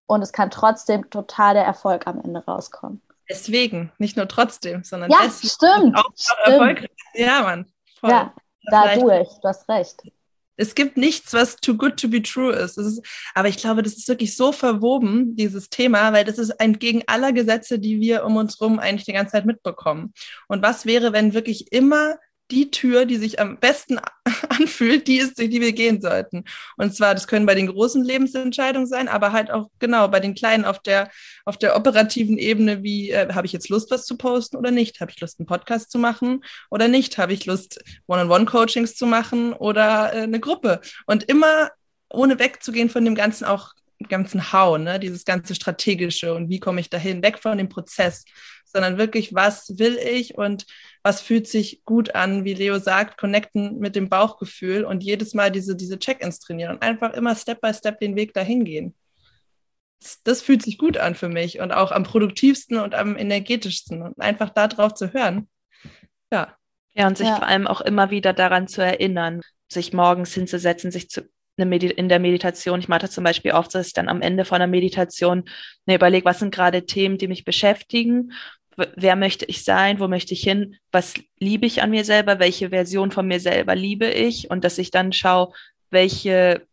Und 0.07 0.21
es 0.21 0.33
kann 0.33 0.51
trotzdem 0.51 1.09
total 1.09 1.53
der 1.53 1.65
Erfolg 1.65 2.05
am 2.07 2.19
Ende 2.21 2.43
rauskommen. 2.45 3.01
Deswegen, 3.29 3.91
nicht 3.97 4.17
nur 4.17 4.27
trotzdem, 4.27 4.83
sondern 4.83 5.09
ja, 5.09 5.19
deswegen 5.23 5.53
stimmt, 5.53 5.97
auch, 5.97 6.03
auch 6.03 6.47
erfolgreich. 6.47 6.89
Ja, 7.13 7.41
Mann. 7.43 7.65
Voll. 7.99 8.09
Ja, 8.09 8.33
dadurch, 8.63 9.29
du 9.41 9.47
hast 9.47 9.69
recht. 9.69 10.03
Es 10.57 10.75
gibt 10.75 10.97
nichts, 10.97 11.33
was 11.33 11.55
too 11.55 11.75
good 11.75 11.97
to 11.97 12.07
be 12.07 12.21
true 12.21 12.53
ist. 12.53 12.77
ist. 12.77 13.01
Aber 13.33 13.47
ich 13.47 13.57
glaube, 13.57 13.83
das 13.83 13.93
ist 13.93 14.07
wirklich 14.07 14.35
so 14.35 14.51
verwoben, 14.51 15.35
dieses 15.35 15.69
Thema, 15.69 16.13
weil 16.13 16.25
das 16.25 16.37
ist 16.37 16.51
entgegen 16.51 17.03
aller 17.07 17.33
Gesetze, 17.33 17.79
die 17.79 17.99
wir 17.99 18.25
um 18.25 18.35
uns 18.35 18.59
herum 18.59 18.79
eigentlich 18.79 19.05
die 19.05 19.13
ganze 19.13 19.33
Zeit 19.33 19.45
mitbekommen. 19.45 20.13
Und 20.47 20.61
was 20.61 20.85
wäre, 20.85 21.13
wenn 21.13 21.33
wirklich 21.33 21.71
immer 21.71 22.15
die 22.49 22.71
Tür, 22.71 23.05
die 23.05 23.17
sich 23.17 23.39
am 23.39 23.57
besten 23.59 23.99
anfühlt, 24.49 25.07
die 25.07 25.17
ist, 25.17 25.37
durch 25.37 25.49
die 25.49 25.61
wir 25.61 25.71
gehen 25.71 26.01
sollten. 26.01 26.43
Und 26.77 26.95
zwar, 26.95 27.13
das 27.13 27.27
können 27.27 27.45
bei 27.45 27.55
den 27.55 27.67
großen 27.67 28.03
Lebensentscheidungen 28.03 28.87
sein, 28.87 29.07
aber 29.07 29.31
halt 29.31 29.51
auch 29.51 29.69
genau 29.79 30.07
bei 30.07 30.19
den 30.19 30.35
kleinen 30.35 30.65
auf 30.65 30.79
der, 30.79 31.09
auf 31.45 31.57
der 31.57 31.75
operativen 31.75 32.37
Ebene, 32.37 32.83
wie 32.83 33.11
äh, 33.11 33.33
habe 33.33 33.45
ich 33.45 33.53
jetzt 33.53 33.69
Lust, 33.69 33.91
was 33.91 34.05
zu 34.05 34.17
posten 34.17 34.57
oder 34.57 34.71
nicht? 34.71 34.99
Habe 34.99 35.11
ich 35.11 35.19
Lust, 35.21 35.39
einen 35.39 35.47
Podcast 35.47 35.91
zu 35.91 35.99
machen 35.99 36.43
oder 36.69 36.87
nicht? 36.87 37.17
Habe 37.17 37.33
ich 37.33 37.45
Lust, 37.45 37.81
One-on-One-Coachings 38.07 38.95
zu 38.95 39.05
machen 39.05 39.53
oder 39.53 40.13
äh, 40.13 40.21
eine 40.23 40.39
Gruppe? 40.39 40.81
Und 41.05 41.23
immer 41.23 41.71
ohne 42.09 42.39
wegzugehen 42.39 42.89
von 42.89 43.05
dem 43.05 43.15
Ganzen 43.15 43.45
auch 43.45 43.71
ganzen 44.03 44.51
How, 44.51 44.77
ne? 44.77 44.99
dieses 44.99 45.25
ganze 45.25 45.55
strategische 45.55 46.33
und 46.33 46.49
wie 46.49 46.59
komme 46.59 46.81
ich 46.81 46.89
dahin, 46.89 47.23
weg 47.23 47.39
von 47.39 47.57
dem 47.57 47.69
Prozess, 47.69 48.25
sondern 48.65 48.97
wirklich, 48.97 49.33
was 49.33 49.77
will 49.77 49.97
ich 49.97 50.35
und 50.37 50.65
was 51.03 51.21
fühlt 51.21 51.47
sich 51.47 51.83
gut 51.85 52.15
an, 52.15 52.45
wie 52.45 52.53
Leo 52.53 52.79
sagt, 52.79 53.17
connecten 53.17 53.79
mit 53.79 53.95
dem 53.95 54.09
Bauchgefühl 54.09 54.83
und 54.85 55.03
jedes 55.03 55.33
Mal 55.33 55.51
diese, 55.51 55.75
diese 55.75 55.99
Check-ins 55.99 56.39
trainieren 56.39 56.75
und 56.75 56.81
einfach 56.81 57.13
immer 57.13 57.35
Step 57.35 57.61
by 57.61 57.73
Step 57.73 57.99
den 57.99 58.15
Weg 58.15 58.33
dahin 58.33 58.65
gehen. 58.65 58.95
Das, 59.99 60.23
das 60.23 60.41
fühlt 60.41 60.63
sich 60.63 60.77
gut 60.77 60.97
an 60.97 61.15
für 61.15 61.29
mich 61.29 61.59
und 61.59 61.71
auch 61.71 61.91
am 61.91 62.03
produktivsten 62.03 62.79
und 62.79 62.95
am 62.95 63.17
energetischsten 63.17 64.01
und 64.01 64.19
einfach 64.19 64.49
darauf 64.49 64.93
zu 64.93 65.13
hören. 65.13 65.49
Ja. 66.31 66.55
Ja, 66.93 67.07
und 67.07 67.17
sich 67.17 67.27
ja. 67.27 67.37
vor 67.37 67.47
allem 67.47 67.67
auch 67.67 67.79
immer 67.81 68.09
wieder 68.11 68.33
daran 68.33 68.67
zu 68.67 68.83
erinnern, 68.83 69.41
sich 69.71 69.93
morgens 69.93 70.33
hinzusetzen, 70.33 70.91
sich 70.91 71.09
zu 71.09 71.29
in 71.61 72.09
der 72.09 72.19
Meditation. 72.19 72.79
Ich 72.79 72.87
mache 72.87 73.01
das 73.01 73.11
zum 73.11 73.23
Beispiel 73.23 73.51
oft, 73.51 73.73
dass 73.73 73.87
ich 73.87 73.93
dann 73.93 74.09
am 74.09 74.21
Ende 74.21 74.45
von 74.45 74.59
der 74.59 74.67
Meditation 74.67 75.45
mir 75.85 75.95
überlege, 75.95 76.25
was 76.25 76.39
sind 76.39 76.53
gerade 76.53 76.85
Themen, 76.85 77.17
die 77.17 77.27
mich 77.27 77.45
beschäftigen? 77.45 78.31
Wer 78.95 79.15
möchte 79.15 79.45
ich 79.45 79.63
sein, 79.63 79.99
wo 79.99 80.07
möchte 80.07 80.33
ich 80.33 80.41
hin, 80.41 80.77
was 80.91 81.13
liebe 81.39 81.65
ich 81.65 81.81
an 81.81 81.91
mir 81.91 82.05
selber, 82.05 82.39
welche 82.39 82.69
Version 82.69 83.11
von 83.11 83.27
mir 83.27 83.39
selber 83.39 83.75
liebe 83.75 84.07
ich? 84.07 84.49
Und 84.49 84.63
dass 84.63 84.77
ich 84.77 84.91
dann 84.91 85.13
schaue, 85.13 85.53
welche 85.89 86.65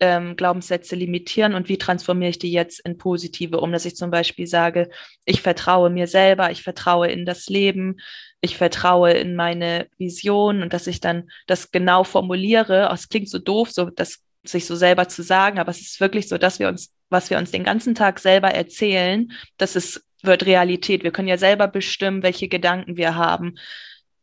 ähm, 0.00 0.34
Glaubenssätze 0.34 0.96
limitieren 0.96 1.54
und 1.54 1.68
wie 1.68 1.76
transformiere 1.76 2.30
ich 2.30 2.38
die 2.38 2.50
jetzt 2.50 2.80
in 2.80 2.96
positive, 2.96 3.60
um 3.60 3.70
dass 3.70 3.84
ich 3.84 3.96
zum 3.96 4.10
Beispiel 4.10 4.46
sage, 4.46 4.88
ich 5.26 5.42
vertraue 5.42 5.90
mir 5.90 6.06
selber, 6.06 6.50
ich 6.50 6.62
vertraue 6.62 7.08
in 7.08 7.26
das 7.26 7.48
Leben, 7.48 7.98
ich 8.40 8.56
vertraue 8.56 9.12
in 9.12 9.36
meine 9.36 9.88
Vision 9.98 10.62
und 10.62 10.72
dass 10.72 10.86
ich 10.86 11.00
dann 11.00 11.30
das 11.46 11.70
genau 11.70 12.04
formuliere. 12.04 12.88
Oh, 12.90 12.94
es 12.94 13.10
klingt 13.10 13.28
so 13.28 13.38
doof, 13.38 13.70
so 13.70 13.90
das 13.90 14.22
sich 14.44 14.66
so 14.66 14.74
selber 14.74 15.08
zu 15.08 15.22
sagen, 15.22 15.58
aber 15.58 15.70
es 15.70 15.80
ist 15.80 16.00
wirklich 16.00 16.28
so, 16.28 16.38
dass 16.38 16.58
wir 16.58 16.68
uns, 16.68 16.92
was 17.10 17.30
wir 17.30 17.38
uns 17.38 17.50
den 17.50 17.64
ganzen 17.64 17.94
Tag 17.94 18.18
selber 18.18 18.48
erzählen, 18.48 19.32
dass 19.58 19.76
es 19.76 20.04
wird 20.22 20.46
Realität. 20.46 21.02
Wir 21.02 21.12
können 21.12 21.28
ja 21.28 21.38
selber 21.38 21.68
bestimmen, 21.68 22.22
welche 22.22 22.48
Gedanken 22.48 22.96
wir 22.96 23.14
haben. 23.14 23.56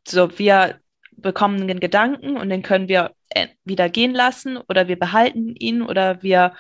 So, 0.08 0.38
wir 0.38 0.80
bekommen 1.12 1.62
einen 1.62 1.80
Gedanken 1.80 2.38
und 2.38 2.50
den 2.50 2.62
können 2.62 2.88
wir 2.88 3.12
äh, 3.30 3.48
wieder 3.66 3.90
gehen 3.90 4.14
lassen 4.14 4.58
oder 4.58 4.88
wir 4.88 5.00
behalten 5.00 5.56
ihn 5.56 5.82
oder 5.82 6.22
wir 6.22 6.54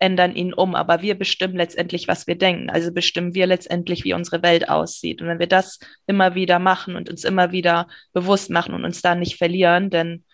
ändern 0.00 0.34
ihn 0.34 0.54
um. 0.54 0.74
Aber 0.74 1.02
wir 1.02 1.18
bestimmen 1.18 1.56
letztendlich, 1.56 2.08
was 2.08 2.26
wir 2.26 2.36
denken. 2.36 2.70
Also 2.70 2.92
bestimmen 2.92 3.34
wir 3.34 3.46
letztendlich, 3.46 4.04
wie 4.04 4.14
unsere 4.14 4.42
Welt 4.42 4.68
aussieht. 4.68 5.20
Und 5.20 5.28
wenn 5.28 5.38
wir 5.38 5.46
das 5.46 5.78
immer 6.06 6.34
wieder 6.34 6.58
machen 6.58 6.96
und 6.96 7.08
uns 7.10 7.24
immer 7.24 7.52
wieder 7.52 7.88
bewusst 8.12 8.50
machen 8.50 8.74
und 8.74 8.84
uns 8.84 9.02
da 9.02 9.14
nicht 9.14 9.36
verlieren, 9.36 9.90
dann, 9.90 10.24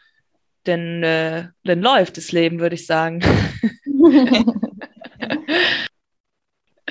dann, 0.64 1.03
äh, 1.03 1.48
dann 1.64 1.81
läuft 1.81 2.16
das 2.16 2.33
Leben, 2.33 2.61
würde 2.61 2.74
ich 2.74 2.87
sagen. 2.87 3.20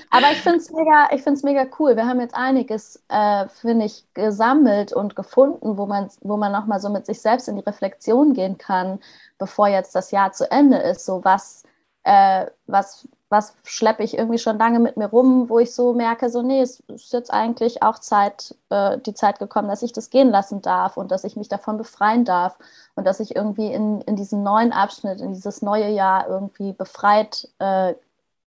Aber 0.09 0.31
ich 0.31 0.41
finde 0.41 0.57
es 0.59 0.71
mega, 0.71 1.09
mega 1.43 1.65
cool. 1.79 1.95
Wir 1.95 2.05
haben 2.05 2.19
jetzt 2.19 2.35
einiges, 2.35 3.03
äh, 3.09 3.47
finde 3.49 3.85
ich, 3.85 4.05
gesammelt 4.13 4.93
und 4.93 5.15
gefunden, 5.15 5.77
wo 5.77 5.87
man, 5.87 6.09
wo 6.21 6.37
man 6.37 6.51
nochmal 6.51 6.79
so 6.79 6.89
mit 6.89 7.07
sich 7.07 7.19
selbst 7.19 7.47
in 7.47 7.55
die 7.55 7.63
Reflexion 7.63 8.33
gehen 8.33 8.59
kann, 8.59 8.99
bevor 9.39 9.67
jetzt 9.67 9.95
das 9.95 10.11
Jahr 10.11 10.31
zu 10.31 10.49
Ende 10.51 10.77
ist. 10.77 11.05
So 11.05 11.23
was, 11.23 11.63
äh, 12.03 12.45
was, 12.67 13.07
was 13.33 13.55
schleppe 13.65 14.03
ich 14.03 14.17
irgendwie 14.17 14.37
schon 14.37 14.59
lange 14.59 14.79
mit 14.79 14.95
mir 14.95 15.07
rum, 15.07 15.49
wo 15.49 15.59
ich 15.59 15.73
so 15.73 15.93
merke, 15.93 16.29
so, 16.29 16.43
nee, 16.43 16.61
es 16.61 16.81
ist 16.81 17.13
jetzt 17.13 17.33
eigentlich 17.33 17.81
auch 17.83 17.99
Zeit, 17.99 18.55
äh, 18.69 18.99
die 18.99 19.15
Zeit 19.15 19.39
gekommen, 19.39 19.67
dass 19.69 19.81
ich 19.81 19.91
das 19.91 20.11
gehen 20.11 20.29
lassen 20.29 20.61
darf 20.61 20.97
und 20.97 21.11
dass 21.11 21.23
ich 21.23 21.35
mich 21.35 21.49
davon 21.49 21.77
befreien 21.77 22.25
darf 22.25 22.57
und 22.95 23.05
dass 23.05 23.19
ich 23.19 23.35
irgendwie 23.35 23.73
in, 23.73 24.01
in 24.01 24.15
diesen 24.15 24.43
neuen 24.43 24.71
Abschnitt, 24.71 25.19
in 25.19 25.33
dieses 25.33 25.63
neue 25.63 25.89
Jahr 25.89 26.27
irgendwie 26.27 26.73
befreit 26.73 27.49
äh, 27.59 27.95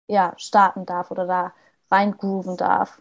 ja, 0.09 0.35
starten 0.39 0.87
darf 0.87 1.11
oder 1.13 1.27
da 1.27 1.53
reingrooven 1.91 2.57
darf. 2.57 3.01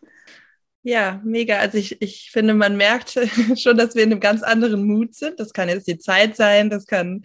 Ja, 0.85 1.21
mega. 1.23 1.59
Also 1.59 1.77
ich, 1.77 2.01
ich 2.01 2.29
finde, 2.31 2.53
man 2.53 2.75
merkt 2.75 3.17
schon, 3.57 3.77
dass 3.77 3.95
wir 3.95 4.03
in 4.03 4.11
einem 4.11 4.19
ganz 4.19 4.43
anderen 4.43 4.85
Mut 4.85 5.15
sind. 5.15 5.39
Das 5.39 5.53
kann 5.53 5.69
jetzt 5.69 5.87
die 5.87 5.97
Zeit 5.97 6.35
sein, 6.35 6.69
das 6.69 6.85
kann 6.85 7.23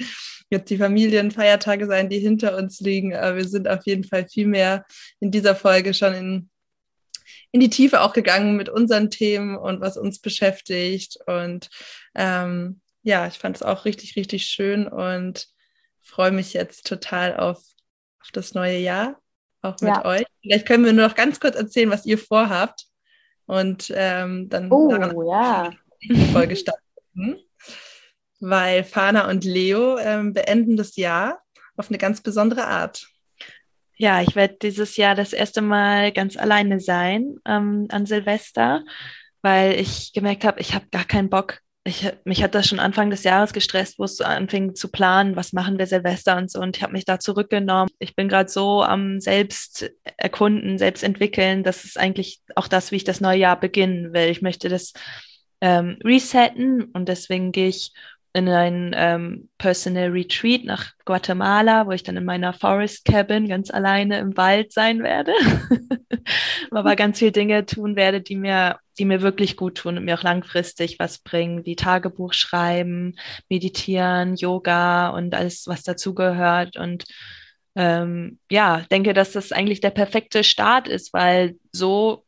jetzt 0.49 0.71
die 0.71 0.79
Familienfeiertage 0.79 1.87
sein, 1.87 2.09
die 2.09 2.21
hinter 2.21 2.57
uns 2.57 2.81
liegen. 2.81 3.16
Aber 3.16 3.37
wir 3.37 3.49
sind 3.49 3.66
auf 3.66 3.85
jeden 3.85 4.05
Fall 4.05 4.29
viel 4.29 4.47
mehr 4.47 4.87
in 5.18 5.33
dieser 5.33 5.57
Folge 5.57 5.92
schon 5.92 6.14
in, 6.14 6.51
in 7.51 7.59
die 7.59 7.71
Tiefe 7.71 8.03
auch 8.03 8.12
gegangen 8.12 8.57
mit 8.57 8.68
unseren 8.68 9.11
Themen 9.11 9.57
und 9.57 9.81
was 9.81 9.97
uns 9.97 10.21
beschäftigt. 10.21 11.18
Und 11.27 11.68
ähm, 12.14 12.81
ja, 13.03 13.27
ich 13.27 13.38
fand 13.38 13.57
es 13.57 13.62
auch 13.64 13.85
richtig, 13.85 14.14
richtig 14.14 14.47
schön 14.47 14.87
und 14.87 15.49
freue 16.01 16.31
mich 16.31 16.53
jetzt 16.53 16.87
total 16.87 17.37
auf, 17.37 17.59
auf 18.21 18.31
das 18.33 18.55
neue 18.55 18.79
Jahr 18.79 19.21
auch 19.62 19.81
mit 19.81 19.90
ja. 19.90 20.05
euch. 20.05 20.25
Vielleicht 20.42 20.66
können 20.66 20.85
wir 20.85 20.92
nur 20.92 21.09
noch 21.09 21.16
ganz 21.16 21.40
kurz 21.40 21.57
erzählen, 21.57 21.90
was 21.90 22.07
ihr 22.07 22.18
vorhabt. 22.18 22.87
Und 23.49 23.93
ähm, 23.97 24.49
dann 24.49 24.71
oh, 24.71 25.33
ja. 25.33 25.73
die 26.03 26.27
Folge 26.33 26.55
starten. 26.55 27.41
Weil 28.41 28.85
Fana 28.85 29.29
und 29.29 29.45
Leo 29.45 29.99
ähm, 29.99 30.33
beenden 30.33 30.77
das 30.77 30.95
Jahr 30.95 31.43
auf 31.77 31.89
eine 31.89 31.99
ganz 31.99 32.21
besondere 32.21 32.67
Art. 32.67 33.09
Ja, 33.97 34.23
ich 34.23 34.37
werde 34.37 34.59
dieses 34.63 34.97
Jahr 34.97 35.17
das 35.17 35.33
erste 35.33 35.61
Mal 35.61 36.13
ganz 36.13 36.37
alleine 36.37 36.79
sein 36.79 37.37
ähm, 37.45 37.89
an 37.91 38.07
Silvester, 38.07 38.85
weil 39.43 39.81
ich 39.81 40.13
gemerkt 40.13 40.45
habe, 40.45 40.61
ich 40.61 40.75
habe 40.75 40.87
gar 40.93 41.05
keinen 41.05 41.31
Bock, 41.31 41.61
ich, 41.88 42.11
mich 42.24 42.42
hat 42.42 42.55
das 42.55 42.68
schon 42.68 42.79
Anfang 42.79 43.11
des 43.11 43.24
Jahres 43.24 43.53
gestresst, 43.53 43.98
wo 43.98 44.05
es 44.05 44.20
anfing 44.20 44.74
zu 44.74 44.88
planen, 44.90 45.37
was 45.37 45.53
machen 45.53 45.79
wir 45.79 45.87
Silvester 45.87 46.37
und 46.37 46.51
so. 46.51 46.61
Und 46.61 46.77
ich 46.77 46.83
habe 46.83 46.92
mich 46.92 47.05
da 47.05 47.18
zurückgenommen. 47.18 47.90
Ich 47.98 48.14
bin 48.14 48.29
gerade 48.29 48.51
so 48.51 48.83
am 48.83 49.20
selbst 49.20 49.90
erkunden, 50.16 50.79
selbst 50.79 51.03
entwickeln. 51.03 51.64
Das 51.64 51.85
ist 51.85 51.98
eigentlich 51.98 52.40
auch 52.55 52.68
das, 52.68 52.92
wie 52.92 52.96
ich 52.96 53.05
das 53.05 53.20
neue 53.20 53.38
Jahr 53.38 53.59
beginnen 53.59 54.12
will. 54.12 54.29
Ich 54.29 54.42
möchte 54.42 54.68
das 54.68 54.92
ähm, 55.61 55.98
resetten 56.05 56.85
und 56.85 57.09
deswegen 57.09 57.53
gehe 57.53 57.68
ich 57.68 57.92
in 58.33 58.49
ein 58.49 58.95
ähm, 58.97 59.49
Personal 59.59 60.11
Retreat 60.11 60.64
nach 60.64 60.93
Guatemala, 61.05 61.87
wo 61.87 61.93
ich 61.93 62.03
dann 62.03 62.17
in 62.17 62.25
meiner 62.25 62.53
Forest 62.53 63.05
Cabin 63.05 63.49
ganz 63.49 63.71
alleine 63.71 64.19
im 64.19 64.37
Wald 64.37 64.73
sein 64.73 65.03
werde, 65.03 65.33
aber 66.71 66.95
ganz 66.95 67.19
viele 67.19 67.33
Dinge 67.33 67.64
tun 67.67 67.97
werde, 67.97 68.21
die 68.21 68.37
mir, 68.37 68.79
die 68.99 69.07
mir 69.07 69.23
wirklich 69.23 69.57
gut 69.57 69.77
tun 69.77 69.97
und 69.97 70.05
mir 70.05 70.19
auch 70.19 70.23
langfristig 70.23 70.99
was 70.99 71.19
bringen, 71.19 71.64
wie 71.64 71.77
Tagebuch 71.77 72.35
schreiben, 72.35 73.17
meditieren, 73.49 74.37
Yoga 74.37 75.09
und 75.09 75.35
alles, 75.35 75.67
was 75.67 75.83
dazugehört 75.83 76.77
und 76.77 77.05
ähm, 77.77 78.39
ja, 78.51 78.85
denke, 78.91 79.14
dass 79.14 79.33
das 79.33 79.53
eigentlich 79.53 79.81
der 79.81 79.91
perfekte 79.91 80.43
Start 80.43 80.89
ist, 80.89 81.12
weil 81.12 81.57
so 81.72 82.24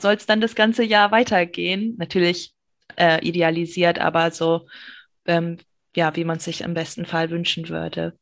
soll 0.00 0.14
es 0.14 0.26
dann 0.26 0.40
das 0.40 0.54
ganze 0.56 0.82
Jahr 0.82 1.12
weitergehen. 1.12 1.94
Natürlich 1.98 2.52
äh, 2.96 3.24
idealisiert, 3.24 4.00
aber 4.00 4.30
so 4.30 4.66
ähm, 5.28 5.58
ja, 5.94 6.16
wie 6.16 6.24
man 6.24 6.40
sich 6.40 6.62
im 6.62 6.74
besten 6.74 7.06
Fall 7.06 7.30
wünschen 7.30 7.68
würde. 7.68 8.14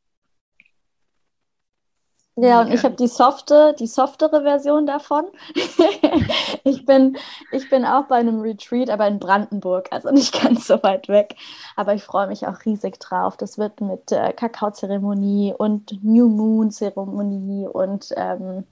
Ja, 2.39 2.61
und 2.61 2.71
ich 2.71 2.85
habe 2.85 2.97
die 2.97 3.07
softe, 3.07 3.75
die 3.79 3.87
softere 3.87 4.43
Version 4.43 4.85
davon. 4.87 5.25
ich, 6.65 6.85
bin, 6.85 7.17
ich 7.51 7.71
bin 7.71 7.87
auch 7.87 8.05
bei 8.09 8.17
einem 8.17 8.43
Retreat, 8.43 8.91
aber 8.91 9.09
in 9.09 9.19
Brandenburg, 9.19 9.89
also 9.91 10.11
nicht 10.11 10.43
ganz 10.43 10.67
so 10.67 10.83
weit 10.83 11.09
weg. 11.09 11.35
Aber 11.77 11.95
ich 11.95 12.05
freue 12.05 12.27
mich 12.27 12.47
auch 12.47 12.63
riesig 12.67 13.01
drauf. 13.01 13.39
Das 13.39 13.57
wird 13.57 13.81
mit 13.81 14.13
äh, 14.13 14.35
Kakaozeremonie 14.35 15.55
und 15.57 16.05
New 16.05 16.29
Moon-Zeremonie 16.29 17.69
und 17.69 18.13
ähm, 18.19 18.65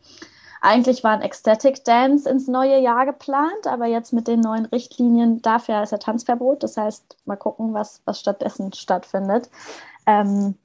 eigentlich 0.64 1.04
war 1.04 1.12
ein 1.12 1.22
Ecstatic 1.22 1.84
Dance 1.84 2.28
ins 2.28 2.48
neue 2.48 2.78
Jahr 2.80 3.06
geplant, 3.06 3.66
aber 3.66 3.86
jetzt 3.86 4.12
mit 4.12 4.28
den 4.28 4.40
neuen 4.40 4.66
Richtlinien, 4.66 5.42
dafür 5.42 5.82
ist 5.82 5.92
ja 5.92 5.98
Tanzverbot. 5.98 6.62
Das 6.62 6.76
heißt, 6.76 7.16
mal 7.26 7.36
gucken, 7.36 7.74
was, 7.74 8.02
was 8.06 8.20
stattdessen 8.20 8.72
stattfindet. 8.72 9.50
Ähm, 10.06 10.56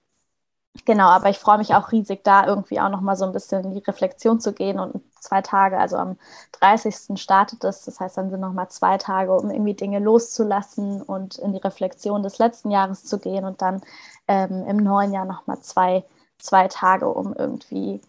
Genau, 0.85 1.07
aber 1.09 1.29
ich 1.29 1.39
freue 1.39 1.57
mich 1.57 1.73
auch 1.75 1.91
riesig, 1.91 2.23
da 2.23 2.45
irgendwie 2.47 2.79
auch 2.79 2.89
nochmal 2.89 3.15
so 3.15 3.25
ein 3.25 3.31
bisschen 3.33 3.65
in 3.65 3.73
die 3.73 3.79
Reflexion 3.79 4.39
zu 4.39 4.53
gehen 4.53 4.79
und 4.79 5.01
zwei 5.19 5.41
Tage, 5.41 5.77
also 5.79 5.97
am 5.97 6.17
30. 6.53 7.17
startet 7.17 7.63
es, 7.63 7.85
das 7.85 7.99
heißt, 7.99 8.17
dann 8.17 8.29
sind 8.29 8.39
nochmal 8.39 8.69
zwei 8.69 8.97
Tage, 8.97 9.33
um 9.35 9.49
irgendwie 9.51 9.73
Dinge 9.73 9.99
loszulassen 9.99 11.01
und 11.01 11.37
in 11.37 11.53
die 11.53 11.59
Reflexion 11.59 12.23
des 12.23 12.37
letzten 12.37 12.71
Jahres 12.71 13.03
zu 13.03 13.19
gehen 13.19 13.45
und 13.45 13.61
dann 13.61 13.81
ähm, 14.27 14.63
im 14.67 14.77
neuen 14.77 15.11
Jahr 15.11 15.25
nochmal 15.25 15.59
zwei, 15.61 16.03
zwei 16.37 16.67
Tage, 16.67 17.09
um 17.09 17.33
irgendwie 17.33 18.01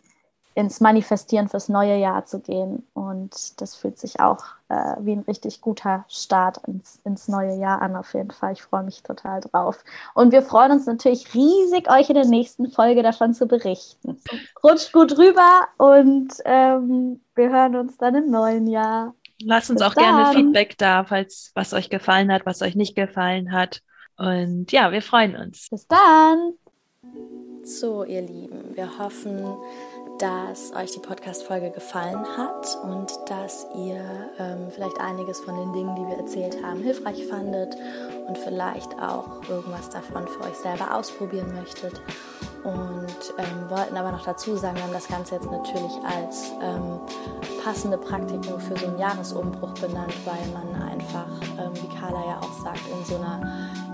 ins 0.54 0.80
Manifestieren 0.80 1.48
fürs 1.48 1.68
neue 1.68 1.96
Jahr 1.96 2.24
zu 2.24 2.40
gehen. 2.40 2.86
Und 2.92 3.60
das 3.60 3.76
fühlt 3.76 3.98
sich 3.98 4.20
auch 4.20 4.44
äh, 4.68 4.94
wie 5.00 5.12
ein 5.12 5.20
richtig 5.20 5.60
guter 5.60 6.04
Start 6.08 6.58
ins, 6.66 7.00
ins 7.04 7.28
neue 7.28 7.56
Jahr 7.56 7.80
an, 7.82 7.96
auf 7.96 8.12
jeden 8.14 8.30
Fall. 8.30 8.52
Ich 8.52 8.62
freue 8.62 8.82
mich 8.82 9.02
total 9.02 9.40
drauf. 9.40 9.84
Und 10.14 10.32
wir 10.32 10.42
freuen 10.42 10.72
uns 10.72 10.86
natürlich 10.86 11.34
riesig, 11.34 11.90
euch 11.90 12.08
in 12.08 12.16
der 12.16 12.26
nächsten 12.26 12.70
Folge 12.70 13.02
davon 13.02 13.32
zu 13.32 13.46
berichten. 13.46 14.20
Rutscht 14.62 14.92
gut 14.92 15.16
rüber 15.18 15.68
und 15.76 16.32
ähm, 16.44 17.20
wir 17.34 17.50
hören 17.50 17.76
uns 17.76 17.96
dann 17.96 18.14
im 18.14 18.30
neuen 18.30 18.66
Jahr. 18.66 19.14
Lasst 19.42 19.70
uns 19.70 19.80
Bis 19.80 19.88
auch 19.88 19.94
dann. 19.94 20.04
gerne 20.04 20.34
Feedback 20.34 20.76
da, 20.78 21.04
falls 21.04 21.52
was 21.54 21.72
euch 21.72 21.90
gefallen 21.90 22.32
hat, 22.32 22.44
was 22.44 22.60
euch 22.60 22.74
nicht 22.74 22.94
gefallen 22.94 23.52
hat. 23.52 23.80
Und 24.16 24.70
ja, 24.70 24.92
wir 24.92 25.00
freuen 25.00 25.34
uns. 25.36 25.68
Bis 25.70 25.86
dann. 25.86 26.52
So, 27.64 28.04
ihr 28.04 28.22
Lieben, 28.22 28.74
wir 28.76 28.98
hoffen, 28.98 29.56
dass 30.20 30.74
euch 30.74 30.90
die 30.90 30.98
Podcast-Folge 30.98 31.70
gefallen 31.70 32.22
hat 32.36 32.78
und 32.82 33.10
dass 33.26 33.66
ihr 33.74 34.04
ähm, 34.38 34.68
vielleicht 34.70 35.00
einiges 35.00 35.40
von 35.40 35.56
den 35.56 35.72
Dingen, 35.72 35.96
die 35.96 36.02
wir 36.02 36.18
erzählt 36.18 36.62
haben, 36.62 36.82
hilfreich 36.82 37.26
fandet 37.26 37.74
und 38.30 38.38
vielleicht 38.38 38.92
auch 39.02 39.42
irgendwas 39.48 39.90
davon 39.90 40.28
für 40.28 40.44
euch 40.44 40.54
selber 40.54 40.94
ausprobieren 40.94 41.52
möchtet. 41.52 42.00
Und 42.62 43.34
ähm, 43.38 43.70
wollten 43.70 43.96
aber 43.96 44.12
noch 44.12 44.24
dazu 44.24 44.54
sagen, 44.54 44.76
wir 44.76 44.84
haben 44.84 44.92
das 44.92 45.08
Ganze 45.08 45.34
jetzt 45.34 45.50
natürlich 45.50 45.92
als 46.04 46.52
ähm, 46.62 47.00
passende 47.64 47.98
Praktiken 47.98 48.60
für 48.60 48.76
so 48.76 48.86
einen 48.86 48.98
Jahresumbruch 48.98 49.72
benannt, 49.74 50.14
weil 50.24 50.46
man 50.52 50.80
einfach, 50.82 51.26
ähm, 51.58 51.72
wie 51.74 51.96
Carla 51.98 52.24
ja 52.24 52.38
auch 52.38 52.62
sagt, 52.62 52.80
in 52.92 53.04
so 53.04 53.16
einer 53.16 53.40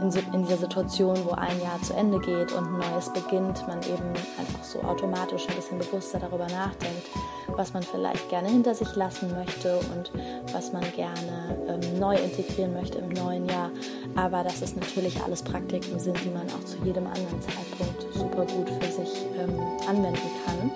in, 0.01 0.11
so, 0.11 0.21
in 0.33 0.43
dieser 0.43 0.59
Situation, 0.59 1.17
wo 1.25 1.31
ein 1.33 1.61
Jahr 1.61 1.81
zu 1.83 1.95
Ende 1.95 2.19
geht 2.19 2.53
und 2.53 2.67
ein 2.67 2.79
neues 2.79 3.13
beginnt, 3.13 3.67
man 3.67 3.81
eben 3.83 4.09
einfach 4.39 4.63
so 4.63 4.81
automatisch 4.83 5.49
ein 5.49 5.57
bisschen 5.57 5.79
bewusster 5.79 6.19
darüber 6.19 6.47
nachdenkt, 6.47 7.09
was 7.49 7.73
man 7.73 7.83
vielleicht 7.83 8.29
gerne 8.29 8.49
hinter 8.49 8.75
sich 8.75 8.95
lassen 8.95 9.35
möchte 9.35 9.79
und 9.95 10.11
was 10.53 10.73
man 10.73 10.83
gerne 10.95 11.57
ähm, 11.69 11.99
neu 11.99 12.17
integrieren 12.17 12.75
möchte 12.75 12.99
im 12.99 13.09
neuen 13.11 13.47
Jahr. 13.47 13.71
Aber 14.27 14.43
dass 14.43 14.61
es 14.61 14.75
natürlich 14.75 15.23
alles 15.23 15.41
Praktiken 15.41 16.01
sind, 16.01 16.19
die 16.25 16.31
man 16.31 16.49
auch 16.49 16.65
zu 16.65 16.77
jedem 16.85 17.07
anderen 17.07 17.41
Zeitpunkt 17.41 18.13
super 18.13 18.45
gut 18.45 18.69
für 18.69 18.91
sich 18.91 19.25
ähm, 19.39 19.57
anwenden 19.87 20.29
kann. 20.45 20.69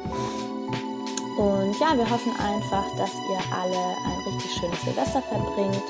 Und 1.37 1.75
ja, 1.81 1.97
wir 1.97 2.09
hoffen 2.09 2.31
einfach, 2.39 2.85
dass 2.97 3.11
ihr 3.11 3.41
alle 3.53 3.97
ein 4.07 4.33
richtig 4.33 4.53
schönes 4.53 4.81
Silvester 4.83 5.21
verbringt 5.23 5.83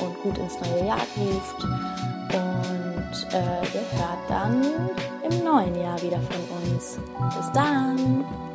und 0.00 0.22
gut 0.22 0.36
ins 0.36 0.60
neue 0.60 0.86
Jahr 0.86 1.00
ruft. 1.16 1.64
Und 2.34 3.32
äh, 3.32 3.62
ihr 3.62 3.86
hört 3.96 4.28
dann 4.28 4.62
im 5.30 5.44
neuen 5.44 5.80
Jahr 5.80 6.02
wieder 6.02 6.20
von 6.20 6.60
uns. 6.60 6.98
Bis 7.34 7.52
dann! 7.54 8.47